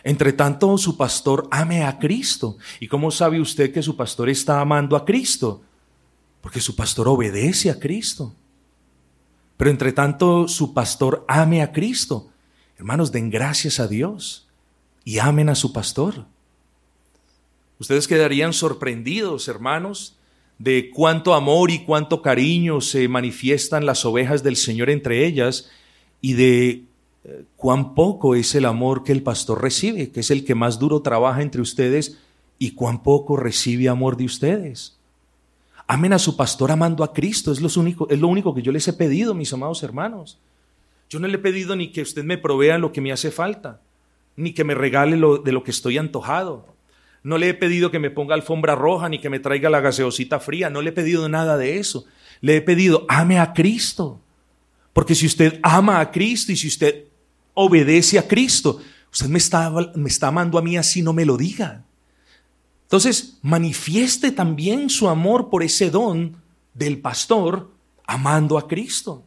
Entre 0.04 0.32
tanto, 0.32 0.78
su 0.78 0.96
pastor 0.96 1.48
ame 1.50 1.84
a 1.84 1.98
Cristo. 1.98 2.60
¿Y 2.80 2.88
cómo 2.88 3.10
sabe 3.10 3.42
usted 3.42 3.74
que 3.74 3.82
su 3.82 3.98
pastor 3.98 4.30
está 4.30 4.62
amando 4.62 4.96
a 4.96 5.06
Cristo? 5.06 5.64
Porque 6.40 6.62
su 6.62 6.76
pastor 6.76 7.08
obedece 7.08 7.72
a 7.72 7.80
Cristo. 7.80 8.32
Pero 9.58 9.72
entre 9.72 9.92
tanto, 9.92 10.48
su 10.48 10.72
pastor 10.72 11.26
ame 11.28 11.64
a 11.64 11.72
Cristo. 11.72 12.30
Hermanos, 12.78 13.12
den 13.12 13.32
gracias 13.32 13.80
a 13.80 13.88
Dios 13.88 14.45
y 15.06 15.20
amen 15.20 15.48
a 15.48 15.56
su 15.56 15.72
pastor. 15.72 16.26
Ustedes 17.80 18.08
quedarían 18.08 18.52
sorprendidos, 18.52 19.48
hermanos, 19.48 20.18
de 20.58 20.90
cuánto 20.90 21.34
amor 21.34 21.70
y 21.70 21.86
cuánto 21.86 22.22
cariño 22.22 22.82
se 22.82 23.08
manifiestan 23.08 23.86
las 23.86 24.04
ovejas 24.04 24.44
del 24.44 24.56
Señor 24.56 24.90
entre 24.90 25.26
ellas 25.26 25.70
y 26.22 26.34
de 26.34 26.84
eh, 27.24 27.44
cuán 27.56 27.94
poco 27.94 28.36
es 28.36 28.56
el 28.56 28.66
amor 28.66 29.04
que 29.04 29.12
el 29.12 29.22
pastor 29.22 29.62
recibe, 29.62 30.12
que 30.12 30.22
es 30.22 30.32
el 30.32 30.44
que 30.44 30.56
más 30.56 30.80
duro 30.80 31.02
trabaja 31.02 31.42
entre 31.42 31.62
ustedes 31.62 32.18
y 32.58 32.72
cuán 32.72 33.04
poco 33.04 33.38
recibe 33.38 33.90
amor 33.90 34.18
de 34.18 34.26
ustedes. 34.26 34.98
Amen 35.88 36.14
a 36.14 36.20
su 36.20 36.36
pastor 36.36 36.72
amando 36.72 37.04
a 37.04 37.14
Cristo, 37.14 37.52
es 37.52 37.62
lo, 37.62 37.70
único, 37.80 38.10
es 38.10 38.20
lo 38.20 38.28
único 38.28 38.56
que 38.56 38.62
yo 38.62 38.72
les 38.72 38.88
he 38.88 38.94
pedido, 38.94 39.36
mis 39.36 39.54
amados 39.54 39.84
hermanos. 39.84 40.40
Yo 41.10 41.20
no 41.20 41.28
le 41.28 41.36
he 41.36 41.40
pedido 41.40 41.76
ni 41.76 41.92
que 41.92 42.02
usted 42.02 42.24
me 42.24 42.38
provea 42.38 42.80
lo 42.80 42.92
que 42.92 43.02
me 43.02 43.12
hace 43.12 43.30
falta, 43.30 43.82
ni 44.36 44.54
que 44.54 44.64
me 44.64 44.76
regale 44.76 45.18
lo, 45.18 45.38
de 45.38 45.52
lo 45.52 45.64
que 45.64 45.72
estoy 45.72 45.98
antojado. 45.98 46.68
No 47.24 47.38
le 47.38 47.50
he 47.50 47.54
pedido 47.54 47.90
que 47.90 48.00
me 48.00 48.12
ponga 48.12 48.36
alfombra 48.36 48.76
roja 48.76 49.10
ni 49.10 49.20
que 49.20 49.30
me 49.30 49.40
traiga 49.40 49.70
la 49.70 49.80
gaseosita 49.82 50.40
fría. 50.40 50.70
No 50.70 50.82
le 50.82 50.90
he 50.90 50.94
pedido 50.94 51.28
nada 51.28 51.58
de 51.58 51.80
eso. 51.80 52.06
Le 52.42 52.58
he 52.58 52.62
pedido, 52.62 53.06
ame 53.10 53.40
a 53.40 53.54
Cristo. 53.54 54.22
Porque 54.94 55.16
si 55.16 55.26
usted 55.26 55.60
ama 55.64 56.00
a 56.00 56.12
Cristo 56.12 56.52
y 56.52 56.56
si 56.56 56.68
usted 56.68 57.06
obedece 57.54 58.20
a 58.20 58.28
Cristo, 58.28 58.80
usted 59.12 59.28
me 59.28 59.40
está, 59.40 59.72
me 59.96 60.10
está 60.10 60.28
amando 60.28 60.58
a 60.58 60.62
mí 60.62 60.78
así, 60.78 61.02
no 61.02 61.14
me 61.14 61.26
lo 61.26 61.36
diga. 61.36 61.84
Entonces, 62.84 63.40
manifieste 63.42 64.32
también 64.32 64.90
su 64.90 65.10
amor 65.10 65.50
por 65.50 65.64
ese 65.64 65.90
don 65.90 66.38
del 66.74 67.00
pastor 67.00 67.72
amando 68.06 68.58
a 68.58 68.68
Cristo. 68.68 69.24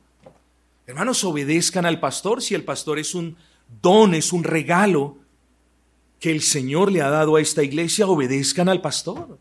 Hermanos, 0.86 1.24
obedezcan 1.24 1.84
al 1.84 1.98
pastor 1.98 2.40
si 2.40 2.54
el 2.54 2.64
pastor 2.64 2.98
es 2.98 3.14
un 3.14 3.36
don, 3.82 4.14
es 4.14 4.32
un 4.32 4.44
regalo 4.44 5.16
que 6.20 6.30
el 6.30 6.42
Señor 6.42 6.90
le 6.90 7.02
ha 7.02 7.10
dado 7.10 7.36
a 7.36 7.40
esta 7.40 7.62
iglesia, 7.62 8.06
obedezcan 8.06 8.68
al 8.68 8.80
pastor. 8.80 9.38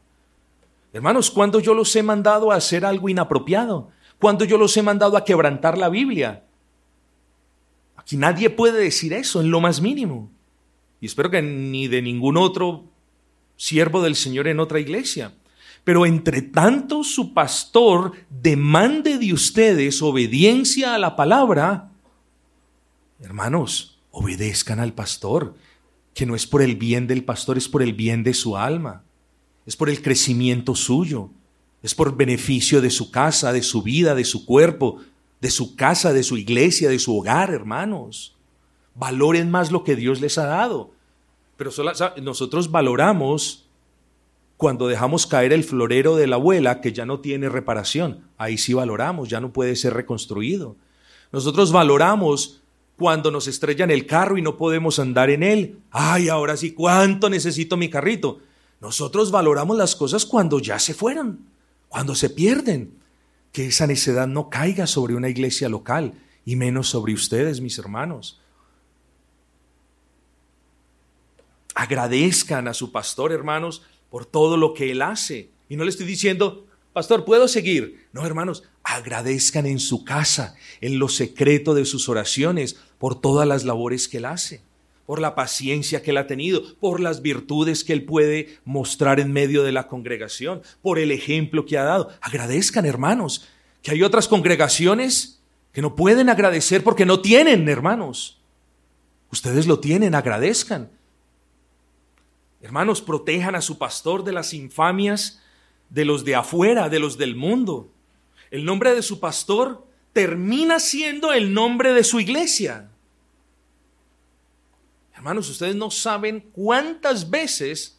Hermanos, 0.93 1.31
cuando 1.31 1.59
yo 1.59 1.73
los 1.73 1.95
he 1.95 2.03
mandado 2.03 2.51
a 2.51 2.55
hacer 2.55 2.85
algo 2.85 3.09
inapropiado, 3.09 3.89
cuando 4.19 4.45
yo 4.45 4.57
los 4.57 4.75
he 4.77 4.81
mandado 4.81 5.17
a 5.17 5.25
quebrantar 5.25 5.77
la 5.77 5.89
Biblia, 5.89 6.43
aquí 7.95 8.17
nadie 8.17 8.49
puede 8.49 8.79
decir 8.79 9.13
eso 9.13 9.41
en 9.41 9.51
lo 9.51 9.59
más 9.59 9.81
mínimo. 9.81 10.29
Y 10.99 11.05
espero 11.05 11.29
que 11.29 11.41
ni 11.41 11.87
de 11.87 12.01
ningún 12.01 12.37
otro 12.37 12.85
siervo 13.55 14.01
del 14.01 14.15
Señor 14.15 14.47
en 14.47 14.59
otra 14.59 14.79
iglesia. 14.79 15.33
Pero 15.83 16.05
entre 16.05 16.41
tanto 16.41 17.03
su 17.03 17.33
pastor 17.33 18.13
demande 18.29 19.17
de 19.17 19.33
ustedes 19.33 20.01
obediencia 20.01 20.95
a 20.95 20.97
la 20.97 21.15
palabra, 21.15 21.91
hermanos, 23.21 23.96
obedezcan 24.17 24.79
al 24.79 24.93
pastor 24.93 25.53
que 26.15 26.25
no 26.25 26.35
es 26.35 26.47
por 26.47 26.63
el 26.63 26.75
bien 26.75 27.05
del 27.05 27.23
pastor, 27.23 27.55
es 27.55 27.69
por 27.69 27.83
el 27.83 27.93
bien 27.93 28.23
de 28.23 28.33
su 28.33 28.57
alma, 28.57 29.03
es 29.67 29.75
por 29.75 29.91
el 29.91 30.01
crecimiento 30.01 30.73
suyo, 30.73 31.29
es 31.83 31.93
por 31.93 32.17
beneficio 32.17 32.81
de 32.81 32.89
su 32.89 33.11
casa, 33.11 33.53
de 33.53 33.61
su 33.61 33.83
vida, 33.83 34.15
de 34.15 34.25
su 34.25 34.43
cuerpo, 34.43 34.97
de 35.39 35.51
su 35.51 35.75
casa, 35.75 36.13
de 36.13 36.23
su 36.23 36.35
iglesia, 36.35 36.89
de 36.89 36.97
su 36.97 37.15
hogar, 37.15 37.51
hermanos. 37.51 38.35
Valoren 38.95 39.51
más 39.51 39.71
lo 39.71 39.83
que 39.83 39.95
Dios 39.95 40.19
les 40.19 40.39
ha 40.39 40.47
dado. 40.47 40.89
Pero 41.55 41.69
nosotros 42.23 42.71
valoramos 42.71 43.65
cuando 44.57 44.87
dejamos 44.87 45.27
caer 45.27 45.53
el 45.53 45.63
florero 45.63 46.15
de 46.15 46.25
la 46.25 46.37
abuela 46.37 46.81
que 46.81 46.91
ya 46.91 47.05
no 47.05 47.19
tiene 47.19 47.49
reparación. 47.49 48.21
Ahí 48.39 48.57
sí 48.57 48.73
valoramos, 48.73 49.29
ya 49.29 49.39
no 49.39 49.53
puede 49.53 49.75
ser 49.75 49.93
reconstruido. 49.93 50.75
Nosotros 51.31 51.71
valoramos 51.71 52.61
cuando 52.97 53.29
nos 53.29 53.47
estrellan 53.47 53.91
el 53.91 54.07
carro 54.07 54.37
y 54.37 54.41
no 54.41 54.57
podemos 54.57 54.99
andar 54.99 55.29
en 55.29 55.43
él. 55.43 55.79
Ay, 55.91 56.29
ahora 56.29 56.57
sí, 56.57 56.73
¿cuánto 56.73 57.29
necesito 57.29 57.77
mi 57.77 57.89
carrito? 57.89 58.39
Nosotros 58.81 59.31
valoramos 59.31 59.77
las 59.77 59.95
cosas 59.95 60.25
cuando 60.25 60.59
ya 60.59 60.79
se 60.79 60.93
fueron, 60.93 61.47
cuando 61.87 62.15
se 62.15 62.29
pierden. 62.29 62.97
Que 63.51 63.67
esa 63.67 63.87
necedad 63.87 64.27
no 64.27 64.49
caiga 64.49 64.87
sobre 64.87 65.15
una 65.15 65.29
iglesia 65.29 65.69
local 65.69 66.13
y 66.43 66.55
menos 66.55 66.89
sobre 66.89 67.13
ustedes, 67.13 67.61
mis 67.61 67.77
hermanos. 67.79 68.39
Agradezcan 71.75 72.67
a 72.67 72.73
su 72.73 72.91
pastor, 72.91 73.31
hermanos, 73.31 73.83
por 74.09 74.25
todo 74.25 74.57
lo 74.57 74.73
que 74.73 74.91
él 74.91 75.01
hace. 75.01 75.49
Y 75.69 75.75
no 75.75 75.83
le 75.83 75.91
estoy 75.91 76.05
diciendo, 76.05 76.66
pastor, 76.97 77.25
¿puedo 77.25 77.47
seguir? 77.47 78.07
No, 78.11 78.25
hermanos, 78.25 78.63
agradezcan 78.81 79.67
en 79.67 79.77
su 79.77 80.03
casa, 80.03 80.55
en 80.81 80.97
lo 80.97 81.09
secreto 81.09 81.75
de 81.75 81.85
sus 81.85 82.09
oraciones, 82.09 82.75
por 82.97 83.21
todas 83.21 83.47
las 83.47 83.65
labores 83.65 84.07
que 84.07 84.17
él 84.17 84.25
hace, 84.25 84.63
por 85.05 85.21
la 85.21 85.35
paciencia 85.35 86.01
que 86.01 86.09
él 86.09 86.17
ha 86.17 86.25
tenido, 86.25 86.75
por 86.79 86.99
las 86.99 87.21
virtudes 87.21 87.83
que 87.83 87.93
él 87.93 88.03
puede 88.03 88.57
mostrar 88.65 89.19
en 89.19 89.31
medio 89.31 89.61
de 89.61 89.73
la 89.73 89.87
congregación, 89.87 90.63
por 90.81 90.97
el 90.97 91.11
ejemplo 91.11 91.67
que 91.67 91.77
ha 91.77 91.83
dado. 91.83 92.09
Agradezcan, 92.19 92.87
hermanos, 92.87 93.45
que 93.83 93.91
hay 93.91 94.01
otras 94.01 94.27
congregaciones 94.27 95.39
que 95.73 95.83
no 95.83 95.95
pueden 95.95 96.29
agradecer 96.29 96.83
porque 96.83 97.05
no 97.05 97.21
tienen, 97.21 97.69
hermanos. 97.69 98.41
Ustedes 99.31 99.67
lo 99.67 99.79
tienen, 99.79 100.15
agradezcan. 100.15 100.89
Hermanos, 102.59 103.03
protejan 103.03 103.53
a 103.53 103.61
su 103.61 103.77
pastor 103.77 104.23
de 104.23 104.31
las 104.31 104.55
infamias 104.55 105.43
de 105.89 106.05
los 106.05 106.25
de 106.25 106.35
afuera, 106.35 106.89
de 106.89 106.99
los 106.99 107.17
del 107.17 107.35
mundo. 107.35 107.89
El 108.51 108.65
nombre 108.65 108.93
de 108.93 109.01
su 109.01 109.19
pastor 109.19 109.85
termina 110.13 110.79
siendo 110.79 111.33
el 111.33 111.53
nombre 111.53 111.93
de 111.93 112.03
su 112.03 112.19
iglesia. 112.19 112.89
Hermanos, 115.15 115.49
ustedes 115.49 115.75
no 115.75 115.91
saben 115.91 116.41
cuántas 116.53 117.29
veces 117.29 117.97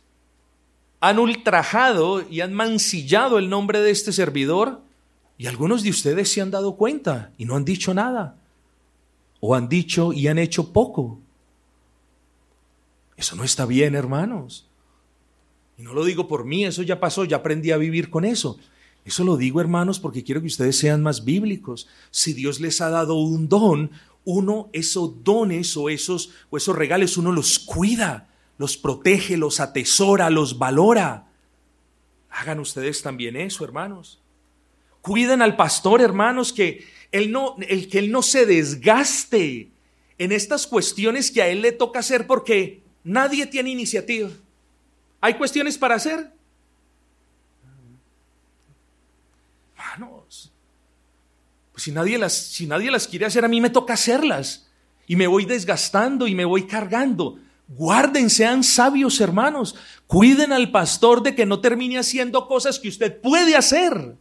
han 1.00 1.18
ultrajado 1.18 2.28
y 2.28 2.40
han 2.40 2.54
mancillado 2.54 3.38
el 3.38 3.48
nombre 3.48 3.80
de 3.80 3.90
este 3.90 4.12
servidor 4.12 4.82
y 5.36 5.46
algunos 5.46 5.82
de 5.82 5.90
ustedes 5.90 6.30
se 6.30 6.40
han 6.40 6.50
dado 6.50 6.76
cuenta 6.76 7.32
y 7.38 7.44
no 7.44 7.54
han 7.54 7.64
dicho 7.64 7.94
nada. 7.94 8.36
O 9.40 9.54
han 9.54 9.68
dicho 9.68 10.12
y 10.12 10.26
han 10.26 10.38
hecho 10.38 10.72
poco. 10.72 11.20
Eso 13.16 13.36
no 13.36 13.44
está 13.44 13.64
bien, 13.66 13.94
hermanos. 13.94 14.67
Y 15.78 15.82
no 15.82 15.94
lo 15.94 16.04
digo 16.04 16.26
por 16.26 16.44
mí, 16.44 16.64
eso 16.64 16.82
ya 16.82 16.98
pasó, 16.98 17.24
ya 17.24 17.36
aprendí 17.36 17.70
a 17.70 17.76
vivir 17.76 18.10
con 18.10 18.24
eso. 18.24 18.58
Eso 19.04 19.24
lo 19.24 19.36
digo, 19.36 19.60
hermanos, 19.60 20.00
porque 20.00 20.24
quiero 20.24 20.40
que 20.40 20.48
ustedes 20.48 20.76
sean 20.76 21.02
más 21.02 21.24
bíblicos. 21.24 21.88
Si 22.10 22.32
Dios 22.32 22.60
les 22.60 22.80
ha 22.80 22.90
dado 22.90 23.14
un 23.14 23.48
don, 23.48 23.92
uno 24.24 24.68
esos 24.72 25.24
dones 25.24 25.76
o 25.76 25.88
esos, 25.88 26.30
o 26.50 26.56
esos 26.56 26.76
regales, 26.76 27.16
uno 27.16 27.32
los 27.32 27.60
cuida, 27.60 28.28
los 28.58 28.76
protege, 28.76 29.36
los 29.36 29.60
atesora, 29.60 30.28
los 30.30 30.58
valora. 30.58 31.28
Hagan 32.28 32.58
ustedes 32.58 33.00
también 33.00 33.36
eso, 33.36 33.64
hermanos. 33.64 34.20
Cuiden 35.00 35.40
al 35.40 35.56
pastor, 35.56 36.02
hermanos, 36.02 36.52
que 36.52 36.84
él 37.12 37.30
no, 37.30 37.56
el 37.66 37.88
que 37.88 38.00
él 38.00 38.10
no 38.10 38.22
se 38.22 38.44
desgaste 38.46 39.70
en 40.18 40.32
estas 40.32 40.66
cuestiones 40.66 41.30
que 41.30 41.40
a 41.40 41.48
él 41.48 41.62
le 41.62 41.72
toca 41.72 42.00
hacer 42.00 42.26
porque 42.26 42.82
nadie 43.04 43.46
tiene 43.46 43.70
iniciativa. 43.70 44.28
¿Hay 45.20 45.34
cuestiones 45.34 45.76
para 45.76 45.96
hacer? 45.96 46.32
Manos. 49.76 50.52
Pues 51.72 51.82
si 51.82 51.92
nadie 51.92 52.18
las, 52.18 52.32
si 52.34 52.66
nadie 52.66 52.90
las 52.90 53.06
quiere 53.06 53.26
hacer, 53.26 53.44
a 53.44 53.48
mí 53.48 53.60
me 53.60 53.70
toca 53.70 53.94
hacerlas. 53.94 54.68
Y 55.06 55.16
me 55.16 55.26
voy 55.26 55.44
desgastando 55.44 56.26
y 56.26 56.34
me 56.34 56.44
voy 56.44 56.66
cargando. 56.66 57.38
Guarden, 57.68 58.30
sean 58.30 58.64
sabios 58.64 59.20
hermanos. 59.20 59.74
Cuiden 60.06 60.52
al 60.52 60.70
pastor 60.70 61.22
de 61.22 61.34
que 61.34 61.46
no 61.46 61.60
termine 61.60 61.98
haciendo 61.98 62.46
cosas 62.46 62.78
que 62.78 62.88
usted 62.88 63.20
puede 63.20 63.56
hacer. 63.56 64.16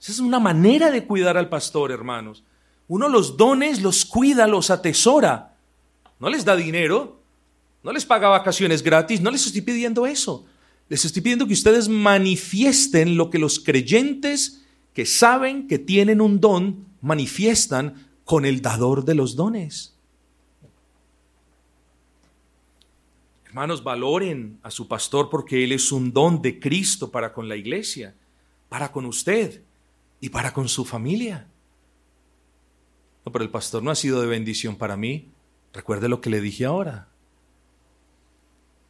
Esa 0.00 0.12
es 0.12 0.18
una 0.18 0.38
manera 0.38 0.90
de 0.90 1.06
cuidar 1.06 1.36
al 1.36 1.48
pastor, 1.48 1.90
hermanos. 1.90 2.44
Uno 2.88 3.08
los 3.08 3.36
dones 3.36 3.80
los 3.80 4.04
cuida, 4.04 4.46
los 4.46 4.70
atesora. 4.70 5.56
No 6.20 6.28
les 6.28 6.44
da 6.44 6.54
dinero, 6.56 7.23
no 7.84 7.92
les 7.92 8.06
paga 8.06 8.28
vacaciones 8.28 8.82
gratis, 8.82 9.20
no 9.20 9.30
les 9.30 9.44
estoy 9.44 9.60
pidiendo 9.60 10.06
eso. 10.06 10.46
Les 10.88 11.04
estoy 11.04 11.20
pidiendo 11.20 11.46
que 11.46 11.52
ustedes 11.52 11.88
manifiesten 11.88 13.16
lo 13.16 13.28
que 13.28 13.38
los 13.38 13.60
creyentes 13.60 14.64
que 14.94 15.04
saben 15.04 15.68
que 15.68 15.78
tienen 15.78 16.22
un 16.22 16.40
don 16.40 16.86
manifiestan 17.02 18.08
con 18.24 18.46
el 18.46 18.62
dador 18.62 19.04
de 19.04 19.14
los 19.14 19.36
dones. 19.36 19.94
Hermanos, 23.44 23.84
valoren 23.84 24.58
a 24.62 24.70
su 24.70 24.88
pastor 24.88 25.28
porque 25.28 25.62
él 25.62 25.72
es 25.72 25.92
un 25.92 26.12
don 26.12 26.40
de 26.40 26.58
Cristo 26.58 27.10
para 27.10 27.34
con 27.34 27.48
la 27.48 27.56
iglesia, 27.56 28.14
para 28.70 28.90
con 28.90 29.04
usted 29.04 29.62
y 30.20 30.30
para 30.30 30.54
con 30.54 30.68
su 30.68 30.86
familia. 30.86 31.46
No, 33.26 33.30
pero 33.30 33.44
el 33.44 33.50
pastor 33.50 33.82
no 33.82 33.90
ha 33.90 33.94
sido 33.94 34.22
de 34.22 34.26
bendición 34.26 34.76
para 34.76 34.96
mí. 34.96 35.28
Recuerde 35.72 36.08
lo 36.08 36.20
que 36.20 36.30
le 36.30 36.40
dije 36.40 36.64
ahora. 36.64 37.08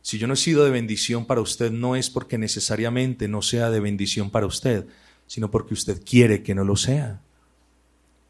Si 0.05 0.19
yo 0.19 0.27
no 0.27 0.35
he 0.35 0.37
sido 0.37 0.67
de 0.67 0.71
bendición 0.71 1.25
para 1.25 1.41
usted, 1.41 1.73
no 1.73 1.97
es 1.97 2.11
porque 2.11 2.37
necesariamente 2.37 3.27
no 3.27 3.41
sea 3.41 3.71
de 3.71 3.81
bendición 3.81 4.29
para 4.29 4.45
usted, 4.45 4.87
sino 5.27 5.51
porque 5.51 5.73
usted 5.73 6.03
quiere 6.05 6.43
que 6.43 6.55
no 6.55 6.63
lo 6.63 6.77
sea. 6.77 7.23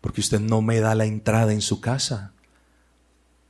Porque 0.00 0.20
usted 0.20 0.38
no 0.38 0.62
me 0.62 0.78
da 0.78 0.94
la 0.94 1.04
entrada 1.04 1.52
en 1.52 1.60
su 1.60 1.80
casa. 1.80 2.32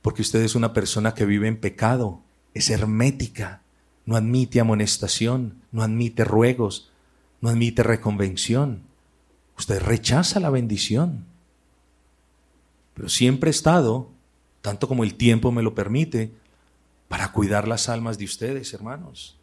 Porque 0.01 0.23
usted 0.23 0.41
es 0.41 0.55
una 0.55 0.73
persona 0.73 1.13
que 1.13 1.27
vive 1.27 1.47
en 1.47 1.57
pecado, 1.57 2.23
es 2.55 2.71
hermética, 2.71 3.61
no 4.07 4.15
admite 4.15 4.59
amonestación, 4.59 5.61
no 5.71 5.83
admite 5.83 6.23
ruegos, 6.23 6.89
no 7.41 7.49
admite 7.49 7.83
reconvención. 7.83 8.81
Usted 9.55 9.79
rechaza 9.83 10.39
la 10.39 10.49
bendición. 10.49 11.25
Pero 12.95 13.07
siempre 13.07 13.51
he 13.51 13.51
estado, 13.51 14.09
tanto 14.63 14.87
como 14.87 15.03
el 15.03 15.13
tiempo 15.13 15.51
me 15.51 15.61
lo 15.61 15.75
permite, 15.75 16.31
para 17.07 17.31
cuidar 17.31 17.67
las 17.67 17.89
almas 17.89 18.17
de 18.17 18.25
ustedes, 18.25 18.73
hermanos. 18.73 19.37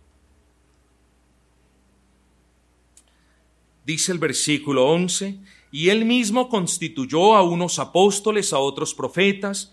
Dice 3.84 4.12
el 4.12 4.18
versículo 4.18 4.86
11, 4.86 5.38
y 5.70 5.88
él 5.88 6.04
mismo 6.04 6.48
constituyó 6.48 7.34
a 7.34 7.42
unos 7.42 7.78
apóstoles, 7.78 8.52
a 8.52 8.58
otros 8.58 8.94
profetas, 8.94 9.72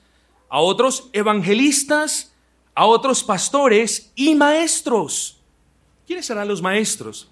a 0.50 0.60
otros 0.60 1.10
evangelistas, 1.14 2.34
a 2.74 2.86
otros 2.86 3.24
pastores 3.24 4.12
y 4.16 4.34
maestros. 4.36 5.40
¿Quiénes 6.08 6.26
serán 6.26 6.48
los 6.48 6.62
maestros? 6.62 7.30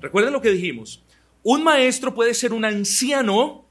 Recuerden 0.00 0.32
lo 0.32 0.40
que 0.40 0.50
dijimos. 0.50 1.02
Un 1.42 1.62
maestro 1.62 2.14
puede 2.14 2.34
ser 2.34 2.52
un 2.52 2.64
anciano 2.64 3.64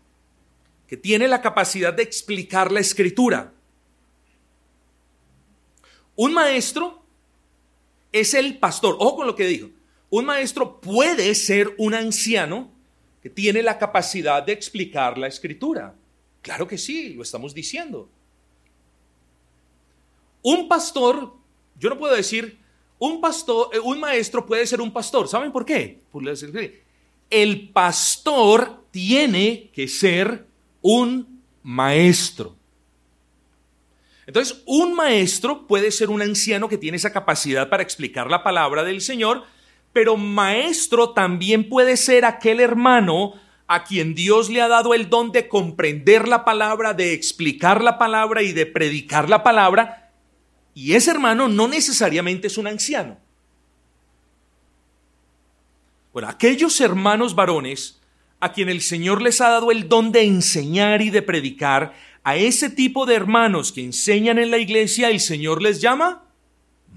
que 0.88 0.98
tiene 0.98 1.28
la 1.28 1.42
capacidad 1.42 1.94
de 1.94 2.04
explicar 2.04 2.72
la 2.72 2.80
escritura. 2.80 3.54
Un 6.22 6.34
maestro 6.34 7.02
es 8.12 8.34
el 8.34 8.58
pastor. 8.58 8.98
Ojo 9.00 9.16
con 9.16 9.28
lo 9.28 9.38
que 9.38 9.48
digo. 9.48 9.70
Un 10.10 10.26
maestro 10.26 10.82
puede 10.82 11.34
ser 11.34 11.74
un 11.78 11.94
anciano 11.94 12.74
que 13.24 13.30
tiene 13.30 13.64
la 13.64 13.80
capacidad 13.80 14.44
de 14.44 14.52
explicar 14.52 15.18
la 15.18 15.28
escritura. 15.28 15.96
Claro 16.42 16.68
que 16.68 16.78
sí, 16.78 17.14
lo 17.14 17.24
estamos 17.24 17.54
diciendo. 17.54 18.10
Un 20.42 20.68
pastor, 20.68 21.36
yo 21.80 21.90
no 21.90 21.98
puedo 21.98 22.14
decir, 22.14 22.60
un 22.98 23.22
pastor, 23.22 23.70
eh, 23.72 23.80
un 23.80 24.02
maestro 24.02 24.46
puede 24.46 24.68
ser 24.68 24.82
un 24.82 24.92
pastor. 24.92 25.26
¿Saben 25.30 25.54
por 25.54 25.64
qué? 25.64 26.02
El 27.30 27.70
pastor 27.70 28.84
tiene 28.92 29.70
que 29.74 29.88
ser 29.88 30.46
un 30.82 31.42
maestro. 31.64 32.59
Entonces, 34.30 34.62
un 34.68 34.94
maestro 34.94 35.66
puede 35.66 35.90
ser 35.90 36.12
un 36.12 36.22
anciano 36.22 36.70
que 36.70 36.78
tiene 36.78 36.98
esa 36.98 37.12
capacidad 37.12 37.68
para 37.68 37.82
explicar 37.82 38.30
la 38.30 38.44
palabra 38.44 38.84
del 38.84 39.02
Señor, 39.02 39.44
pero 39.92 40.18
maestro 40.18 41.14
también 41.14 41.68
puede 41.68 41.98
ser 41.98 42.26
aquel 42.26 42.60
hermano 42.60 43.34
a 43.66 43.84
quien 43.84 44.14
Dios 44.14 44.52
le 44.52 44.62
ha 44.62 44.68
dado 44.68 44.94
el 44.94 45.10
don 45.10 45.32
de 45.32 45.48
comprender 45.48 46.28
la 46.28 46.46
palabra, 46.46 46.94
de 46.94 47.14
explicar 47.14 47.84
la 47.84 47.98
palabra 47.98 48.44
y 48.44 48.52
de 48.52 48.68
predicar 48.68 49.28
la 49.28 49.42
palabra, 49.42 50.12
y 50.76 50.94
ese 50.94 51.10
hermano 51.10 51.48
no 51.48 51.68
necesariamente 51.68 52.46
es 52.46 52.60
un 52.60 52.68
anciano. 52.68 53.18
Bueno, 56.14 56.30
aquellos 56.30 56.80
hermanos 56.82 57.34
varones 57.34 58.00
a 58.40 58.54
quien 58.54 58.70
el 58.70 58.82
Señor 58.82 59.24
les 59.24 59.42
ha 59.42 59.50
dado 59.50 59.72
el 59.72 59.90
don 59.90 60.12
de 60.12 60.22
enseñar 60.22 61.02
y 61.02 61.10
de 61.10 61.24
predicar, 61.24 61.94
a 62.24 62.36
ese 62.36 62.70
tipo 62.70 63.06
de 63.06 63.16
hermanos 63.16 63.72
que 63.72 63.84
enseñan 63.84 64.40
en 64.40 64.52
la 64.52 64.58
iglesia, 64.58 65.10
el 65.10 65.20
Señor 65.20 65.62
les 65.62 65.82
llama 65.82 66.26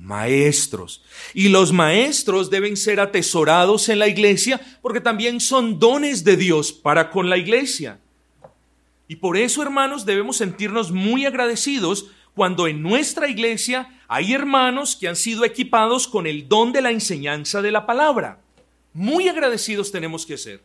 maestros. 0.03 1.03
Y 1.33 1.49
los 1.49 1.73
maestros 1.73 2.51
deben 2.51 2.77
ser 2.77 3.01
atesorados 3.01 3.89
en 3.89 3.99
la 3.99 4.09
iglesia 4.09 4.61
porque 4.83 5.01
también 5.01 5.41
son 5.41 5.79
dones 5.79 6.25
de 6.25 6.37
Dios 6.37 6.73
para 6.73 7.11
con 7.11 7.31
la 7.31 7.39
iglesia. 7.39 8.01
Y 9.09 9.17
por 9.17 9.37
eso, 9.37 9.63
hermanos, 9.63 10.05
debemos 10.05 10.39
sentirnos 10.39 10.91
muy 10.91 11.27
agradecidos 11.27 12.07
cuando 12.35 12.67
en 12.67 12.83
nuestra 12.83 13.29
iglesia 13.29 14.01
hay 14.09 14.33
hermanos 14.33 14.97
que 14.97 15.09
han 15.09 15.17
sido 15.17 15.45
equipados 15.45 16.09
con 16.09 16.27
el 16.27 16.49
don 16.49 16.73
de 16.73 16.83
la 16.83 16.91
enseñanza 16.91 17.63
de 17.63 17.71
la 17.71 17.87
palabra. 17.87 18.41
Muy 18.95 19.29
agradecidos 19.29 19.93
tenemos 19.93 20.27
que 20.27 20.39
ser. 20.39 20.61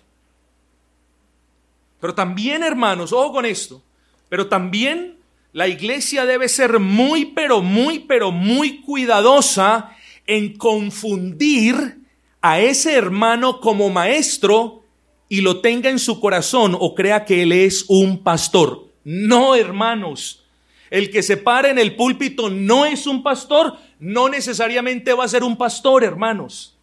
Pero 2.00 2.14
también, 2.14 2.64
hermanos, 2.64 3.12
ojo 3.12 3.34
con 3.34 3.46
esto, 3.46 3.82
pero 4.30 4.48
también 4.48 5.18
la 5.54 5.68
iglesia 5.68 6.26
debe 6.26 6.50
ser 6.50 6.80
muy, 6.80 7.26
pero 7.26 7.62
muy, 7.62 8.00
pero 8.00 8.32
muy 8.32 8.82
cuidadosa 8.82 9.92
en 10.26 10.58
confundir 10.58 11.98
a 12.42 12.60
ese 12.60 12.94
hermano 12.94 13.60
como 13.60 13.90
maestro 13.90 14.84
y 15.30 15.42
lo 15.42 15.62
tenga 15.62 15.90
en 15.90 16.00
su 16.00 16.20
corazón 16.20 16.76
o 16.80 16.94
crea 16.96 17.26
que 17.26 17.44
él 17.44 17.52
es 17.52 17.86
un 17.88 18.24
pastor. 18.24 18.88
No, 19.04 19.56
hermanos. 19.56 20.44
El 20.90 21.10
que 21.10 21.22
se 21.24 21.38
para 21.38 21.70
en 21.70 21.80
el 21.80 21.96
púlpito 21.96 22.50
no 22.50 22.86
es 22.86 23.08
un 23.08 23.24
pastor, 23.24 23.78
no 24.00 24.30
necesariamente 24.30 25.14
va 25.14 25.26
a 25.26 25.30
ser 25.30 25.44
un 25.44 25.58
pastor, 25.58 26.04
hermanos. 26.04 26.77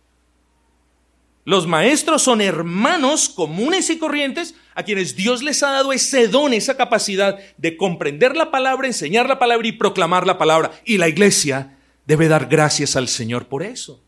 Los 1.45 1.67
maestros 1.67 2.23
son 2.23 2.41
hermanos 2.41 3.29
comunes 3.29 3.91
y 3.91 3.99
corrientes 3.99 4.55
a 4.75 4.83
quienes 4.83 5.15
Dios 5.15 5.43
les 5.43 5.63
ha 5.63 5.71
dado 5.71 5.93
ese 5.93 6.27
don, 6.29 6.55
esa 6.55 6.77
capacidad 6.77 7.39
de 7.59 7.77
comprender 7.77 8.35
la 8.35 8.51
palabra, 8.51 8.87
enseñar 8.87 9.29
la 9.29 9.39
palabra 9.39 9.69
y 9.69 9.73
proclamar 9.73 10.27
la 10.27 10.39
palabra. 10.39 10.73
Y 10.87 10.97
la 10.97 11.09
iglesia 11.09 11.77
debe 12.07 12.29
dar 12.29 12.47
gracias 12.47 12.97
al 12.97 13.09
Señor 13.09 13.47
por 13.47 13.63
eso. 13.63 14.03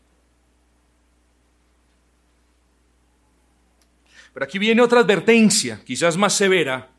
Pero 4.33 4.43
aquí 4.43 4.57
viene 4.57 4.81
otra 4.81 5.01
advertencia, 5.01 5.81
quizás 5.85 6.17
más 6.17 6.33
severa, 6.33 6.89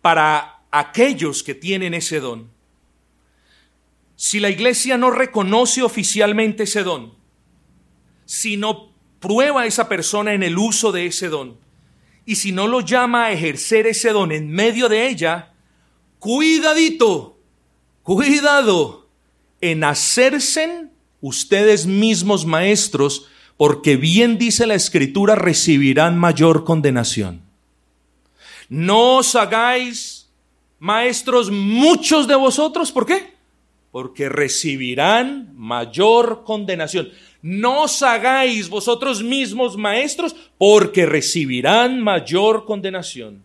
para 0.00 0.62
aquellos 0.72 1.42
que 1.44 1.54
tienen 1.54 1.94
ese 1.94 2.18
don. 2.18 2.50
Si 4.16 4.40
la 4.40 4.50
iglesia 4.50 4.96
no 4.96 5.10
reconoce 5.10 5.82
oficialmente 5.82 6.64
ese 6.64 6.82
don, 6.82 7.14
si 8.24 8.56
no 8.56 8.91
prueba 9.22 9.62
a 9.62 9.66
esa 9.66 9.88
persona 9.88 10.34
en 10.34 10.42
el 10.42 10.58
uso 10.58 10.92
de 10.92 11.06
ese 11.06 11.28
don. 11.28 11.56
Y 12.26 12.36
si 12.36 12.52
no 12.52 12.66
lo 12.66 12.82
llama 12.82 13.26
a 13.26 13.32
ejercer 13.32 13.86
ese 13.86 14.10
don 14.10 14.32
en 14.32 14.50
medio 14.50 14.90
de 14.90 15.08
ella, 15.08 15.54
cuidadito, 16.18 17.38
cuidado 18.02 19.08
en 19.62 19.84
hacerse 19.84 20.88
ustedes 21.20 21.86
mismos 21.86 22.44
maestros, 22.44 23.28
porque 23.56 23.96
bien 23.96 24.38
dice 24.38 24.66
la 24.66 24.74
escritura, 24.74 25.36
recibirán 25.36 26.18
mayor 26.18 26.64
condenación. 26.64 27.42
No 28.68 29.18
os 29.18 29.36
hagáis 29.36 30.28
maestros 30.78 31.50
muchos 31.50 32.26
de 32.26 32.34
vosotros, 32.34 32.90
¿por 32.90 33.06
qué? 33.06 33.34
Porque 33.92 34.28
recibirán 34.28 35.52
mayor 35.56 36.42
condenación. 36.44 37.10
No 37.42 37.82
os 37.82 38.02
hagáis 38.02 38.68
vosotros 38.68 39.22
mismos 39.22 39.76
maestros, 39.76 40.36
porque 40.56 41.06
recibirán 41.06 42.00
mayor 42.00 42.64
condenación. 42.64 43.42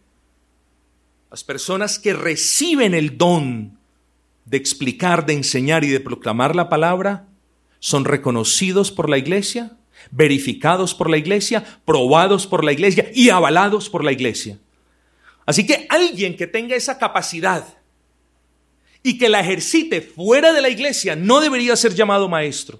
las 1.29 1.43
personas 1.43 1.99
que 1.99 2.13
reciben 2.13 2.93
el 2.93 3.17
don 3.17 3.77
de 4.45 4.57
explicar, 4.57 5.25
de 5.25 5.33
enseñar 5.33 5.83
y 5.83 5.89
de 5.89 5.99
proclamar 5.99 6.55
la 6.55 6.69
palabra, 6.69 7.25
son 7.79 8.05
reconocidos 8.05 8.91
por 8.91 9.09
la 9.09 9.17
iglesia, 9.17 9.75
verificados 10.09 10.95
por 10.95 11.09
la 11.09 11.17
iglesia, 11.17 11.65
probados 11.83 12.47
por 12.47 12.63
la 12.63 12.71
iglesia 12.71 13.11
y 13.13 13.29
avalados 13.29 13.89
por 13.89 14.05
la 14.05 14.13
iglesia. 14.13 14.57
Así 15.45 15.65
que 15.65 15.85
alguien 15.89 16.37
que 16.37 16.47
tenga 16.47 16.75
esa 16.75 16.97
capacidad 16.97 17.65
y 19.03 19.17
que 19.17 19.27
la 19.27 19.41
ejercite 19.41 20.01
fuera 20.01 20.53
de 20.53 20.61
la 20.61 20.69
iglesia 20.69 21.15
no 21.15 21.41
debería 21.41 21.75
ser 21.75 21.93
llamado 21.93 22.29
maestro. 22.29 22.79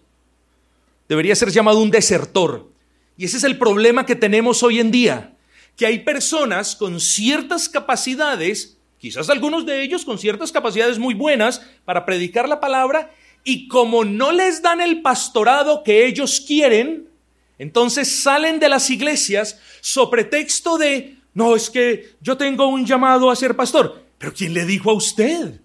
Debería 1.08 1.36
ser 1.36 1.52
llamado 1.52 1.80
un 1.80 1.92
desertor. 1.92 2.70
Y 3.18 3.26
ese 3.26 3.38
es 3.38 3.44
el 3.44 3.58
problema 3.58 4.06
que 4.06 4.16
tenemos 4.16 4.62
hoy 4.64 4.80
en 4.80 4.92
día, 4.92 5.34
que 5.76 5.86
hay 5.86 6.00
personas 6.00 6.76
con 6.76 7.00
ciertas 7.00 7.68
capacidades, 7.70 8.78
quizás 9.00 9.30
algunos 9.30 9.66
de 9.66 9.82
ellos 9.82 10.06
con 10.06 10.20
ciertas 10.20 10.52
capacidades 10.52 11.00
muy 11.00 11.14
buenas 11.14 11.62
para 11.86 12.06
predicar 12.06 12.48
la 12.48 12.60
palabra, 12.60 13.12
y 13.44 13.68
como 13.68 14.04
no 14.04 14.32
les 14.32 14.62
dan 14.62 14.82
el 14.82 15.02
pastorado 15.02 15.84
que 15.84 16.06
ellos 16.06 16.42
quieren, 16.46 17.08
entonces 17.58 18.22
salen 18.22 18.60
de 18.60 18.70
las 18.70 18.90
iglesias 18.90 19.60
sobre 19.82 20.24
texto 20.26 20.78
de, 20.78 21.18
no, 21.34 21.56
es 21.56 21.70
que 21.70 22.16
yo 22.22 22.38
tengo 22.38 22.68
un 22.68 22.86
llamado 22.86 23.32
a 23.32 23.36
ser 23.36 23.56
pastor. 23.56 24.04
Pero 24.18 24.34
¿quién 24.34 24.54
le 24.54 24.66
dijo 24.66 24.92
a 24.92 24.94
usted? 24.94 25.62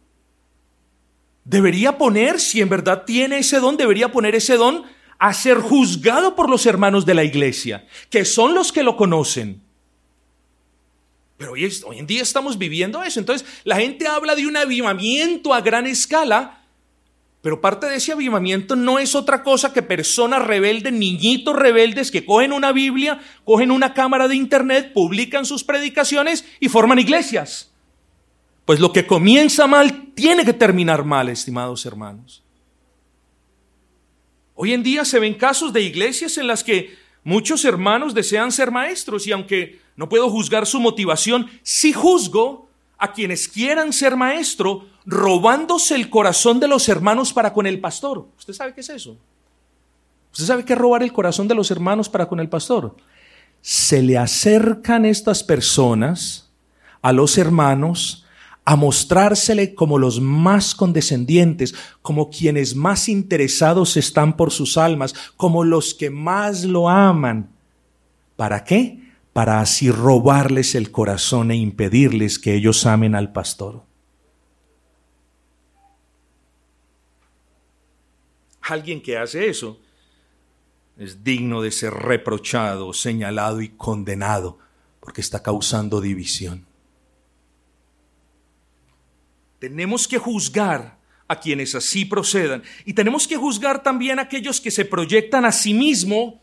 Debería 1.44 1.98
poner, 1.98 2.38
si 2.38 2.60
en 2.60 2.68
verdad 2.68 3.04
tiene 3.04 3.38
ese 3.38 3.58
don, 3.58 3.76
debería 3.76 4.12
poner 4.12 4.34
ese 4.34 4.56
don 4.56 4.84
a 5.22 5.32
ser 5.32 5.60
juzgado 5.60 6.34
por 6.34 6.50
los 6.50 6.66
hermanos 6.66 7.06
de 7.06 7.14
la 7.14 7.22
iglesia, 7.22 7.86
que 8.10 8.24
son 8.24 8.54
los 8.54 8.72
que 8.72 8.82
lo 8.82 8.96
conocen. 8.96 9.62
Pero 11.36 11.52
hoy, 11.52 11.70
en 11.92 12.08
día 12.08 12.22
estamos 12.22 12.58
viviendo 12.58 13.04
eso. 13.04 13.20
Entonces, 13.20 13.46
la 13.62 13.76
gente 13.76 14.08
habla 14.08 14.34
de 14.34 14.48
un 14.48 14.56
avivamiento 14.56 15.54
a 15.54 15.60
gran 15.60 15.86
escala, 15.86 16.64
pero 17.40 17.60
parte 17.60 17.86
de 17.86 17.94
ese 17.94 18.10
avivamiento 18.10 18.74
no 18.74 18.98
es 18.98 19.14
otra 19.14 19.44
cosa 19.44 19.72
que 19.72 19.80
personas 19.80 20.44
rebeldes, 20.44 20.92
niñitos 20.92 21.54
rebeldes 21.54 22.10
que 22.10 22.26
cogen 22.26 22.52
una 22.52 22.72
Biblia, 22.72 23.20
cogen 23.44 23.70
una 23.70 23.94
cámara 23.94 24.26
de 24.26 24.34
internet, 24.34 24.92
publican 24.92 25.46
sus 25.46 25.62
predicaciones 25.62 26.44
y 26.58 26.68
forman 26.68 26.98
iglesias. 26.98 27.70
Pues 28.64 28.80
lo 28.80 28.92
que 28.92 29.06
comienza 29.06 29.68
mal 29.68 30.12
tiene 30.16 30.44
que 30.44 30.52
terminar 30.52 31.04
mal, 31.04 31.28
estimados 31.28 31.86
hermanos. 31.86 32.41
Hoy 34.62 34.74
en 34.74 34.84
día 34.84 35.04
se 35.04 35.18
ven 35.18 35.34
casos 35.34 35.72
de 35.72 35.80
iglesias 35.80 36.38
en 36.38 36.46
las 36.46 36.62
que 36.62 36.96
muchos 37.24 37.64
hermanos 37.64 38.14
desean 38.14 38.52
ser 38.52 38.70
maestros 38.70 39.26
y 39.26 39.32
aunque 39.32 39.80
no 39.96 40.08
puedo 40.08 40.30
juzgar 40.30 40.66
su 40.66 40.78
motivación, 40.78 41.50
sí 41.64 41.92
juzgo 41.92 42.68
a 42.96 43.12
quienes 43.12 43.48
quieran 43.48 43.92
ser 43.92 44.14
maestro 44.14 44.86
robándose 45.04 45.96
el 45.96 46.08
corazón 46.08 46.60
de 46.60 46.68
los 46.68 46.88
hermanos 46.88 47.32
para 47.32 47.52
con 47.52 47.66
el 47.66 47.80
pastor. 47.80 48.28
¿Usted 48.38 48.52
sabe 48.52 48.72
qué 48.72 48.82
es 48.82 48.90
eso? 48.90 49.16
¿Usted 50.30 50.44
sabe 50.44 50.64
qué 50.64 50.74
es 50.74 50.78
robar 50.78 51.02
el 51.02 51.12
corazón 51.12 51.48
de 51.48 51.56
los 51.56 51.72
hermanos 51.72 52.08
para 52.08 52.28
con 52.28 52.38
el 52.38 52.48
pastor? 52.48 52.94
Se 53.62 54.00
le 54.00 54.16
acercan 54.16 55.04
estas 55.04 55.42
personas 55.42 56.52
a 57.00 57.12
los 57.12 57.36
hermanos 57.36 58.26
a 58.64 58.76
mostrársele 58.76 59.74
como 59.74 59.98
los 59.98 60.20
más 60.20 60.74
condescendientes, 60.74 61.74
como 62.00 62.30
quienes 62.30 62.76
más 62.76 63.08
interesados 63.08 63.96
están 63.96 64.36
por 64.36 64.52
sus 64.52 64.76
almas, 64.76 65.14
como 65.36 65.64
los 65.64 65.94
que 65.94 66.10
más 66.10 66.64
lo 66.64 66.88
aman. 66.88 67.50
¿Para 68.36 68.64
qué? 68.64 69.00
Para 69.32 69.60
así 69.60 69.90
robarles 69.90 70.74
el 70.74 70.90
corazón 70.90 71.50
e 71.50 71.56
impedirles 71.56 72.38
que 72.38 72.54
ellos 72.54 72.86
amen 72.86 73.14
al 73.14 73.32
pastor. 73.32 73.82
Alguien 78.62 79.02
que 79.02 79.18
hace 79.18 79.48
eso 79.48 79.80
es 80.96 81.24
digno 81.24 81.62
de 81.62 81.72
ser 81.72 81.92
reprochado, 81.92 82.92
señalado 82.92 83.60
y 83.60 83.70
condenado 83.70 84.58
porque 85.00 85.20
está 85.20 85.42
causando 85.42 86.00
división. 86.00 86.64
Tenemos 89.62 90.08
que 90.08 90.18
juzgar 90.18 90.98
a 91.28 91.38
quienes 91.38 91.76
así 91.76 92.04
procedan 92.04 92.64
y 92.84 92.94
tenemos 92.94 93.28
que 93.28 93.36
juzgar 93.36 93.80
también 93.84 94.18
a 94.18 94.22
aquellos 94.22 94.60
que 94.60 94.72
se 94.72 94.84
proyectan 94.84 95.44
a 95.44 95.52
sí 95.52 95.72
mismo 95.72 96.40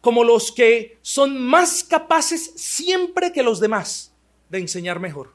como 0.00 0.24
los 0.24 0.50
que 0.50 0.98
son 1.02 1.38
más 1.38 1.84
capaces 1.84 2.54
siempre 2.56 3.30
que 3.30 3.42
los 3.42 3.60
demás 3.60 4.14
de 4.48 4.60
enseñar 4.60 5.00
mejor. 5.00 5.34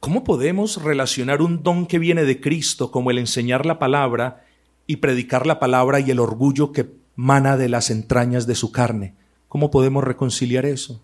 ¿Cómo 0.00 0.24
podemos 0.24 0.82
relacionar 0.82 1.42
un 1.42 1.62
don 1.62 1.86
que 1.86 2.00
viene 2.00 2.24
de 2.24 2.40
Cristo 2.40 2.90
como 2.90 3.12
el 3.12 3.18
enseñar 3.18 3.64
la 3.64 3.78
palabra 3.78 4.44
y 4.88 4.96
predicar 4.96 5.46
la 5.46 5.60
palabra 5.60 6.00
y 6.00 6.10
el 6.10 6.18
orgullo 6.18 6.72
que 6.72 6.90
mana 7.14 7.56
de 7.56 7.68
las 7.68 7.88
entrañas 7.88 8.48
de 8.48 8.56
su 8.56 8.72
carne? 8.72 9.14
¿Cómo 9.46 9.70
podemos 9.70 10.02
reconciliar 10.02 10.66
eso? 10.66 11.00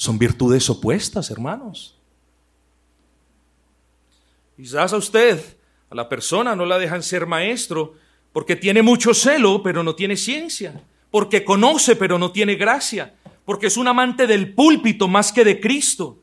Son 0.00 0.18
virtudes 0.18 0.70
opuestas, 0.70 1.30
hermanos. 1.30 1.94
Quizás 4.56 4.94
a 4.94 4.96
usted, 4.96 5.38
a 5.90 5.94
la 5.94 6.08
persona, 6.08 6.56
no 6.56 6.64
la 6.64 6.78
dejan 6.78 7.02
ser 7.02 7.26
maestro 7.26 7.92
porque 8.32 8.56
tiene 8.56 8.80
mucho 8.80 9.12
celo, 9.12 9.62
pero 9.62 9.82
no 9.82 9.94
tiene 9.94 10.16
ciencia, 10.16 10.82
porque 11.10 11.44
conoce, 11.44 11.96
pero 11.96 12.18
no 12.18 12.32
tiene 12.32 12.54
gracia, 12.54 13.14
porque 13.44 13.66
es 13.66 13.76
un 13.76 13.88
amante 13.88 14.26
del 14.26 14.54
púlpito 14.54 15.06
más 15.06 15.32
que 15.32 15.44
de 15.44 15.60
Cristo, 15.60 16.22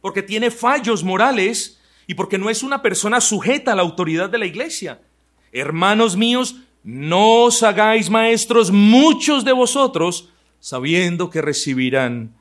porque 0.00 0.22
tiene 0.22 0.52
fallos 0.52 1.02
morales 1.02 1.80
y 2.06 2.14
porque 2.14 2.38
no 2.38 2.48
es 2.50 2.62
una 2.62 2.82
persona 2.82 3.20
sujeta 3.20 3.72
a 3.72 3.74
la 3.74 3.82
autoridad 3.82 4.30
de 4.30 4.38
la 4.38 4.46
iglesia. 4.46 5.02
Hermanos 5.50 6.16
míos, 6.16 6.54
no 6.84 7.46
os 7.46 7.64
hagáis 7.64 8.10
maestros 8.10 8.70
muchos 8.70 9.44
de 9.44 9.50
vosotros, 9.50 10.28
sabiendo 10.60 11.30
que 11.30 11.42
recibirán 11.42 12.37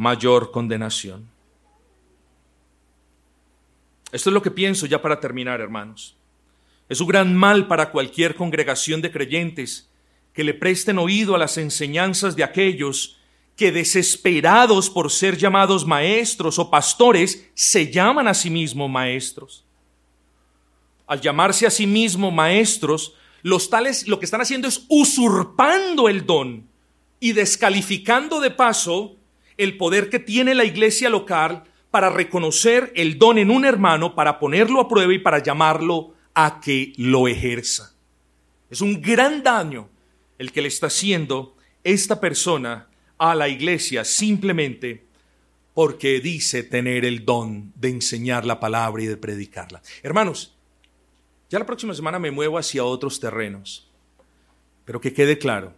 mayor 0.00 0.50
condenación. 0.50 1.28
Esto 4.10 4.30
es 4.30 4.34
lo 4.34 4.40
que 4.40 4.50
pienso 4.50 4.86
ya 4.86 5.02
para 5.02 5.20
terminar, 5.20 5.60
hermanos. 5.60 6.16
Es 6.88 7.02
un 7.02 7.06
gran 7.06 7.36
mal 7.36 7.68
para 7.68 7.90
cualquier 7.90 8.34
congregación 8.34 9.02
de 9.02 9.12
creyentes 9.12 9.90
que 10.32 10.42
le 10.42 10.54
presten 10.54 10.98
oído 10.98 11.34
a 11.34 11.38
las 11.38 11.58
enseñanzas 11.58 12.34
de 12.34 12.44
aquellos 12.44 13.18
que 13.56 13.72
desesperados 13.72 14.88
por 14.88 15.10
ser 15.10 15.36
llamados 15.36 15.86
maestros 15.86 16.58
o 16.58 16.70
pastores, 16.70 17.50
se 17.52 17.92
llaman 17.92 18.26
a 18.26 18.32
sí 18.32 18.48
mismos 18.48 18.88
maestros. 18.88 19.66
Al 21.06 21.20
llamarse 21.20 21.66
a 21.66 21.70
sí 21.70 21.86
mismos 21.86 22.32
maestros, 22.32 23.12
los 23.42 23.68
tales 23.68 24.08
lo 24.08 24.18
que 24.18 24.24
están 24.24 24.40
haciendo 24.40 24.66
es 24.66 24.86
usurpando 24.88 26.08
el 26.08 26.24
don 26.24 26.66
y 27.20 27.32
descalificando 27.32 28.40
de 28.40 28.50
paso 28.50 29.19
el 29.60 29.76
poder 29.76 30.08
que 30.08 30.18
tiene 30.18 30.54
la 30.54 30.64
iglesia 30.64 31.10
local 31.10 31.64
para 31.90 32.08
reconocer 32.08 32.92
el 32.94 33.18
don 33.18 33.36
en 33.38 33.50
un 33.50 33.64
hermano, 33.64 34.14
para 34.14 34.38
ponerlo 34.38 34.80
a 34.80 34.88
prueba 34.88 35.12
y 35.12 35.18
para 35.18 35.42
llamarlo 35.42 36.14
a 36.34 36.60
que 36.60 36.92
lo 36.96 37.28
ejerza. 37.28 37.94
Es 38.70 38.80
un 38.80 39.02
gran 39.02 39.42
daño 39.42 39.88
el 40.38 40.52
que 40.52 40.62
le 40.62 40.68
está 40.68 40.86
haciendo 40.86 41.56
esta 41.84 42.20
persona 42.20 42.88
a 43.18 43.34
la 43.34 43.48
iglesia 43.48 44.04
simplemente 44.04 45.04
porque 45.74 46.20
dice 46.20 46.62
tener 46.62 47.04
el 47.04 47.24
don 47.24 47.72
de 47.74 47.90
enseñar 47.90 48.46
la 48.46 48.60
palabra 48.60 49.02
y 49.02 49.06
de 49.06 49.16
predicarla. 49.16 49.82
Hermanos, 50.02 50.54
ya 51.50 51.58
la 51.58 51.66
próxima 51.66 51.94
semana 51.94 52.18
me 52.18 52.30
muevo 52.30 52.58
hacia 52.58 52.84
otros 52.84 53.20
terrenos, 53.20 53.88
pero 54.84 55.00
que 55.00 55.12
quede 55.12 55.38
claro, 55.38 55.74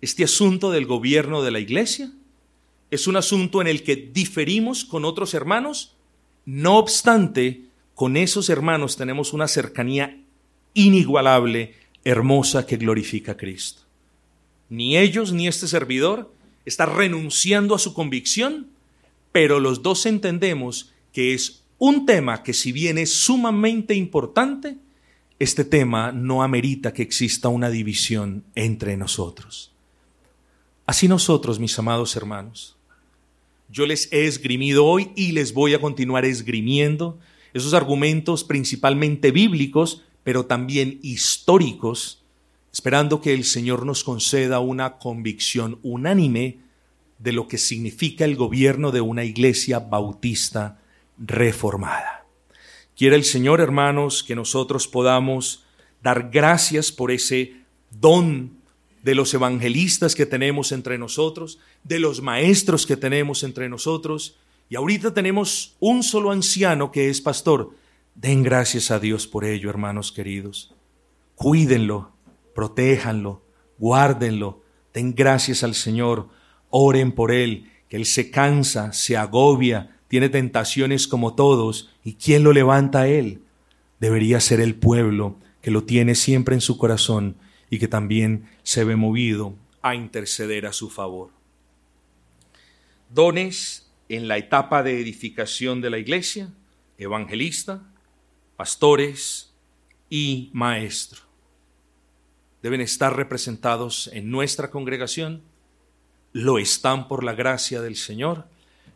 este 0.00 0.24
asunto 0.24 0.70
del 0.70 0.86
gobierno 0.86 1.42
de 1.42 1.50
la 1.50 1.60
iglesia 1.60 2.12
es 2.94 3.06
un 3.06 3.16
asunto 3.16 3.60
en 3.60 3.66
el 3.66 3.82
que 3.82 3.96
diferimos 3.96 4.84
con 4.84 5.04
otros 5.04 5.34
hermanos, 5.34 5.96
no 6.44 6.78
obstante, 6.78 7.64
con 7.94 8.16
esos 8.16 8.48
hermanos 8.48 8.96
tenemos 8.96 9.32
una 9.32 9.48
cercanía 9.48 10.20
inigualable, 10.74 11.74
hermosa, 12.04 12.66
que 12.66 12.76
glorifica 12.76 13.32
a 13.32 13.36
Cristo. 13.36 13.82
Ni 14.68 14.96
ellos 14.96 15.32
ni 15.32 15.46
este 15.46 15.68
servidor 15.68 16.32
está 16.64 16.86
renunciando 16.86 17.74
a 17.74 17.78
su 17.78 17.94
convicción, 17.94 18.68
pero 19.32 19.60
los 19.60 19.82
dos 19.82 20.06
entendemos 20.06 20.92
que 21.12 21.34
es 21.34 21.64
un 21.78 22.06
tema 22.06 22.42
que 22.42 22.52
si 22.52 22.72
bien 22.72 22.98
es 22.98 23.14
sumamente 23.14 23.94
importante, 23.94 24.76
este 25.38 25.64
tema 25.64 26.12
no 26.12 26.42
amerita 26.42 26.92
que 26.92 27.02
exista 27.02 27.48
una 27.48 27.70
división 27.70 28.44
entre 28.54 28.96
nosotros. 28.96 29.72
Así 30.86 31.08
nosotros, 31.08 31.58
mis 31.58 31.78
amados 31.78 32.14
hermanos, 32.16 32.73
yo 33.68 33.86
les 33.86 34.12
he 34.12 34.26
esgrimido 34.26 34.84
hoy 34.84 35.10
y 35.16 35.32
les 35.32 35.52
voy 35.52 35.74
a 35.74 35.80
continuar 35.80 36.24
esgrimiendo 36.24 37.18
esos 37.54 37.72
argumentos 37.72 38.42
principalmente 38.42 39.30
bíblicos, 39.30 40.02
pero 40.24 40.46
también 40.46 40.98
históricos, 41.02 42.22
esperando 42.72 43.20
que 43.20 43.32
el 43.32 43.44
Señor 43.44 43.86
nos 43.86 44.02
conceda 44.02 44.58
una 44.58 44.98
convicción 44.98 45.78
unánime 45.82 46.58
de 47.18 47.32
lo 47.32 47.46
que 47.46 47.58
significa 47.58 48.24
el 48.24 48.34
gobierno 48.34 48.90
de 48.90 49.00
una 49.00 49.24
iglesia 49.24 49.78
bautista 49.78 50.80
reformada. 51.16 52.26
Quiera 52.96 53.14
el 53.14 53.24
Señor, 53.24 53.60
hermanos, 53.60 54.24
que 54.24 54.34
nosotros 54.34 54.88
podamos 54.88 55.64
dar 56.02 56.30
gracias 56.30 56.90
por 56.90 57.12
ese 57.12 57.54
don 57.90 58.58
de 59.04 59.14
los 59.14 59.34
evangelistas 59.34 60.14
que 60.14 60.24
tenemos 60.24 60.72
entre 60.72 60.96
nosotros, 60.96 61.58
de 61.84 62.00
los 62.00 62.22
maestros 62.22 62.86
que 62.86 62.96
tenemos 62.96 63.42
entre 63.42 63.68
nosotros, 63.68 64.38
y 64.70 64.76
ahorita 64.76 65.12
tenemos 65.12 65.76
un 65.78 66.02
solo 66.02 66.30
anciano 66.30 66.90
que 66.90 67.10
es 67.10 67.20
pastor. 67.20 67.72
Den 68.14 68.42
gracias 68.42 68.90
a 68.90 68.98
Dios 68.98 69.26
por 69.26 69.44
ello, 69.44 69.68
hermanos 69.68 70.10
queridos. 70.10 70.74
Cuídenlo, 71.34 72.12
protéjanlo, 72.54 73.42
guárdenlo, 73.78 74.62
den 74.94 75.14
gracias 75.14 75.62
al 75.62 75.74
Señor, 75.74 76.30
oren 76.70 77.12
por 77.12 77.30
Él, 77.30 77.70
que 77.90 77.96
Él 77.96 78.06
se 78.06 78.30
cansa, 78.30 78.94
se 78.94 79.18
agobia, 79.18 79.98
tiene 80.08 80.30
tentaciones 80.30 81.06
como 81.06 81.34
todos, 81.34 81.90
¿y 82.02 82.14
quién 82.14 82.42
lo 82.42 82.54
levanta 82.54 83.02
a 83.02 83.08
Él? 83.08 83.42
Debería 84.00 84.40
ser 84.40 84.60
el 84.60 84.74
pueblo 84.74 85.36
que 85.60 85.70
lo 85.70 85.84
tiene 85.84 86.14
siempre 86.14 86.54
en 86.54 86.62
su 86.62 86.78
corazón 86.78 87.36
y 87.74 87.78
que 87.80 87.88
también 87.88 88.48
se 88.62 88.84
ve 88.84 88.94
movido 88.94 89.56
a 89.82 89.96
interceder 89.96 90.64
a 90.64 90.72
su 90.72 90.90
favor. 90.90 91.32
Dones 93.10 93.90
en 94.08 94.28
la 94.28 94.38
etapa 94.38 94.84
de 94.84 95.00
edificación 95.00 95.80
de 95.80 95.90
la 95.90 95.98
iglesia, 95.98 96.52
evangelista, 96.98 97.82
pastores 98.56 99.52
y 100.08 100.50
maestro. 100.52 101.22
Deben 102.62 102.80
estar 102.80 103.16
representados 103.16 104.08
en 104.12 104.30
nuestra 104.30 104.70
congregación, 104.70 105.42
lo 106.32 106.60
están 106.60 107.08
por 107.08 107.24
la 107.24 107.34
gracia 107.34 107.82
del 107.82 107.96
Señor. 107.96 108.46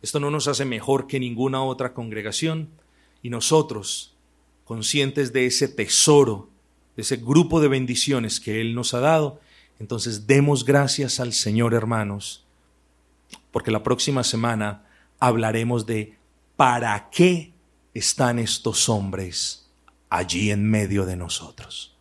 Esto 0.03 0.20
no 0.20 0.31
nos 0.31 0.47
hace 0.47 0.64
mejor 0.64 1.09
que 1.09 1.18
ninguna 1.18 1.64
otra 1.64 1.95
congregación 1.95 2.68
y 3.24 3.31
nosotros, 3.31 4.14
conscientes 4.64 5.33
de 5.33 5.47
ese 5.47 5.66
tesoro, 5.66 6.49
ese 7.01 7.17
grupo 7.17 7.61
de 7.61 7.69
bendiciones 7.69 8.41
que 8.41 8.61
Él 8.61 8.75
nos 8.75 8.93
ha 8.95 9.01
dado, 9.01 9.41
entonces 9.79 10.27
demos 10.27 10.65
gracias 10.65 11.21
al 11.21 11.33
Señor, 11.33 11.75
hermanos, 11.75 12.45
porque 13.53 13.71
la 13.71 13.83
próxima 13.83 14.25
semana 14.25 14.85
hablaremos 15.21 15.87
de 15.87 16.17
para 16.57 17.09
qué 17.11 17.53
están 17.95 18.39
estos 18.39 18.89
hombres 18.89 19.69
allí 20.11 20.51
en 20.51 20.69
medio 20.69 21.07
de 21.07 21.17
nosotros. 21.17 21.97